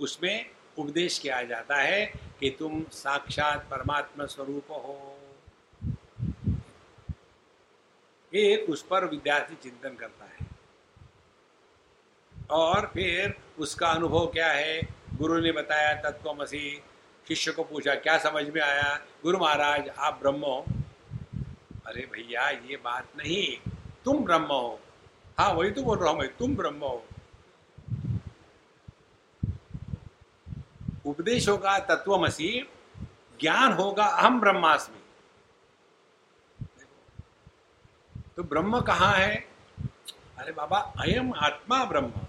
उसमें 0.00 0.50
उपदेश 0.78 1.18
किया 1.18 1.42
जाता 1.42 1.76
है 1.76 2.06
कि 2.40 2.56
तुम 2.58 2.84
साक्षात 2.92 3.68
परमात्मा 3.70 4.26
स्वरूप 4.26 4.70
हो। 4.70 5.18
एक 8.34 8.70
उस 8.70 8.82
पर 8.82 9.04
विद्यार्थी 9.04 9.54
चिंतन 9.54 9.94
करता 9.94 10.24
है। 10.24 10.35
और 12.50 12.90
फिर 12.94 13.34
उसका 13.58 13.88
अनुभव 13.88 14.26
क्या 14.26 14.48
है? 14.48 14.80
गुरु 15.14 15.40
ने 15.40 15.52
बताया 15.52 15.94
तत्वमसी 16.00 16.82
शिष्य 17.26 17.52
को 17.52 17.62
पूछा, 17.64 17.94
क्या 17.94 18.16
समझ 18.18 18.44
में 18.48 18.60
आया? 18.62 18.94
गुरु 19.22 19.38
महाराज, 19.38 19.88
आप 19.88 20.18
ब्रह्म 20.22 20.40
हो। 20.40 20.64
अरे 21.86 22.02
भैया, 22.12 22.48
ये 22.50 22.76
बात 22.76 23.06
नहीं, 23.16 23.70
तुम 24.04 24.24
ब्रह्म 24.24 24.44
हो। 24.44 24.80
हाँ 25.38 25.52
वही 25.52 25.70
तो 25.70 25.82
बोल 25.82 25.98
रहा 25.98 26.10
हूँ 26.10 26.18
मैं, 26.18 26.28
तुम 26.36 26.56
ब्रह्म 26.56 26.80
हो। 26.80 27.04
उपदेश 31.06 31.48
होगा 31.48 31.78
तत्वमसी 31.78 32.68
ज्ञान 33.40 33.72
होगा 33.72 34.04
अहम 34.04 34.40
ब्रह्मास्मि। 34.40 35.02
तो 38.36 38.42
ब्रह्म 38.42 38.80
कहाँ 38.80 39.12
है? 39.14 39.34
अरे 40.38 40.52
बाबा, 40.52 40.78
अयम 41.00 41.32
आत्मा 41.34 41.84
ब्रह्म। 41.84 42.26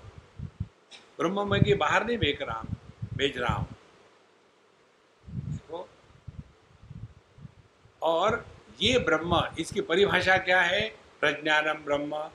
ब्रह्म 1.20 1.52
में 1.52 1.64
कि 1.64 1.74
बाहर 1.74 2.06
नहीं 2.06 2.18
भेज 2.18 2.42
रहा 2.42 2.58
हूँ 2.60 2.78
भेज 3.14 3.38
रहा 3.38 3.54
हूँ। 3.54 3.68
और 8.02 8.46
ये 8.82 8.98
ब्रह्म, 9.00 9.42
इसकी 9.60 9.82
परिभाषा 9.82 10.38
क्या 10.38 10.62
है? 10.62 10.90
प्रज्ञानम 11.20 11.84
ब्रह्म। 11.86 12.30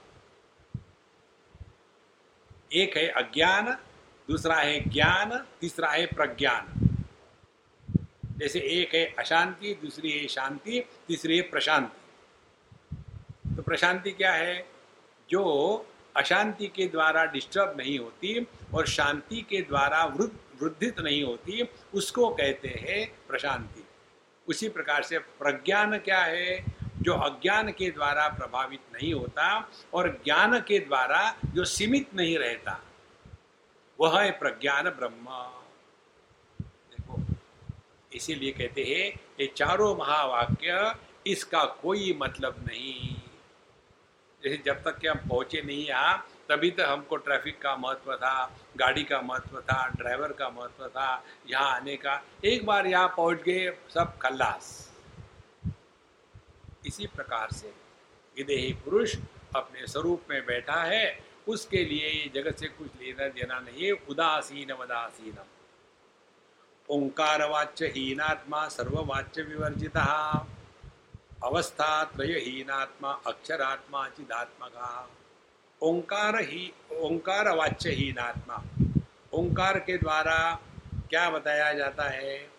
एक 2.72 2.96
है 2.96 3.06
अज्ञान, 3.08 3.70
दूसरा 4.28 4.56
है 4.56 4.80
ज्ञान, 4.80 5.36
तीसरा 5.60 5.88
है 5.88 6.06
प्रज्ञान। 6.06 6.88
जैसे 8.38 8.60
एक 8.60 8.94
है 8.94 9.04
अशांति, 9.18 9.74
दूसरी 9.74 10.10
है 10.10 10.26
शांति, 10.28 10.80
तीसरी 11.08 11.36
है 11.36 11.42
प्रशांति। 11.42 12.96
तो 13.56 13.62
प्रशांति 13.62 14.10
क्या 14.10 14.32
है? 14.32 14.68
जो 15.30 15.42
अशांति 16.16 16.66
के 16.66 16.86
द्वारा 16.86 17.24
डिस्टर्ब 17.24 17.74
नहीं 17.76 17.98
होती 17.98 18.46
और 18.74 18.86
शांति 18.86 19.46
के 19.50 19.60
द्वारा 19.60 20.04
वृद्ध, 20.04 20.62
वृद्धित 20.62 21.00
नहीं 21.00 21.24
होती, 21.24 21.68
उसको 21.94 22.28
कहते 22.28 22.68
हैं 22.68 23.26
प्रशांति। 23.28 23.84
उसी 24.48 24.68
प्रकार 24.68 25.02
से 25.02 25.18
प्रज्ञान 25.18 25.98
क्या 25.98 26.20
है? 26.20 26.64
जो 27.02 27.14
अज्ञान 27.14 27.72
के 27.72 27.90
द्वारा 27.90 28.28
प्रभावित 28.28 28.80
नहीं 28.94 29.14
होता 29.14 29.70
और 29.94 30.20
ज्ञान 30.24 30.60
के 30.60 30.78
द्वारा 30.78 31.36
जो 31.44 31.64
सीमित 31.64 32.14
नहीं 32.14 32.38
रहता, 32.38 32.82
वह 34.00 34.22
है 34.22 34.30
प्रज्ञान 34.30 34.84
ब्रह्म। 34.84 35.24
देखो, 36.62 37.20
इसीलिए 38.12 38.52
कहते 38.52 38.82
हैं, 38.82 39.20
ये 39.40 39.52
चारों 39.56 39.96
महावाक्य 39.96 40.94
इसका 41.26 41.64
कोई 41.64 42.18
मतलब 42.22 42.64
नहीं। 42.68 43.21
जैसे 44.44 44.62
जब 44.66 44.82
तक 44.84 44.98
कि 44.98 45.06
हम 45.08 45.18
पहुँचे 45.28 45.62
नहीं 45.62 45.86
यहाँ, 45.86 46.24
तभी 46.48 46.70
तक 46.70 46.86
हमको 46.88 47.16
ट्रैफ़िक 47.18 47.60
का 47.62 47.76
महत्व 47.76 48.14
था, 48.14 48.44
गाड़ी 48.76 49.02
का 49.04 49.20
महत्व 49.22 49.60
था 49.60 49.86
ड्राइवर 49.96 50.32
का 50.32 50.48
महत्व 50.50 50.86
था, 50.86 51.22
यहाँ 51.50 51.74
आने 51.74 51.96
का। 51.96 52.22
एक 52.44 52.66
बार 52.66 52.86
यहाँ 52.86 53.08
पहुँच 53.16 53.42
गए 53.42 53.70
सब 53.94 54.18
खल्लास। 54.22 54.90
इसी 56.86 57.06
प्रकार 57.06 57.52
से 57.52 57.72
विदेही 58.36 58.72
पुरुष 58.84 59.16
अपने 59.56 59.86
स्वरूप 59.86 60.22
में 60.30 60.44
बैठा 60.46 60.82
है, 60.82 61.18
उसके 61.48 61.84
लिए 61.84 62.08
ये 62.08 62.30
जगत 62.34 62.58
से 62.58 62.66
कुछ 62.68 62.88
लेना 63.00 63.28
देना 63.30 63.58
नहीं 63.60 63.84
है 63.84 63.92
उदासीन 64.10 64.72
ओंकार 66.88 67.42
वाच्य 67.50 67.86
हीनात्मा 67.86 68.66
सर्ववाच्य 68.68 69.42
विवर्जित। 69.42 69.96
अवस्था 71.44 72.04
त्रय 72.04 72.32
हीनात्मा 72.32 73.20
अक्षरात्मा, 73.26 74.08
चिदात्मका। 74.08 75.10
ओंकार 75.82 76.36
ही, 76.36 76.74
ओंकार 76.92 77.48
वाच्य 77.48 77.90
हीनात्मा 77.90 78.64
ओंकार 79.32 79.78
के 79.78 79.98
द्वारा 79.98 80.60
क्या 81.10 81.30
बताया 81.30 81.72
जाता 81.72 82.04
है? 82.04 82.50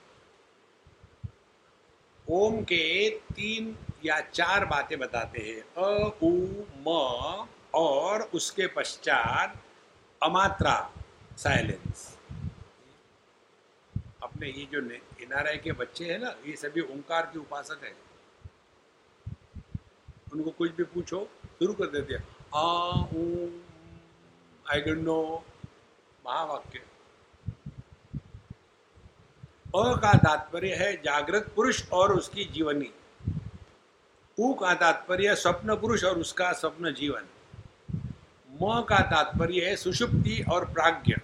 ओम 2.30 2.64
के 2.64 3.10
तीन 3.10 3.78
या 4.06 4.22
चार 4.22 4.66
बातें 4.66 5.00
बताते 5.00 5.42
हैं। 5.42 5.84
अ, 5.84 6.12
उ, 6.24 6.48
म, 6.88 7.48
और 7.74 8.22
उसके 8.22 8.68
पश्चात 8.68 9.64
अमात्रा 10.24 10.92
साइलेंस 11.38 12.18
अपने 14.24 14.48
ये 14.48 14.66
जो 14.66 14.80
एनआरआई 15.24 15.58
के 15.58 15.72
बच्चे 15.72 16.12
हैं 16.12 16.20
ना, 16.20 16.36
ये 16.46 16.56
सभी 16.56 16.82
ओंकार 16.82 17.26
के 17.26 17.40
उपासक 17.40 17.82
है। 17.84 18.13
उनको 20.34 20.52
कुछ 20.52 20.72
भी 20.72 20.84
पूछो, 20.84 21.30
शुरू 21.60 21.74
कर 21.74 21.86
देते 21.86 22.14
हैं। 22.14 22.24
आ 22.56 23.00
आई 24.74 24.82
डोंट 24.82 24.98
नो 24.98 25.44
महावाक्य। 26.26 26.80
अ 29.76 29.96
का 29.96 30.14
तात्पर्य 30.18 30.76
है 30.76 30.94
जागृत 30.98 31.52
पुरुष 31.56 31.90
और 31.92 32.18
उसकी 32.18 32.46
जीवनी। 32.46 32.92
उ 34.40 34.54
का 34.54 34.74
तात्पर्य 34.74 35.36
स्वप्न 35.36 35.76
पुरुष 35.76 36.04
और 36.04 36.20
उसका 36.20 36.52
स्वप्न 36.54 36.94
जीवन। 36.94 37.26
म 38.62 38.82
का 38.82 39.00
तात्पर्य 39.00 39.70
है 39.70 39.76
सुषुप्ति 39.76 40.44
और 40.52 40.66
प्राज्ञ। 40.66 41.16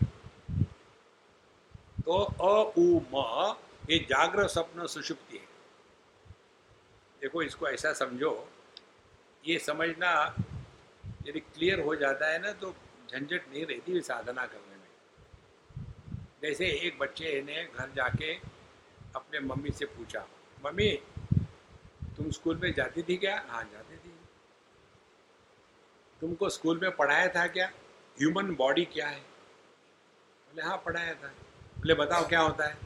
तो 2.05 2.17
अ 2.41 2.73
उ 2.77 2.99
म, 3.13 3.55
ये 3.89 3.99
जागृत 3.99 4.49
स्वप्न 4.49 4.87
सुषुप्ति 4.87 5.37
है। 5.37 5.45
देखो, 7.21 7.41
इसको 7.41 7.67
ऐसा 7.67 7.93
समझो 7.93 8.49
ये 9.43 9.57
समझना 9.59 10.11
यदि 11.27 11.39
क्लियर 11.39 11.79
हो 11.79 11.95
जाता 11.95 12.31
है 12.31 12.39
ना 12.41 12.51
तो 12.53 12.73
झंझट 13.11 13.47
नहीं 13.51 13.65
रहती 13.65 14.01
साधना 14.01 14.45
करने 14.45 14.75
में। 14.75 14.87
जैसे 16.41 16.67
एक 16.77 16.97
बच्चे 16.99 17.41
ने 17.41 17.63
घर 17.65 17.91
जाके 17.95 18.33
अपने 19.15 19.39
मम्मी 19.39 19.71
से 19.71 19.85
पूछा, 19.87 20.25
मम्मी, 20.65 20.91
तुम 22.17 22.29
स्कूल 22.31 22.59
में 22.63 22.73
जाती 22.73 23.01
थी 23.01 23.15
क्या? 23.17 23.35
हाँ 23.49 23.63
जाती 23.63 23.97
थी। 23.97 24.13
तुमको 26.21 26.49
स्कूल 26.49 26.79
में 26.79 26.95
पढ़ाया 26.95 27.27
था 27.27 27.47
क्या? 27.47 27.67
ह्यूमन 28.17 28.55
बॉडी 28.55 28.85
क्या 28.85 29.07
है? 29.07 29.19
बोले 29.19 30.61
हाँ 30.61 30.77
पढ़ाया 30.85 31.13
था। 31.13 31.27
बोले, 31.79 31.93
बताओ 31.93 32.27
क्या 32.27 32.39
होता 32.41 32.67
है? 32.67 32.77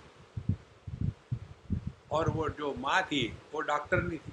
और 2.12 2.30
वो 2.30 2.50
जो 2.50 2.74
माँ 2.80 3.02
थी, 3.04 3.28
वो 3.54 3.62
डॉक्टर 3.62 4.02
नहीं 4.02 4.20
थी। 4.20 4.33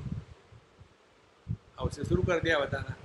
उसे 1.85 2.05
शुरू 2.05 2.23
कर 2.23 2.41
दिया 2.41 2.59
बताना 2.59 2.97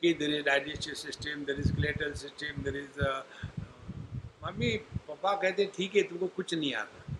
कि 0.00 0.12
there 0.14 0.34
is 0.34 0.44
digestive 0.44 0.94
system 0.94 1.44
there 1.44 1.60
is 1.60 1.68
skeletal 1.68 2.12
system 2.12 2.62
there 2.62 2.76
is 2.76 3.00
mummy, 4.44 4.76
papa 5.08 5.34
कहते 5.36 5.64
ठीक 5.76 5.96
है, 5.96 6.02
तुमको 6.02 6.26
कुछ 6.26 6.54
नहीं 6.54 6.74
आता। 6.74 7.16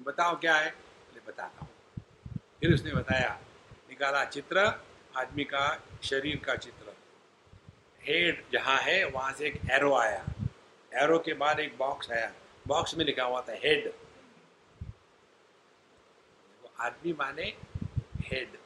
बताओ 0.00 0.38
क्या 0.40 0.54
है? 0.54 0.70
बोले, 0.70 1.20
बताता 1.26 1.60
हूँ। 1.60 1.68
फिर 2.60 2.74
उसने 2.74 2.92
बताया, 2.92 3.40
निकाला 3.88 4.24
चित्र, 4.24 4.58
आदमी 5.16 5.44
का, 5.44 5.64
शरीर 6.02 6.36
का 6.36 6.56
चित्र। 6.56 6.94
हेड 8.02 8.42
जहाँ 8.52 8.78
है, 8.78 9.04
वहाँ 9.04 9.32
से 9.32 9.46
एक 9.46 9.60
एरो 9.70 9.94
आया। 9.94 10.24
एरो 10.92 11.18
के 11.18 11.34
बाद 11.34 11.60
एक 11.60 11.76
बॉक्स 11.78 12.10
आया। 12.10 12.32
बॉक्स 12.66 12.94
में 12.96 13.04
लिखा 13.04 13.24
हुआ 13.24 13.40
था 13.40 13.52
हेड 13.52 13.92
आदमी 16.80 17.12
माने 17.12 17.54
हेड 18.20 18.58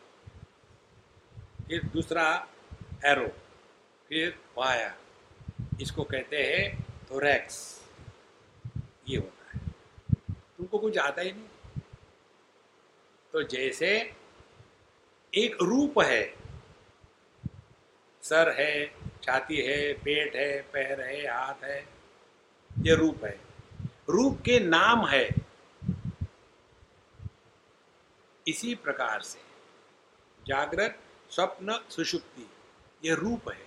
फिर 1.68 1.82
दूसरा 1.84 2.48
एरो 3.04 3.28
फिर 4.08 4.38
वाया 4.58 4.94
इसको 5.80 6.04
कहते 6.04 6.42
हैं 6.42 6.86
थोरैक्स 7.10 7.56
ये 9.08 9.16
होता 9.16 9.50
है। 9.52 9.58
तुमको 10.58 10.78
कुछ 10.78 10.98
आता 10.98 11.22
ही 11.22 11.32
नहीं। 11.32 11.48
तो 13.32 13.42
जैसे 13.42 14.14
एक 15.34 15.56
रूप 15.62 16.00
है, 16.00 16.34
सर 18.22 18.50
है, 18.60 18.86
छाती 19.22 19.56
है, 19.56 19.92
पेट 19.92 20.36
है, 20.36 20.62
पैर 20.62 21.00
है, 21.00 21.26
हाथ 21.26 21.64
है, 21.64 21.88
ये 22.82 22.94
रूप 22.94 23.24
है। 23.24 23.40
रूप 24.08 24.40
के 24.44 24.60
नाम 24.60 25.06
है। 25.06 25.28
इसी 28.48 28.74
प्रकार 28.74 29.22
से 29.22 29.40
जागृत 30.46 30.98
स्वप्न 31.36 31.80
सुषुप्ति, 31.90 32.50
ये 33.04 33.14
रूप 33.14 33.48
है। 33.50 33.66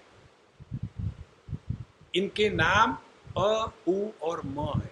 इनके 2.15 2.49
नाम 2.49 2.97
अ, 3.37 3.71
उ 3.87 4.09
और 4.21 4.41
म 4.45 4.59
है। 4.59 4.89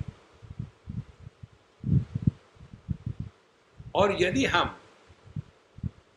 और 3.95 4.23
यदि 4.23 4.45
हम 4.45 4.77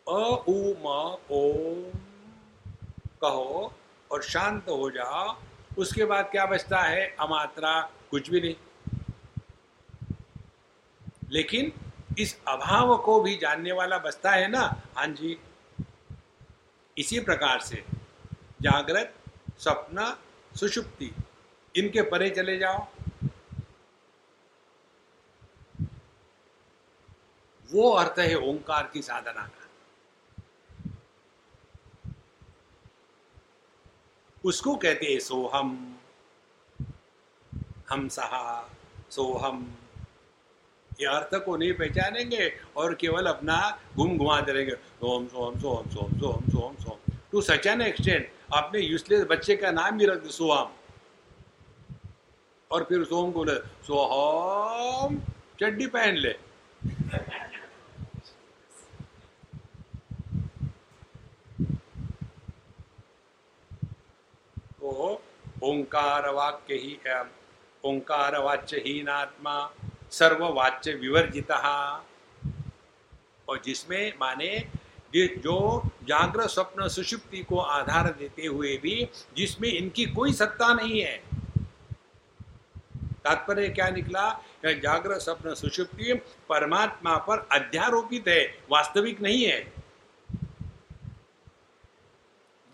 अ, 0.08 0.44
उ, 0.48 0.74
म 0.74 1.16
ओम 1.30 1.92
कहो 3.20 3.72
और 4.12 4.22
शांत 4.22 4.68
हो 4.68 4.90
जाओ, 4.90 5.36
उसके 5.78 6.04
बाद 6.04 6.24
क्या 6.24 6.46
बचता 6.46 6.82
है? 6.82 7.16
अमात्रा 7.20 7.90
कुछ 8.10 8.30
भी 8.30 8.40
नहीं। 8.40 8.56
लेकिन 11.30 11.72
इस 12.18 12.40
अभाव 12.48 12.98
को 12.98 13.20
भी 13.20 13.36
जानने 13.36 13.72
वाला 13.72 13.98
बचता 13.98 14.30
है 14.30 14.48
ना? 14.48 14.82
हाँ 14.96 15.06
जी। 15.06 15.38
इसी 17.00 17.20
प्रकार 17.20 17.60
से 17.60 17.84
जागृत, 18.62 19.14
सपना, 19.58 20.22
सुषुप्ति, 20.56 21.14
इनके 21.76 22.02
परे 22.02 22.30
चले 22.30 22.58
जाओ। 22.58 22.86
वो 27.72 27.90
अर्थ 27.90 28.18
है 28.18 28.36
ओंकार 28.38 28.90
की 28.92 29.02
साधना 29.02 29.46
का। 29.46 29.68
उसको 34.44 34.76
कहते 34.76 35.06
हैं 35.06 35.20
सोहम, 35.20 35.98
हम 37.90 38.08
सहा, 38.08 38.70
सोहम। 39.10 39.79
ये 41.00 41.06
अर्थ 41.06 41.34
को 41.44 41.56
नहीं 41.56 41.72
पहचानेंगे 41.74 42.52
और 42.76 42.94
केवल 42.94 43.26
अपना 43.26 43.56
घुम 43.96 44.16
घुमाते 44.18 44.52
रहेंगे 44.52 44.74
सोम 44.74 45.26
सोम 45.26 45.58
सोम 45.60 45.88
सोम 45.90 46.18
सोम 46.20 46.48
सोम 46.50 46.74
सोम। 46.76 47.14
टू 47.32 47.40
सच 47.42 47.66
एन 47.66 47.80
एक्सटेंट 47.82 48.30
आपने 48.54 48.80
यूजलेस 48.80 49.24
बच्चे 49.30 49.56
का 49.56 49.70
नाम 49.70 49.98
भी 49.98 50.06
रख 50.06 50.18
दिया 50.18 50.32
सोहम 50.32 50.70
और 52.70 52.84
फिर 52.88 53.04
सोम 53.04 53.32
को 53.32 53.44
सोहम 53.86 55.20
चड्डी 55.60 55.86
पहन 55.88 56.16
ले। 56.16 56.34
ओंकार 65.62 66.28
वाक्य 66.34 66.74
ही, 66.74 66.96
ओंकार 67.84 68.36
वाच्य 68.38 68.76
हीनात्मा। 68.86 69.54
सर्ववाच्य 70.10 70.92
विवर्जित। 70.92 71.50
और 73.48 73.60
जिसमें 73.64 74.12
माने 74.20 74.68
जो 75.16 75.82
जागृत 76.04 76.48
स्वप्न 76.48 76.88
सुषुप्ति 76.88 77.42
को 77.44 77.58
आधार 77.58 78.12
देते 78.12 78.46
हुए 78.46 78.76
भी 78.76 79.08
जिसमें 79.36 79.68
इनकी 79.68 80.04
कोई 80.06 80.32
सत्ता 80.32 80.72
नहीं 80.74 81.00
है। 81.02 81.16
तात्पर्य 83.24 83.68
क्या 83.68 83.88
निकला? 83.88 84.28
जागृत 84.66 85.18
स्वप्न 85.18 85.54
सुषुप्ति 85.54 86.14
परमात्मा 86.48 87.16
पर 87.16 87.48
अध्यारोपित 87.52 88.28
है, 88.28 88.44
वास्तविक 88.70 89.20
नहीं 89.20 89.44
है। 89.44 89.72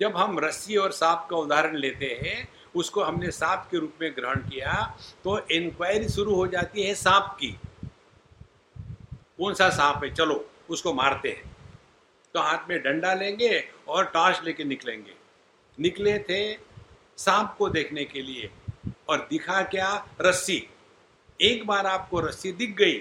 जब 0.00 0.16
हम 0.16 0.38
रस्सी 0.38 0.76
और 0.76 0.92
सांप 0.92 1.26
का 1.30 1.36
उदाहरण 1.36 1.76
लेते 1.76 2.06
हैं 2.22 2.48
उसको 2.76 3.02
हमने 3.02 3.30
सांप 3.30 3.68
के 3.70 3.78
रूप 3.78 3.94
में 4.00 4.10
ग्रहण 4.12 4.40
किया 4.40 4.72
तो 5.24 5.38
इंक्वायरी 5.48 6.08
शुरू 6.08 6.34
हो 6.34 6.46
जाती 6.46 6.82
है 6.82 6.94
सांप 6.94 7.36
की। 7.40 7.50
कौन 9.38 9.54
सा 9.54 9.68
सांप 9.70 10.04
है? 10.04 10.14
चलो, 10.14 10.44
उसको 10.70 10.92
मारते 10.94 11.28
हैं। 11.28 11.54
तो 12.34 12.40
हाथ 12.40 12.68
में 12.68 12.78
डंडा 12.82 13.12
लेंगे 13.14 13.68
और 13.88 14.04
टॉर्च 14.04 14.40
लेके 14.44 14.64
निकलेंगे। 14.64 15.14
निकले 15.78 16.18
थे 16.20 16.40
सांप 17.18 17.54
को 17.58 17.68
देखने 17.68 18.04
के 18.04 18.22
लिए 18.22 18.50
और 19.08 19.26
दिखा 19.30 19.62
क्या? 19.64 20.06
रस्सी। 20.20 20.68
एक 21.40 21.66
बार 21.66 21.86
आपको 21.86 22.20
रस्सी 22.20 22.52
दिख 22.52 22.76
गई 22.76 22.98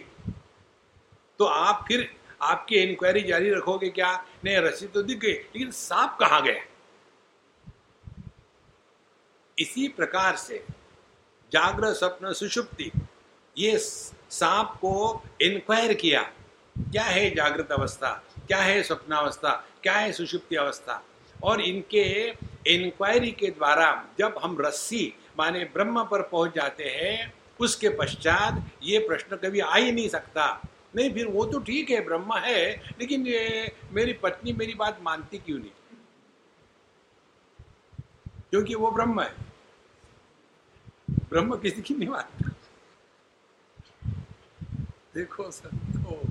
तो 1.40 1.46
आप 1.46 1.84
फिर 1.88 2.10
आपकी 2.42 2.76
इंक्वायरी 2.78 3.22
जारी 3.24 3.50
रखोगे 3.50 3.90
क्या? 3.90 4.12
नहीं, 4.46 4.58
रस्सी 4.58 4.88
तो 4.88 5.02
दिख 5.04 5.18
गई, 5.18 5.32
लेकिन 5.32 5.72
सांप 5.72 6.18
कहाँ 6.20 6.42
गया? 6.44 6.64
इसी 9.60 9.88
प्रकार 9.88 10.36
से 10.36 10.64
जागृत, 11.52 11.96
स्वप्न, 11.96 12.34
सुषुप्ति, 12.34 12.92
ये 13.58 13.78
सांप 13.78 14.74
को 14.76 15.24
इंक्वायर 15.42 15.94
किया, 15.94 16.22
क्या 16.78 17.04
है 17.04 17.30
जागृत 17.30 17.72
अवस्था, 17.72 18.24
क्या 18.48 18.58
है 18.58 18.84
स्वप्नावस्था, 18.84 19.66
क्या 19.84 19.94
है 19.94 20.12
सुषुप्ति 20.12 20.56
अवस्था? 20.56 21.04
और 21.44 21.62
इनके 21.62 22.30
इंक्वायरी 22.68 23.32
के 23.32 23.48
द्वारा 23.48 24.06
जब 24.20 24.40
हम 24.44 24.58
रस्सी, 24.62 25.14
माने 25.40 25.64
ब्रह्म 25.64 26.04
पर 26.04 26.22
पहुँच 26.22 26.56
जाते 26.56 26.84
हैं, 26.84 27.34
उसके 27.60 27.90
पश्चात 27.90 28.72
ये 28.84 29.00
प्रश्न 29.00 29.36
कभी 29.36 29.60
आ 29.60 29.76
ही 29.76 29.92
नहीं 29.92 30.10
सकता। 30.10 30.62
नहीं, 30.96 31.14
फिर 31.14 31.28
वो 31.28 31.46
तो 31.46 31.60
ठीक 31.60 31.90
है, 31.90 32.06
ब्रह्म 32.06 32.38
है, 32.38 32.76
लेकिन 33.00 33.28
ये 33.28 33.72
मेरी 33.92 34.14
पत्नी 34.14 34.54
मेरी 34.54 34.74
बात 34.74 35.00
मानती 35.02 35.38
क्यों 35.38 35.60
नहीं? 35.60 35.72
क्योंकि 38.52 38.76
वो 38.76 38.92
ब्रह्म 38.92 39.22
है। 39.22 39.34
ब्रह्म 41.30 41.58
किसी 41.58 41.82
की 41.82 41.94
नहीं 41.94 42.10
मानता। 42.10 42.50
देखो 45.16 45.50
सर 45.52 45.70
तो 45.70 46.22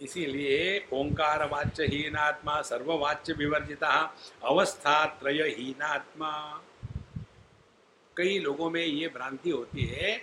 इसीलिए 0.00 0.88
ओंकार 0.92 1.48
वाच्य 1.48 1.84
हीनात्मा 1.86 2.60
सर्ववाच्य 2.62 3.32
विवर्जिता 3.32 3.90
अवस्था 4.44 5.04
त्रय 5.20 5.42
हीनात्मा 5.50 6.30
कई 8.16 8.38
लोगों 8.38 8.70
में 8.70 8.84
ये 8.84 9.08
भ्रांति 9.14 9.50
होती 9.50 9.86
है 9.86 10.14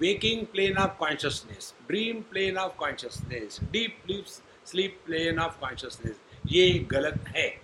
waking 0.00 0.46
plane 0.46 0.78
of 0.78 0.96
consciousness 0.98 1.74
dream 1.86 2.20
plane 2.30 2.56
of 2.58 2.76
consciousness 2.76 3.58
deep 3.72 4.24
sleep 4.66 5.00
plane 5.06 5.38
of 5.38 5.58
consciousness 5.60 6.20
ये 6.46 6.72
गलत 6.90 7.28
है। 7.28 7.63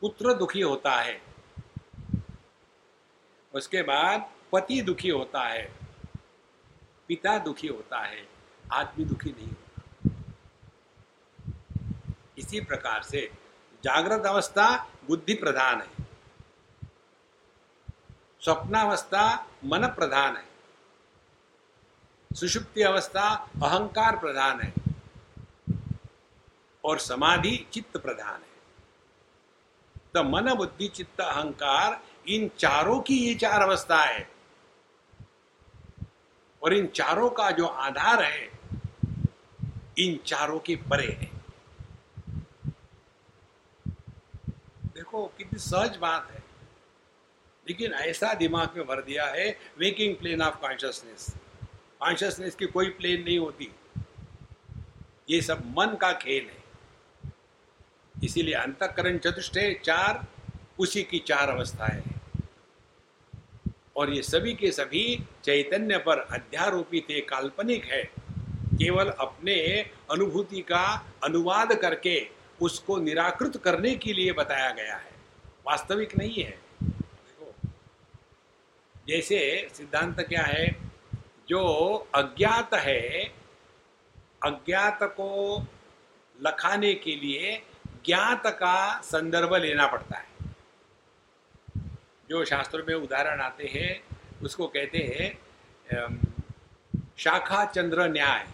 पुत्र 0.00 0.34
दुखी 0.34 0.60
होता 0.60 0.92
है। 0.92 1.22
उसके 3.54 3.82
बाद 3.82 4.30
पति 4.52 4.82
दुखी 4.82 5.08
होता 5.08 5.48
है। 5.48 5.72
पिता 7.08 7.38
दुखी 7.38 7.68
होता 7.68 7.98
है। 7.98 8.28
आदमी 8.72 9.04
दुखी 9.04 9.30
नहीं 9.30 9.46
होता। 9.46 9.82
इसी 12.38 12.60
प्रकार 12.60 13.02
से 13.02 13.30
जागृत 13.84 14.26
अवस्था 14.26 14.90
बुद्धि 15.06 15.34
प्रधान 15.34 15.80
है। 15.80 16.08
स्वप्नावस्था 18.40 19.46
मन 19.64 19.86
प्रधान 19.86 20.36
है। 20.36 20.48
सुषुप्ति 22.32 22.82
अवस्था 22.82 23.50
अहंकार 23.62 24.18
प्रधान 24.18 24.60
है। 24.60 24.72
और 26.84 26.98
समाधि 26.98 27.66
चित्त 27.72 27.96
प्रधान 27.96 28.42
है। 28.42 28.47
तो 30.14 30.22
मन 30.24 30.54
बुद्धि 30.54 30.88
चित्त 30.88 31.20
अहंकार, 31.20 32.02
इन 32.28 32.50
चारों 32.58 33.00
की 33.00 33.16
ये 33.18 33.34
चार 33.34 33.62
अवस्था 33.62 34.02
है 34.02 34.30
और 36.62 36.74
इन 36.74 36.86
चारों 36.86 37.30
का 37.30 37.50
जो 37.50 37.66
आधार 37.66 38.22
है, 38.22 38.50
इन 39.98 40.16
चारों 40.26 40.58
के 40.58 40.76
परे 40.76 41.06
है। 41.06 41.38
देखो, 44.86 45.26
कितनी 45.38 45.58
सहज 45.58 45.96
बात 45.96 46.30
है। 46.30 46.38
लेकिन 47.68 47.92
ऐसा 47.92 48.34
दिमाग 48.34 48.76
में 48.76 48.86
भर 48.86 49.02
दिया 49.02 49.26
है 49.26 49.58
waking 49.78 50.16
plane 50.16 50.42
of 50.42 50.56
consciousness 50.56 51.26
consciousness 52.00 52.54
की 52.54 52.66
कोई 52.66 52.88
प्लेन 52.88 53.24
नहीं 53.24 53.38
होती। 53.38 53.72
ये 55.30 55.40
सब 55.42 55.74
मन 55.78 55.96
का 55.96 56.12
खेल 56.12 56.44
है। 56.44 56.57
इसीलिए 58.24 58.54
अंतकरण 58.54 59.18
चतुष्टय 59.18 59.80
चार, 59.84 60.26
उसी 60.78 61.02
की 61.02 61.18
चार 61.18 61.48
अवस्थाएँ 61.48 62.02
हैं। 62.02 62.18
और 63.96 64.12
ये 64.12 64.22
सभी 64.22 64.54
के 64.54 64.72
सभी 64.72 65.22
चैतन्य 65.44 65.98
पर 65.98 66.18
अध्यारोपित 66.18 67.06
काल्पनिक 67.10 67.84
है। 67.84 68.04
केवल 68.74 69.08
अपने 69.08 69.90
अनुभूति 70.10 70.62
का 70.62 71.12
अनुवाद 71.24 71.72
करके 71.72 72.28
उसको 72.62 72.98
निराकृत 72.98 73.56
करने 73.56 73.94
के 73.94 74.12
लिए 74.12 74.32
बताया 74.32 74.70
गया 74.70 74.96
है। 74.96 75.10
वास्तविक 75.66 76.18
नहीं 76.18 76.42
है। 76.44 76.58
देखो, 76.82 77.54
जैसे 79.08 79.68
सिद्धांत 79.74 80.20
क्या 80.20 80.42
है, 80.42 80.76
जो 81.48 81.62
अज्ञात 82.14 82.74
है, 82.74 83.34
अज्ञात 84.44 84.98
को 85.02 85.62
लखाने 86.40 86.94
के 86.94 87.10
लिए 87.10 87.62
ज्ञात 88.08 88.46
का 88.46 89.00
संदर्भ 89.04 89.54
लेना 89.54 89.86
पड़ता 89.86 90.18
है? 90.18 90.26
जो 92.30 92.44
शास्त्रों 92.44 92.84
में 92.88 92.94
उदाहरण 92.94 93.40
आते 93.40 93.66
हैं 93.66 93.90
उसको 94.42 94.66
कहते 94.66 94.98
हैं 94.98 95.26
शाखा 97.18 97.64
चंद्र 97.64 98.08
न्याय। 98.08 98.46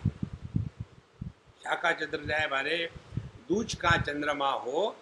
शाखा 1.64 1.92
चंद्र 1.92 2.20
न्याय 2.20 2.48
माने 2.50 2.76
दूज 3.48 3.74
का 3.74 3.90
चंद्रमा 3.90 4.50
हो 4.50 4.96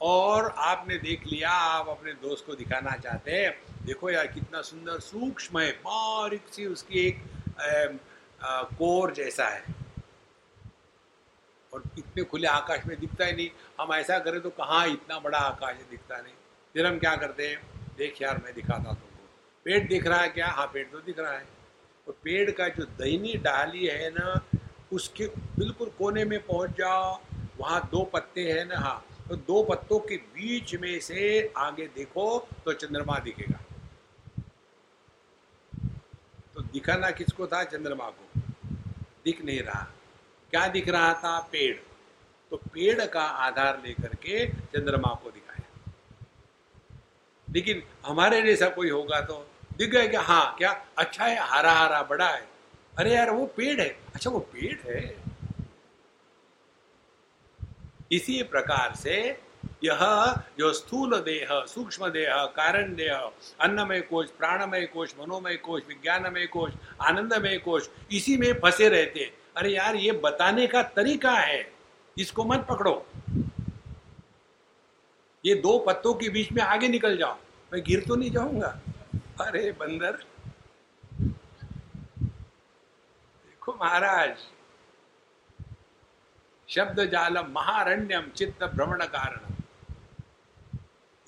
और 0.00 0.54
आपने 0.58 0.98
देख 0.98 1.26
लिया 1.26 1.50
आप 1.50 1.88
अपने 1.88 2.12
दोस्त 2.12 2.46
को 2.46 2.54
दिखाना 2.54 2.90
चाहते 2.90 3.32
हैं 3.32 3.50
देखो 3.86 4.10
यार 4.10 4.26
कितना 4.26 4.62
सुंदर 4.62 4.98
सूक्ष्म 5.00 5.60
है 5.60 5.70
बारीक 5.86 6.42
सी 6.52 6.66
उसकी 6.66 6.98
एक 6.98 7.22
आ, 7.60 8.48
आ, 8.48 8.62
कोर 8.62 9.12
जैसा 9.12 9.48
है। 9.48 9.62
और 11.76 11.82
इतने 11.98 12.22
खुले 12.24 12.48
आकाश 12.48 12.86
में 12.86 12.98
दिखता 13.00 13.24
ही 13.24 13.32
नहीं। 13.32 13.50
हम 13.80 13.94
ऐसा 13.94 14.18
करें 14.18 14.40
तो 14.40 14.50
कहाँ 14.50 14.86
इतना 14.88 15.18
बड़ा 15.18 15.38
आकाश 15.38 15.76
है 15.76 15.90
दिखता 15.90 16.16
नहीं। 16.16 16.34
फिर 16.74 16.86
हम 16.86 16.98
क्या 16.98 17.16
करते 17.16 17.48
हैं? 17.48 17.60
देख 17.98 18.22
यार, 18.22 18.40
मैं 18.44 18.54
दिखाता 18.54 18.82
तुमको। 18.82 19.28
पेड़ 19.64 19.88
दिख 19.88 20.06
रहा 20.06 20.20
है 20.20 20.28
क्या? 20.28 20.46
हाँ 20.46 20.66
पेड़ 20.66 20.86
तो 20.88 21.00
दिख 21.00 21.18
रहा 21.18 21.32
है। 21.32 21.48
और 22.08 22.16
पेड़ 22.24 22.50
का 22.50 22.68
जो 22.68 22.84
दहनी 22.84 23.34
डाली 23.34 23.86
है 23.86 24.10
ना, 24.10 24.46
उसके 24.92 25.26
बिल्कुल 25.26 25.88
कोने 25.88 26.24
में 26.24 26.38
पहुँच 26.46 26.70
जाओ। 26.70 27.20
वहाँ 27.58 27.88
दो 27.92 28.04
पत्ते 28.04 28.52
हैं 28.52 28.64
ना 28.64 28.78
हाँ। 28.78 29.06
तो 29.28 29.36
दो 29.36 29.62
पत्तों 29.62 29.98
के 29.98 30.16
बीच 30.16 30.74
में 30.74 31.00
से 31.00 31.52
आगे 31.56 31.86
देखो 31.86 32.48
तो 32.64 32.72
चंद्रमा 32.72 33.18
दिखेगा। 33.18 33.58
तो 36.54 36.62
दिखाना 36.62 37.10
किसको 37.10 37.46
था? 37.46 37.64
चंद्रमा 37.64 38.10
को। 38.10 38.40
दिख 39.24 39.44
नहीं 39.44 39.60
रहा। 39.60 39.86
क्या 40.50 40.66
दिख 40.68 40.88
रहा 40.88 41.12
था? 41.14 41.38
पेड़। 41.52 41.76
तो 42.50 42.56
पेड़ 42.56 43.06
का 43.06 43.22
आधार 43.22 43.82
लेकर 43.86 44.14
के 44.14 44.46
चंद्रमा 44.48 45.14
को 45.24 45.30
दिखाया। 45.30 45.92
लेकिन 47.48 47.82
हमारे 48.06 48.42
जैसा 48.42 48.68
कोई 48.68 48.90
होगा 48.90 49.20
तो 49.20 49.46
दिख 49.78 49.90
गया 49.90 50.06
क्या 50.06 50.20
हाँ 50.20 50.54
क्या 50.58 50.86
अच्छा 50.98 51.24
है 51.24 51.36
हरा 51.40 51.72
हरा 51.72 52.02
बड़ा 52.02 52.28
है। 52.28 52.48
अरे 52.98 53.14
यार, 53.14 53.30
वो 53.30 53.46
पेड़ 53.46 53.80
है। 53.80 53.88
अच्छा 54.14 54.30
वो 54.30 54.38
पेड़ 54.38 54.78
है। 54.88 55.16
इसी 58.12 58.42
प्रकार 58.42 58.94
से 58.94 59.40
यह 59.84 59.98
जो 60.58 60.72
स्थूल 60.72 61.20
देह, 61.20 61.48
सूक्ष्म 61.66 62.08
देह, 62.08 62.44
कारण 62.56 62.94
देह, 62.94 63.30
अन्नमय 63.60 64.00
कोश 64.00 64.30
प्राणमय 64.30 64.86
कोश 64.86 65.14
मनोमय 65.20 65.56
कोश 65.56 65.82
विज्ञानमय 65.88 66.46
कोश 66.46 66.72
आनंदमय 67.02 67.58
कोश 67.58 67.88
इसी 68.12 68.36
में 68.36 68.52
फंसे 68.60 68.88
रहते 68.88 69.32
अरे 69.56 69.70
यार, 69.70 69.96
ये 69.96 70.12
बताने 70.12 70.66
का 70.66 70.82
तरीका 70.82 71.30
है। 71.30 71.72
इसको 72.16 72.44
मत 72.44 72.66
पकड़ो। 72.70 73.06
ये 75.44 75.54
दो 75.54 75.78
पत्तों 75.78 76.14
के 76.14 76.28
बीच 76.28 76.52
में 76.52 76.62
आगे 76.62 76.88
निकल 76.88 77.16
जाओ। 77.16 77.36
मैं 77.72 77.82
गिर 77.84 78.04
तो 78.08 78.16
नहीं 78.16 78.30
जाऊँगा। 78.30 78.68
अरे 79.40 79.72
बंदर। 79.72 80.12
देखो 83.46 83.72
महाराज। 83.72 84.36
शब्द 86.68 87.00
जालम 87.04 87.50
महारण्यम 87.52 88.30
चित्त 88.30 88.64
भ्रमण 88.64 89.04
कारण 89.06 89.54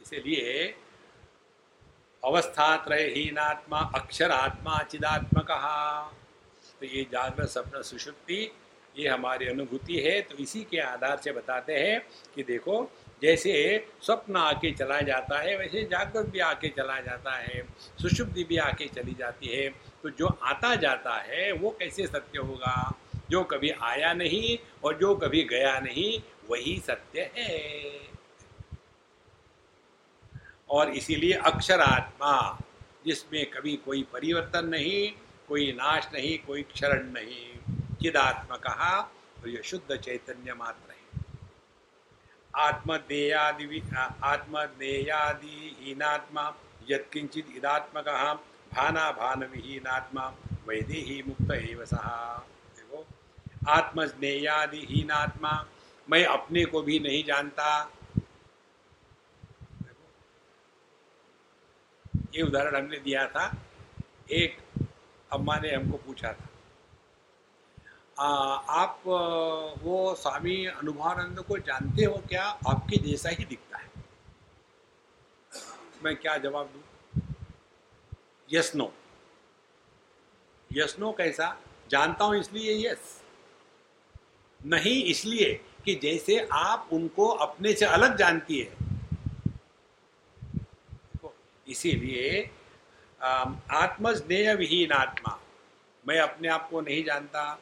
इसलिए 0.01 0.75
अवस्था 2.23 2.67
हीनात्मा 2.91 3.81
अक्षर 3.95 4.31
आत्मा 4.31 4.79
चिदात्मक। 4.83 5.51
तो 6.81 6.87
ये 6.87 7.03
जागृत 7.03 7.49
सपन 7.49 7.83
सुषुप्ति, 7.83 8.53
ये 8.99 9.09
हमारी 9.09 9.47
अनुभूति 9.47 9.97
है। 9.97 10.21
तो 10.21 10.37
इसी 10.37 10.65
के 10.65 10.79
आधार 10.79 11.19
से 11.25 11.33
बताते 11.33 11.75
हैं 11.75 12.07
कि 12.35 12.43
देखो, 12.43 12.91
जैसे 13.23 13.87
स्वप्न 14.03 14.37
आके 14.37 14.73
चला 14.73 15.01
जाता 15.01 15.39
है, 15.39 15.57
वैसे 15.57 15.83
जागृत 15.83 16.27
भी 16.27 16.39
आके 16.39 16.69
चला 16.69 17.01
जाता 17.01 17.37
है, 17.37 17.69
सुषुप्ति 18.03 18.45
भी 18.45 18.57
आके 18.57 18.87
चली 18.87 19.15
जाती 19.19 19.47
है। 19.47 19.69
तो 20.03 20.11
जो 20.11 20.27
आता 20.43 20.75
जाता 20.75 21.15
है, 21.15 21.53
वो 21.53 21.71
कैसे 21.71 22.07
सत्य 22.07 22.39
होगा? 22.39 22.99
जो 23.31 23.45
कभी 23.45 23.71
आया 23.71 24.13
नहीं 24.13 24.59
और 24.85 24.99
जो 24.99 25.15
कभी 25.15 25.43
गया 25.43 25.81
नहीं, 25.81 26.21
वही 26.51 26.83
सत्य 26.87 27.31
है। 27.37 28.01
और 30.71 30.91
इसीलिए 30.91 31.33
अक्षर 31.33 31.81
आत्मा, 31.81 32.63
जिसमें 33.07 33.47
कभी 33.47 33.77
कोई 33.77 34.03
परिवर्तन 34.13 34.67
नहीं 34.67 35.13
कोई 35.49 35.73
नाश 35.73 36.09
नहीं, 36.13 36.39
कोई 36.39 36.63
क्षरण 36.63 37.07
नहीं। 37.13 37.47
चिदात्मा 37.97 38.57
कहा 38.57 39.01
तो 39.43 39.49
यह 39.49 39.63
शुद्ध 39.65 39.97
चैतन्य 39.97 40.55
मात्र 40.55 40.93
है। 40.93 40.97
आत्मदेयादि 42.57 43.83
आत्मदेयादि 44.25 45.77
हीनात्मा 45.81 46.45
यत्किंचित 46.91 47.47
इदात्मक 47.57 48.09
भाना 48.73 49.11
भान 49.13 49.45
विहीनात्मा 49.45 50.25
वैदेही 50.69 51.23
मुक्त 51.27 51.51
एव 51.53 51.85
सहा। 51.85 52.47
आत्मस्नेयादिहीनात्मा 53.69 55.53
मैं 56.09 56.25
अपने 56.27 56.65
को 56.65 56.83
भी 56.83 56.99
नहीं 56.99 57.25
जानता। 57.25 57.69
ये 62.35 62.43
उदाहरण 62.43 62.77
हमने 62.77 62.99
दिया 62.99 63.27
था। 63.27 63.45
एक 64.31 64.59
अम्मा 65.33 65.57
ने 65.59 65.75
हमको 65.75 65.97
पूछा 65.97 66.33
था। 66.33 66.49
आ, 68.19 68.29
आप 68.83 69.03
वो 69.83 70.15
स्वामी 70.15 70.65
अनुभवानंद 70.67 71.41
को 71.41 71.59
जानते 71.59 72.05
हो 72.05 72.17
क्या? 72.29 72.45
आपके 72.69 72.97
जैसा 72.99 73.29
ही 73.29 73.45
दिखता 73.45 73.79
है। 73.79 73.87
मैं 76.05 76.17
क्या 76.17 76.37
जवाब 76.39 76.67
दू? 76.67 76.81
यस 78.49 78.73
नो 78.77 78.93
यस 80.71 80.97
नो 80.99 81.13
कैसा? 81.13 81.57
जानता 81.91 82.25
हूँ 82.25 82.37
इसलिए 82.37 82.75
यस 82.87 83.23
नहीं 84.61 85.03
इसलिए 85.05 85.53
कि 85.85 85.95
जैसे 85.95 86.39
आप 86.53 86.89
उनको 86.93 87.27
अपने 87.45 87.73
से 87.73 87.85
अलग 87.87 88.17
जानती 88.17 88.59
है। 88.61 88.77
इसीलिए 91.67 92.51
आत्मस्नेह 93.21 94.53
विहीन 94.55 94.93
आत्मा। 94.93 95.39
मैं 96.05 96.19
अपने 96.21 96.49
आप 96.49 96.69
को 96.71 96.81
नहीं 96.81 97.03
जानता, 97.05 97.59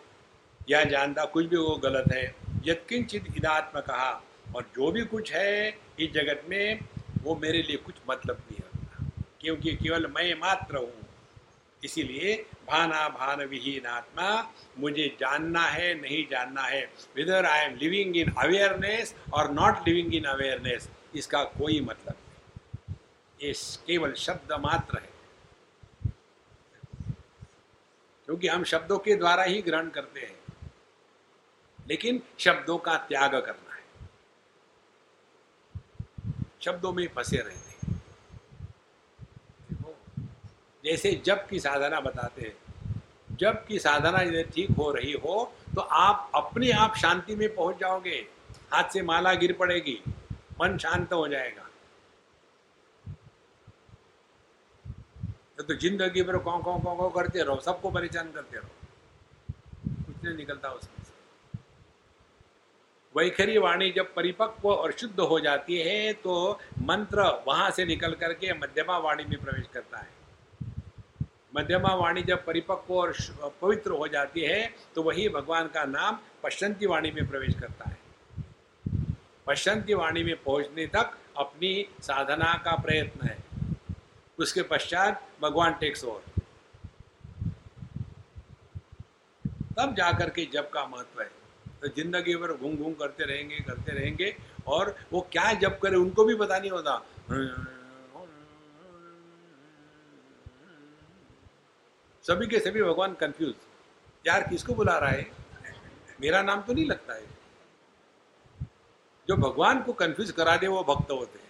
या 0.61 0.82
जानता 0.84 1.24
कुछ 1.26 1.46
भी 1.46 1.57
वो 1.57 1.76
गलत 1.76 2.12
है। 2.12 2.24
यत्किंचित 2.64 3.26
इदात्म 3.36 3.80
कहा, 3.80 4.11
और 4.57 4.62
जो 4.76 4.90
भी 4.92 5.04
कुछ 5.04 5.32
है 5.32 5.68
इस 6.00 6.11
जगत 6.12 6.42
में, 6.48 6.80
वो 7.22 7.34
मेरे 7.36 7.62
लिए 7.62 7.76
कुछ 7.76 7.94
मतलब 8.11 8.38
नहीं 8.40 8.59
रखता 8.59 9.11
क्योंकि 9.40 9.72
केवल 9.74 10.07
मैं 10.07 10.34
मात्र 10.34 10.76
हूँ। 10.76 11.04
इसीलिए 11.82 12.34
भाना 12.68 13.09
भान 13.09 13.42
विहीन 13.44 13.86
आत्मा, 13.86 14.52
मुझे 14.78 15.09
जानना 15.20 15.62
है, 15.62 15.94
नहीं 15.94 16.24
जानना 16.30 16.62
है। 16.62 16.84
Whether 17.16 17.46
I 17.46 17.61
am 17.61 17.76
living 17.76 18.16
in 18.16 18.32
awareness 18.38 19.14
और 19.32 19.52
नॉट 19.52 19.88
लिविंग 19.88 20.14
इन 20.14 20.24
अवेयरनेस 20.26 20.88
इसका 21.14 21.42
कोई 21.59 21.80
मतलब 21.80 22.14
नहीं। 22.14 22.96
ये 23.40 23.52
केवल 23.86 24.12
शब्द 24.18 24.52
मात्र 24.61 24.98
है। 24.98 25.14
क्योंकि 28.27 28.49
हम 28.49 28.64
शब्दों 28.64 28.99
के 28.99 29.16
द्वारा 29.16 29.43
ही 29.43 29.62
ग्रहण 29.62 29.89
करते 29.91 30.20
हैं। 30.20 30.62
लेकिन 31.89 32.22
शब्दों 32.39 32.79
का 32.79 32.97
त्याग 32.97 33.35
करना 33.35 33.74
है। 33.74 33.85
शब्दों 36.61 36.93
में 36.93 37.07
फंसे 37.09 37.37
रहते 37.37 37.66
जैसे 40.85 41.12
जब 41.27 41.47
की 41.47 41.61
साधना 41.61 42.01
बताते 42.01 42.43
हैं। 42.43 42.57
जब 43.37 43.66
की 43.66 43.79
साधना 43.79 44.18
यदि 44.18 44.43
ठीक 44.43 44.70
हो 44.70 44.91
रही 44.93 45.12
हो 45.12 45.53
तो 45.74 45.81
आप 45.81 46.31
अपने 46.35 46.70
आप 46.72 46.97
शांति 46.97 47.35
में 47.37 47.55
पहुँच 47.55 47.77
जाओगे। 47.77 48.27
हाथ 48.72 48.91
से 48.91 49.03
माला 49.03 49.35
गिर 49.35 49.53
पड़ेगी। 49.53 50.03
मन 50.61 50.79
शांत 50.79 51.12
हो 51.12 51.29
जाएगा। 51.29 51.65
तो, 55.59 55.74
ज़िंदगी 55.74 56.22
भर 56.22 56.36
कौ 56.38 56.59
कौ 56.59 56.78
कौ 56.78 56.94
कौ 56.96 57.09
करते 57.11 57.42
रहो 57.42 57.61
सबको 57.61 57.90
परेशान 57.90 58.30
करते 58.32 58.57
रहो। 58.57 58.68
कुछ 60.07 60.24
नहीं 60.24 60.36
निकलता 60.36 60.68
उसमें 60.70 61.04
से। 61.04 61.12
वैखरी 63.14 63.57
वाणी 63.59 63.90
जब 63.92 64.12
परिपक्व 64.14 64.68
और 64.68 64.92
शुद्ध 64.92 65.20
हो 65.20 65.38
जाती 65.40 65.78
है 65.78 66.12
तो 66.24 66.34
मंत्र 66.82 67.22
वहाँ 67.46 67.70
से 67.70 67.84
निकल 67.84 68.12
करके 68.14 68.52
मध्यमा 68.54 68.98
वाणी 68.98 69.24
में 69.24 69.38
प्रवेश 69.44 69.66
करता 69.74 69.98
है। 69.98 70.14
मध्यमा 71.57 71.94
वाणी 71.94 72.22
जब 72.22 72.44
परिपक्व 72.46 72.94
और 72.94 73.12
पवित्र 73.62 73.90
हो 73.92 74.09
जाती 74.09 74.40
है 74.40 74.74
तो 74.94 75.02
वही 75.02 75.28
भगवान 75.30 75.68
का 75.68 75.84
नाम 75.86 76.18
पश्चंती 76.42 76.86
वाणी 76.86 77.11
में 77.11 77.28
प्रवेश 77.28 77.54
करता 77.61 77.88
है। 77.88 77.96
पश्चंती 79.46 79.94
वाणी 79.94 80.22
में 80.24 80.36
पहुँचने 80.36 80.86
तक 80.86 81.16
अपनी 81.38 81.86
साधना 82.02 82.52
का 82.64 82.76
प्रयत्न 82.76 83.28
है। 83.28 83.36
उसके 84.39 84.62
पश्चात 84.64 85.22
भगवान 85.43 85.74
टेक्स 85.74 86.05
ओवर 86.05 86.34
तब 89.78 89.95
जाकर 89.95 90.30
के 90.30 90.45
जब 90.53 90.70
का 90.70 90.87
महत्व 90.87 91.20
है। 91.22 91.28
तो 91.82 91.89
ज़िंदगी 91.89 92.34
भर 92.37 92.53
घूम 92.53 92.76
घूम 92.76 92.93
करते 92.95 93.24
रहेंगे 93.24 93.59
करते 93.61 93.93
रहेंगे 93.93 94.34
और 94.66 94.95
वो 95.12 95.20
क्या 95.32 95.53
जब 95.55 95.78
करे 95.78 95.97
उनको 95.97 96.24
भी 96.24 96.34
पता 96.34 96.59
नहीं 96.59 96.70
होता। 96.70 97.03
सभी 102.24 102.47
के 102.47 102.59
सभी 102.61 102.82
भगवान 102.82 103.14
कंफ्यूज 103.14 103.55
यार 104.24 104.49
किसको 104.49 104.74
बुला 104.74 104.99
रहा 104.99 105.11
है? 105.11 105.26
मेरा 106.20 106.43
नाम 106.43 106.62
तो 106.62 106.72
नहीं 106.72 106.87
लगता 106.87 107.14
है। 107.14 107.34
जो 109.28 109.37
भगवान 109.39 109.82
को 109.82 109.93
कंफ्यूज 109.95 110.30
करा 110.30 110.57
दे, 110.57 110.66
वो 110.66 110.82
भक्त 110.84 111.11
होते 111.11 111.39
हैं। 111.39 111.45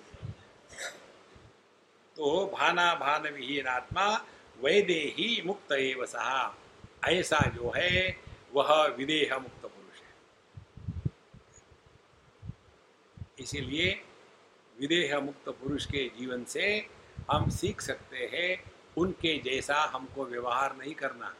तो 2.17 2.47
भाना 2.47 2.95
भान 2.95 3.23
विहीन 3.23 3.67
आत्मा 3.67 4.07
वैदे 4.61 5.01
ही 5.17 5.43
मुक्त 5.47 5.69
सहा 6.11 6.55
ऐसा 7.05 7.39
जो 7.49 7.73
है, 7.77 8.17
वह 8.53 8.87
विदेह 8.89 9.39
मुक्त 9.39 9.63
पुरुष 9.63 10.01
है। 10.01 10.13
इसीलिए 13.39 13.91
विदेह 14.81 15.19
मुक्त 15.21 15.49
पुरुष 15.49 15.87
के 15.87 16.09
जीवन 16.19 16.45
से 16.45 16.67
हम 17.31 17.49
सीख 17.51 17.81
सकते 17.81 18.31
हैं, 18.33 18.73
उनके 18.97 19.39
जैसा 19.39 19.81
हमको 19.85 20.25
व्यवहार 20.25 20.77
नहीं 20.77 20.95
करना। 20.95 21.35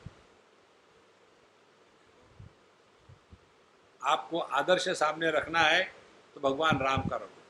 आपको 4.03 4.39
आदर्श 4.39 4.89
सामने 4.89 5.31
रखना 5.31 5.61
है 5.61 5.83
तो 6.35 6.41
भगवान 6.41 6.79
राम 6.79 7.09
का 7.09 7.17
रखो। 7.17 7.43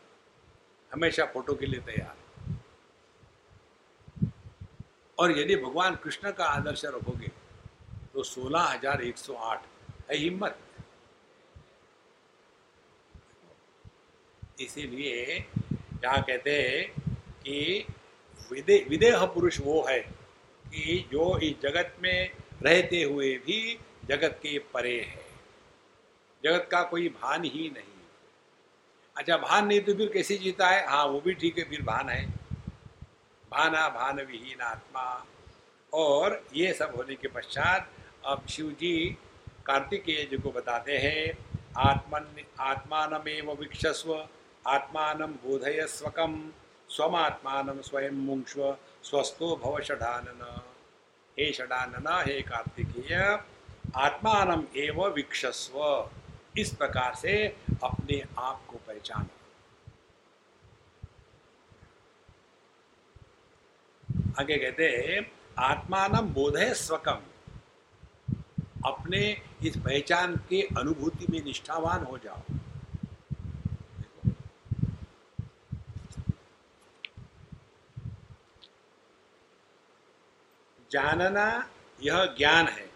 हमेशा 0.92 1.24
फ़ोटो 1.24 1.54
के 1.54 1.66
लिए 1.66 1.80
तैयार। 1.80 2.25
और 5.18 5.38
यदि 5.38 5.56
भगवान 5.56 5.94
कृष्ण 6.04 6.30
का 6.32 6.44
आदर्श 6.46 6.84
रखोगे 6.84 7.30
तो 8.14 8.22
सोलह 8.24 8.62
हज़ार 8.62 9.02
एक 9.02 9.18
सौ 9.18 9.34
आठ 9.34 9.64
है 10.10 10.16
हिम्मत। 10.18 10.58
इसीलिए 14.60 15.14
यहाँ 16.04 16.22
कहते 16.22 16.50
हैं 16.52 16.84
कि 17.40 17.86
विदे, 18.50 18.84
विदेह 18.88 19.24
पुरुष 19.26 19.60
वो 19.60 19.84
है 19.88 19.98
कि 19.98 20.98
जो 21.12 21.38
इस 21.38 21.54
जगत 21.62 21.96
में 22.02 22.30
रहते 22.62 23.02
हुए 23.02 23.32
भी 23.38 23.78
जगत 24.08 24.38
के 24.42 24.58
परे 24.74 25.00
है। 25.00 25.24
जगत 26.44 26.68
का 26.70 26.82
कोई 26.84 27.08
भान 27.10 27.44
ही 27.44 27.70
नहीं। 27.70 27.94
अच्छा 29.16 29.36
भान 29.38 29.66
नहीं 29.66 29.80
तो 29.80 29.94
फिर 29.94 30.10
कैसे 30.12 30.36
जीता 30.38 30.68
है? 30.68 30.86
हाँ 30.88 31.04
वो 31.06 31.20
भी 31.20 31.34
ठीक 31.34 31.58
है, 31.58 31.64
फिर 31.64 31.82
भान 31.82 32.08
है। 32.08 32.24
भाना 33.51 33.88
भान 33.88 34.16
विहीन 34.16 34.61
आत्मा। 34.61 35.26
और 35.92 36.42
ये 36.55 36.72
सब 36.72 36.92
होने 36.97 37.14
के 37.14 37.28
पश्चात 37.28 37.90
अब 38.26 38.47
शिव 38.47 38.70
जी 38.70 39.16
कार्तिकेय 39.66 40.24
जी 40.24 40.36
को 40.36 40.51
बताते 40.51 40.97
हैं, 40.99 41.38
आत्मन 41.78 42.44
आत्मानमेव 42.61 43.53
विक्षस्व, 43.53 44.28
आत्मान 44.66 45.18
बोधय 45.18 45.86
स्वकम 45.86 46.53
स्वमात्मान 46.88 47.80
स्वयं 47.82 48.11
मुंक्ष्व 48.11 48.76
स्वस्थो 49.03 49.57
भव 49.57 49.80
षडानन। 49.82 50.42
हे 51.38 51.53
षडानन, 51.53 52.07
हे 52.28 52.40
कार्तिकेय 52.42 53.38
आत्मान 53.97 54.66
एव 54.76 55.07
विक्षस्व। 55.07 56.11
इस 56.59 56.74
प्रकार 56.74 57.14
से 57.14 57.47
अपने 57.84 58.22
आप 58.38 58.62
को 58.68 58.76
पहचानो। 58.86 59.36
आगे 64.41 64.57
कहते 64.57 64.89
हैं 64.89 65.20
बोधे 66.32 66.74
स्वकम 66.74 67.20
अपने 68.84 69.20
इस 69.64 69.76
पहचान 69.76 70.37
के 70.37 70.61
अनुभूति 70.78 71.26
में 71.30 71.43
निष्ठावान 71.45 72.05
हो 72.05 72.18
जाओ। 72.18 72.43
जानना 80.91 81.70
यह 82.03 82.24
ज्ञान 82.39 82.68
है 82.68 82.89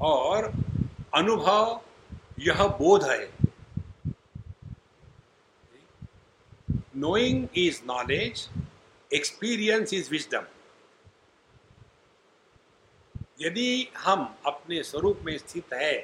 और 0.00 0.52
अनुभव 1.14 1.80
यह 2.38 2.66
बोध 2.78 3.04
है। 3.04 3.30
Knowing 6.96 7.48
is 7.56 7.82
knowledge 7.86 8.48
experience 9.16 9.94
is 9.94 10.10
wisdom 10.10 10.46
यदि 13.40 13.88
हम 13.98 14.36
अपने 14.46 14.82
स्वरूप 14.82 15.20
में 15.24 15.36
स्थित 15.38 15.72
है, 15.72 15.94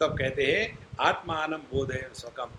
तब 0.00 0.16
कहते 0.18 0.44
हैं, 0.44 0.78
आत्मान 1.00 1.54
बोध 1.70 1.92
है 1.92 2.02
स्वकम। 2.14 2.50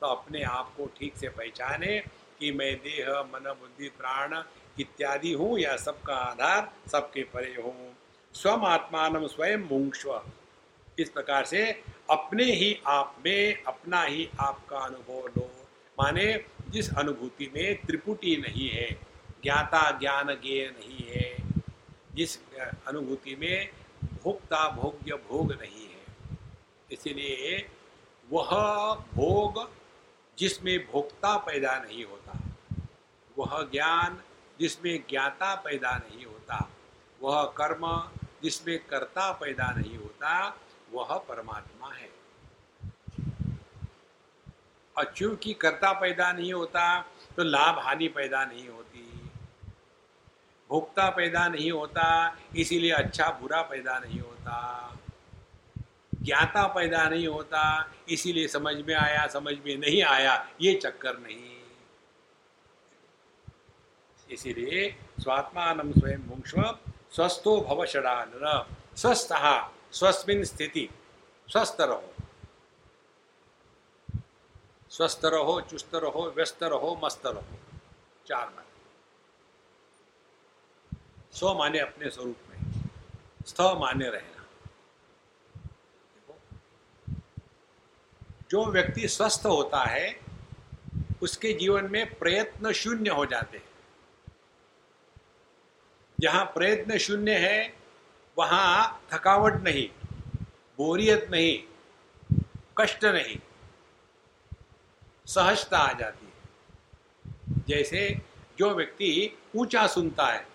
तो 0.00 0.06
अपने 0.06 0.42
आप 0.42 0.72
को 0.76 0.86
ठीक 0.98 1.16
से 1.16 1.28
पहचाने 1.28 1.98
कि 2.40 2.50
मैं 2.52 2.74
देह, 2.76 3.08
मन, 3.24 3.50
बुद्धि, 3.60 3.88
प्राण 3.98 4.34
इत्यादि 4.80 5.32
हूँ, 5.32 5.58
या 5.58 5.76
सबका 5.76 6.14
आधार 6.14 6.70
सबके 6.92 7.22
परे 7.24 7.54
हूँ। 7.62 7.96
स्वम 8.34 8.64
आत्मान 8.64 9.26
स्वयं 9.26 9.68
मुंक्ष्व 9.70 10.20
इस 10.98 11.10
प्रकार 11.10 11.44
से 11.44 11.66
अपने 12.10 12.44
ही 12.44 12.76
आप 12.86 13.16
में 13.26 13.62
अपना 13.64 14.02
ही 14.02 14.28
आपका 14.40 14.78
अनुभव 14.78 15.26
लो। 15.36 15.50
माने 15.98 16.32
जिस 16.70 16.94
अनुभूति 16.94 17.50
में 17.54 17.86
त्रिपुटी 17.86 18.36
नहीं 18.36 18.68
है 18.68 18.88
ज्ञाता 19.42 19.90
ज्ञान 19.90 20.26
ज्ञेय 20.26 20.74
नहीं 20.78 21.06
है। 21.08 21.36
जिस 22.14 22.38
अनुभूति 22.86 23.36
में 23.36 23.70
भोक्ता 24.22 24.68
भोग्य 24.70 25.14
भोग 25.14 25.52
नहीं 25.52 25.88
है। 25.88 26.06
इसलिए 26.92 27.68
वह 28.30 28.50
भोग 28.94 29.70
जिसमें 30.38 30.86
भोक्ता 30.90 31.36
पैदा 31.36 31.78
नहीं 31.78 32.04
होता, 32.04 32.38
वह 33.38 33.62
ज्ञान 33.62 34.22
जिसमें 34.60 35.04
ज्ञाता 35.10 35.54
पैदा 35.54 35.96
नहीं 35.96 36.24
होता, 36.24 36.70
वह 37.22 37.44
कर्म 37.44 38.10
जिसमें 38.42 38.78
कर्ता 38.78 39.32
पैदा 39.32 39.70
नहीं 39.70 39.98
होता, 39.98 40.56
वह 40.92 41.18
परमात्मा 41.18 41.92
है। 41.92 42.10
और 44.98 45.12
चूँकि 45.16 45.52
कर्ता 45.54 45.92
पैदा 45.92 46.32
नहीं 46.32 46.52
होता 46.52 47.00
तो 47.36 47.42
लाभ 47.42 47.78
हानि 47.78 48.08
पैदा 48.08 48.44
नहीं 48.44 48.68
होती। 48.68 48.79
भोक्ता 50.70 51.08
पैदा 51.10 51.46
नहीं 51.48 51.70
होता, 51.70 52.36
इसीलिए 52.56 52.90
अच्छा 52.92 53.30
बुरा 53.40 53.62
पैदा 53.62 53.98
नहीं 53.98 54.20
होता। 54.20 54.96
ज्ञाता 56.14 56.66
पैदा 56.66 57.08
नहीं 57.08 57.26
होता, 57.28 57.62
इसीलिए 58.08 58.48
समझ 58.48 58.74
में 58.76 58.94
आया, 58.94 59.26
समझ 59.26 59.54
में 59.66 59.76
नहीं 59.76 60.02
आया, 60.02 60.34
ये 60.60 60.74
चक्कर 60.74 61.18
नहीं। 61.18 61.48
इसीलिए 64.30 64.88
स्वात्मान 65.20 65.92
स्वयं 65.92 66.18
मुंक्ष्व 66.18 66.62
स्वस्थो 67.12 67.60
भव 67.60 67.84
षडान 67.86 68.66
स्वस्थ, 68.96 69.32
स्वस्मिन 69.92 70.44
स्थिति, 70.44 70.88
स्वस्थ 71.48 71.80
रहो। 71.80 72.14
स्वस्थ 74.90 75.24
रहो, 75.24 75.60
चुस्त 75.60 75.94
रहो, 75.94 76.30
व्यस्त 76.36 76.62
रहो, 76.62 77.00
मस्त 77.04 77.26
रहो। 77.26 77.58
चार 78.26 78.46
बार 78.46 78.64
स्व 81.32 81.54
माने 81.54 81.78
अपने 81.78 82.10
स्वरूप 82.10 82.36
में, 82.50 82.56
स्थ 83.46 83.60
माने 83.60 84.10
रहना। 84.10 84.46
जो 88.50 88.64
व्यक्ति 88.64 89.08
स्वस्थ 89.08 89.46
होता 89.46 89.84
है, 89.84 90.20
उसके 91.22 91.52
जीवन 91.52 91.90
में 91.90 92.14
प्रयत्न 92.14 92.72
शून्य 92.72 93.10
हो 93.10 93.26
जाते 93.26 93.58
हैं। 93.58 93.64
जहाँ 96.20 96.44
प्रयत्न 96.44 96.98
शून्य 96.98 97.38
है, 97.38 97.74
वहाँ 98.38 99.02
थकावट 99.12 99.62
नहीं, 99.62 99.88
बोरियत 100.78 101.28
नहीं, 101.30 101.62
कष्ट 102.78 103.04
नहीं, 103.04 103.38
सहजता 105.26 105.78
आ 105.78 105.92
जाती 105.92 106.26
है। 106.26 106.32
जैसे 107.68 108.20
जो 108.58 108.70
व्यक्ति 108.70 109.38
ऊँचा 109.56 109.86
सुनता 109.86 110.26
है 110.26 110.46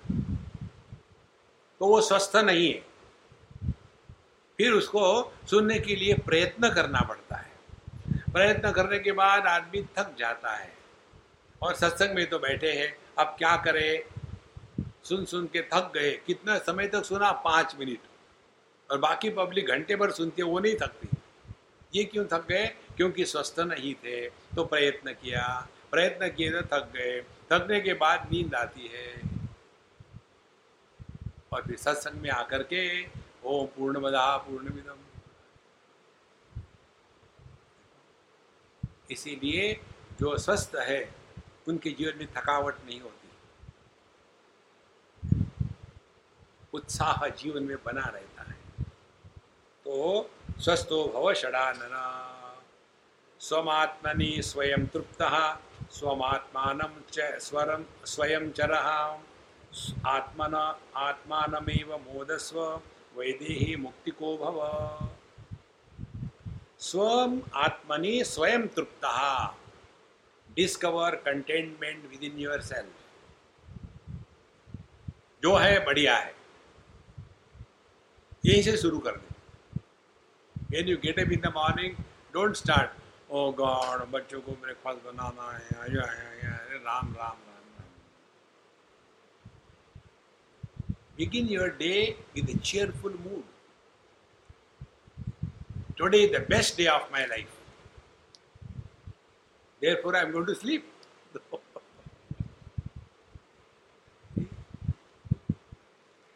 तो 1.80 1.88
वो 1.88 2.02
स्वस्थ 2.02 2.36
नहीं 2.36 2.74
है। 2.74 2.96
फिर 4.58 4.72
उसको 4.72 5.34
सुनने 5.50 5.80
के 5.80 5.96
लिए 5.96 6.14
प्रयत्न 6.14 6.70
करना 6.70 7.02
पड़ता 7.02 7.36
है। 7.36 7.52
प्रयत्न 8.34 8.72
करने 8.72 9.00
के 9.00 9.12
बाद 9.12 9.46
आदमी 9.48 9.82
थक 9.82 10.16
जाता 10.20 10.52
है 10.52 10.74
और 11.62 11.76
सत्संग 11.76 12.16
में 12.16 12.30
तो 12.30 12.40
बैठे 12.40 12.72
हैं। 12.72 12.98
अब 13.20 13.36
क्या 13.38 13.58
करें? 13.58 14.04
सुन 15.04 15.26
सुन 15.26 15.46
के 15.46 15.62
थक 15.62 15.92
गए। 15.96 16.22
कितना 16.28 16.58
समय 16.58 16.88
तक 16.88 17.06
सुना? 17.06 17.32
पाँच 17.32 17.76
मिनट। 17.80 18.00
और 18.92 18.98
बाकी 18.98 19.30
पब्लिक 19.30 19.68
घंटे 19.68 19.96
भर 19.96 20.12
सुनती 20.12 20.42
है, 20.42 20.48
वो 20.48 20.60
नहीं 20.60 20.76
थकती। 20.76 21.08
ये 21.96 22.04
क्यों 22.04 22.26
थक 22.26 22.48
गए? 22.50 22.68
क्योंकि 22.68 23.26
स्वस्थ 23.26 23.60
नहीं 23.60 23.96
थे। 23.96 24.30
तो 24.30 24.66
प्रयत्न 24.66 25.12
किया। 25.14 25.68
प्रयत्न 25.92 26.28
किए 26.28 26.52
तो 26.52 26.62
थक 26.62 26.92
गए। 26.94 27.22
थकने 27.22 27.82
के 27.82 27.94
बाद 27.94 28.28
नींद 28.32 28.56
आती 28.56 28.92
है। 28.94 29.35
और 31.56 31.62
फिर 31.62 31.78
सत्संग 31.78 32.22
में 32.22 32.30
आकर 32.30 32.64
के 32.64 33.08
ओम 33.44 33.66
पूर्ण 33.66 34.00
मदा 34.00 34.38
पूर्ण 34.38 34.70
विदम 34.70 34.98
इसीलिए 39.12 39.74
जो 40.20 40.38
स्वस्थ 40.38 40.76
है, 40.76 41.16
उनके 41.68 41.90
जीवन 41.90 42.18
में 42.18 42.28
थकावट 42.34 42.76
नहीं 42.86 43.02
होती। 43.02 43.30
उत्साह 46.74 47.28
जीवन 47.28 47.64
में 47.64 47.78
बना 47.84 48.06
रहता 48.06 48.44
है। 48.44 48.58
तो 49.86 50.30
स्वस्थो 50.60 51.08
भव 51.08 51.34
षडानना। 51.34 52.32
स्वमात्मनि 53.40 54.42
स्वयं 54.42 54.88
तृप्त, 54.88 55.22
स्वमात्मान 55.92 57.04
स्वरम 57.40 57.86
स्वयं 58.06 58.52
चर। 58.52 58.72
आत्मन 60.08 60.54
आत्मानमेव 60.98 61.96
मोदस्व, 62.00 62.60
वैदेही 63.18 63.76
मुक्ति 63.76 64.12
को 64.12 64.38
भव। 64.38 64.58
स्व 66.80 67.02
आत्मनि 67.56 68.24
स्वयं 68.26 68.68
तृप्त। 68.68 69.06
Discover 70.50 71.16
containment 71.26 72.10
with 72.10 72.24
in 72.24 72.38
your 72.40 72.62
self 72.62 72.94
जो 75.44 75.56
है, 75.56 75.86
बढ़िया 75.86 76.16
है। 76.18 76.34
यहीं 78.46 78.62
से 78.64 78.76
शुरू 78.78 79.00
कर 79.00 79.12
दे। 79.12 79.34
When 80.72 80.88
you 80.88 80.98
get 80.98 81.20
up 81.20 81.32
in 81.32 81.40
the 81.42 81.54
morning 81.56 81.96
don't 82.34 82.56
start 82.56 82.92
O 83.32 83.52
God 83.54 84.06
बच्चों 84.12 84.42
को 84.42 84.52
ब्रेकफास्ट 84.52 85.04
बनाना 85.04 85.52
है, 85.52 85.70
आया 85.80 86.04
आया 86.04 86.56
अरे 86.56 86.78
राम 86.78 87.14
राम 87.14 87.38
राम 87.48 87.68
राम 87.76 87.90
begin 91.18 91.48
your 91.48 91.70
day 91.70 92.18
with 92.34 92.50
a 92.50 92.58
cheerful 92.58 93.12
mood. 93.12 93.44
Today 95.96 96.24
is 96.24 96.32
the 96.32 96.42
best 96.42 96.78
day 96.78 96.88
of 96.88 97.10
my 97.12 97.26
life. 97.26 97.54
Therefore, 99.82 100.16
I 100.18 100.24
am 100.24 100.32
going 100.34 100.46
to 100.48 100.56
sleep. 100.56 100.86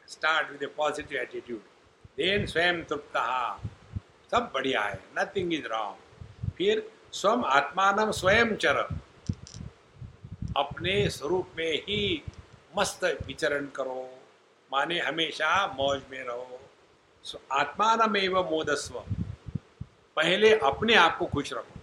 Start 0.06 0.52
with 0.52 0.62
a 0.62 0.70
positive 0.70 1.18
attitude. 1.18 1.62
Then 2.18 2.46
स्वयं 2.46 2.82
तृप्त 2.84 3.18
सब 4.32 4.50
बढ़िया 4.54 4.82
है 4.84 4.96
नथिंग 5.18 5.54
इज़ 5.54 5.68
रॉन्ग 5.68 6.50
फिर 6.58 6.82
स्वम 7.20 7.44
आत्मान 7.46 8.12
स्वयं 8.12 8.56
चर 8.56 8.78
अपने 10.58 10.96
स्वरूप 11.10 11.52
में 11.58 11.72
ही 11.88 12.02
मस्त 12.78 13.04
विचरण 13.28 13.66
करो 13.76 14.19
माने 14.72 15.00
हमेशा 15.00 15.68
मौज 15.68 16.02
में 16.12 16.24
रहो। 16.24 16.60
आत्मान 17.52 18.16
एवं 18.16 18.50
मोदस्व। 18.50 19.00
पहले 20.16 20.56
अपने 20.60 20.96
आप 20.96 21.18
को 21.18 21.26
खुश 21.26 21.54
रखो। 21.54 21.80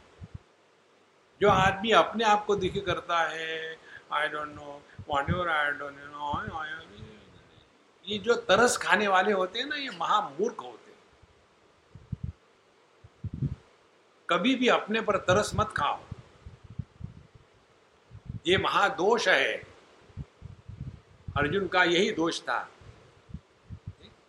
जो 1.41 1.49
आदमी 1.49 1.91
अपने 1.91 2.25
आप 2.25 2.45
को 2.47 2.57
दिखी 2.57 2.81
करता 2.81 3.19
है 3.19 3.77
I 4.13 4.29
don't 4.29 4.49
know 4.49 4.83
whatever 5.31 5.49
I 5.49 5.71
don't 5.71 5.97
know 5.99 6.65
ये 8.07 8.19
जो 8.19 8.35
तरस 8.35 8.77
खाने 8.77 9.09
वाले 9.09 9.33
होते 9.33 9.59
हैं 9.59 9.67
ना, 9.67 9.77
ये 9.77 9.91
महामूर्ख 9.91 10.61
होते 10.61 10.91
हैं। 10.91 10.97
कभी 14.31 14.55
भी 14.55 14.69
अपने 14.69 15.01
पर 15.01 15.17
तरस 15.17 15.51
मत 15.55 15.73
खाओ। 15.77 15.99
ये 18.47 18.59
महादोष 18.59 19.29
है। 19.29 19.57
अर्जुन 21.37 21.69
का 21.69 21.85
यही 21.85 22.11
दोष 22.13 22.41
था। 22.41 22.69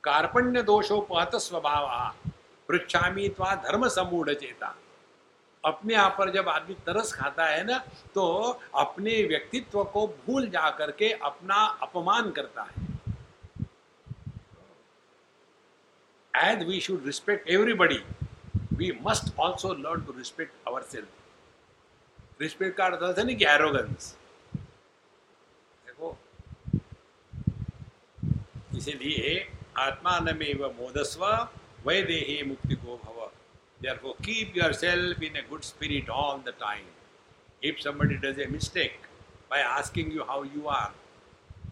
कार्पण्य 0.08 0.62
दोषोपहत 0.64 1.36
स्वभाव। 1.42 1.88
पृछामी 2.70 3.30
त्वा 3.30 3.54
धर्म 3.58 3.88
समूढ़ 3.90 4.34
चेता। 4.34 4.76
अपने 5.64 5.96
आप 5.98 6.16
पर 6.18 6.30
जब 6.32 6.50
आदमी 6.50 6.76
तरस 6.86 7.14
खाता 7.14 7.46
है 7.46 7.64
ना 7.66 7.78
तो 8.16 8.26
अपने 8.76 9.22
व्यक्तित्व 9.24 9.84
को 9.86 10.06
भूल 10.26 10.48
जा 10.50 10.70
करके 10.78 11.12
अपना 11.24 11.56
अपमान 11.84 12.32
करता 12.32 12.64
है। 12.64 12.86
As 16.34 16.64
we 16.68 16.80
should 16.82 17.06
respect 17.06 17.50
everybody 17.50 18.00
we 18.74 18.92
must 19.02 19.34
also 19.40 19.74
learn 19.76 20.06
to 20.06 20.14
respect 20.18 20.68
our 20.68 20.82
self 20.92 22.42
respect 22.42 22.78
का 22.78 22.86
अर्थ 22.86 23.20
है 23.20 23.26
ना 23.26 23.34
कि 23.34 23.46
एरोगेंस 23.48 24.16
देखो, 25.86 26.18
इसीलिए 28.78 29.36
आत्मानमेव 29.80 30.68
बोधस्व 30.78 31.26
वैदेहे 31.88 32.42
मुक्ति 32.44 32.76
को 32.76 32.96
भव। 32.98 33.26
Therefore 34.02 34.12
keep 34.26 34.58
yourself 34.74 35.22
in 35.24 35.36
a 35.36 35.42
good 35.50 35.62
spirit 35.64 36.10
all 36.10 36.40
the 36.42 36.54
time 36.60 36.86
if 37.64 37.80
somebody 37.84 38.16
does 38.24 38.40
a 38.40 38.46
mistake 38.52 39.06
by 39.52 39.62
asking 39.64 40.14
you 40.16 40.24
how 40.30 40.44
you 40.46 40.68
are 40.76 40.90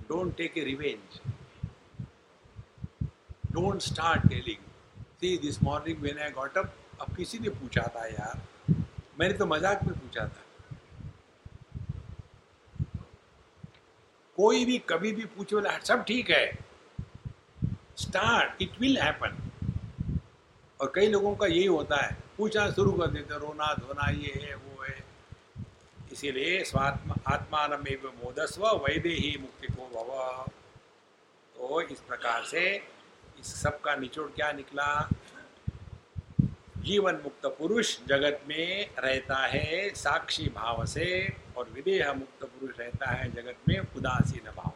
don't 0.10 0.36
take 0.38 0.58
a 0.58 0.64
revenge 0.64 1.20
don't 3.54 3.82
start 3.82 4.28
telling 4.30 4.64
see 5.22 5.38
this 5.38 5.62
morning 5.64 6.02
when 6.02 6.20
I 6.24 6.32
got 6.32 6.58
up 6.58 6.74
अब 7.02 7.16
किसी 7.16 7.40
ने 7.40 7.50
पूछा 7.50 7.82
था 7.96 8.06
यार? 8.08 8.42
मैंने 9.20 9.34
तो 9.34 9.46
मज़ाक 9.46 9.84
में 9.84 9.94
पूछा 10.00 10.28
था। 10.28 10.42
कोई 14.38 14.66
भी 14.66 14.78
कभी 14.90 15.12
भी 15.12 15.26
पूछे 15.26 15.56
बोला 15.56 15.72
हाँ, 15.72 15.80
सब 15.80 16.04
ठीक 16.04 16.30
है। 16.30 16.46
स्टार्ट 17.98 18.62
इट 18.62 18.80
विल 18.80 18.98
हैपन 18.98 19.38
और 20.80 20.92
कई 20.96 21.08
लोगों 21.08 21.36
का 21.36 21.48
यही 21.48 21.66
होता 21.66 21.98
है, 22.06 22.18
पूछना 22.38 22.70
शुरू 22.72 22.92
कर 22.92 23.08
देते 23.08 23.40
रोना 23.40 23.74
धोना 23.74 24.10
ये 24.12 24.34
है, 24.44 24.56
वो 24.56 24.84
है। 24.84 25.04
इसीलिए 26.12 26.64
स्वात्मा 26.64 27.16
आत्मान 27.28 27.72
में 27.84 27.96
मोदस्व 28.06 28.68
वैदे 28.86 29.10
ही 29.10 29.38
मुक्ति 29.42 29.68
को 29.68 29.88
भव। 29.94 30.48
तो 31.56 31.82
इस 31.82 32.00
प्रकार 32.00 32.44
से 32.44 32.64
इस 33.40 33.56
सब 33.62 33.80
का 33.82 33.96
निचोड़ 33.96 34.30
क्या 34.32 34.52
निकला? 34.52 35.10
जीवन 36.78 37.14
मुक्त 37.24 37.46
पुरुष 37.60 37.98
जगत 38.08 38.42
में 38.48 38.90
रहता 39.00 39.38
है 39.46 39.90
साक्षी 39.96 40.48
भाव 40.56 40.86
से 40.86 41.08
और 41.58 41.70
विदेह 41.70 42.14
मुक्त 42.14 42.44
पुरुष 42.44 42.80
रहता 42.80 43.12
है 43.12 43.32
जगत 43.32 43.70
में 43.70 43.80
उदासीन 43.98 44.52
भाव 44.58 44.74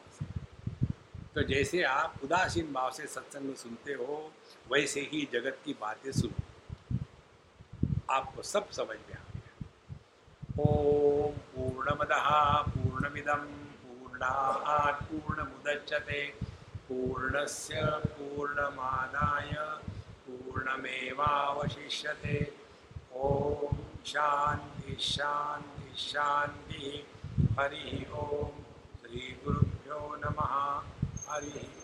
तो 1.40 1.44
जैसे 1.44 1.84
आप 1.84 2.14
उदासीन 2.24 2.74
भाव 2.74 2.91
से 2.91 3.07
सत्संग 3.07 3.56
सुनते 3.56 3.94
हो, 3.94 4.32
वैसे 4.72 5.02
ही 5.02 5.30
जगत 5.34 5.57
की 5.66 5.74
बातें 5.74 6.11
सुनो। 6.11 6.98
आपको 8.10 8.41
सब 8.41 8.72
समझ 8.72 8.88
में 8.88 8.95
आ 8.95 9.22
गया। 9.36 9.66
ओम 10.60 11.32
पूर्णमद 11.32 12.10
पूर्णमिदम 12.74 13.45
पूर्णात् 13.84 15.03
पूर्णमुदच्यते 15.03 16.34
पूर्णस्य 16.90 17.86
पूर्णमादाय 17.86 19.52
पूर्णमेवावशिष्यते। 20.28 22.53
ॐ 23.16 23.18
शांति 24.06 24.98
शान्ति 24.99 25.98
शान्तिः। 25.98 27.03
हरिः 27.60 28.11
ॐ 28.11 28.14
श्रीगुरुभ्यो 29.02 29.99
नमः। 30.26 30.53
हरिः 31.31 31.78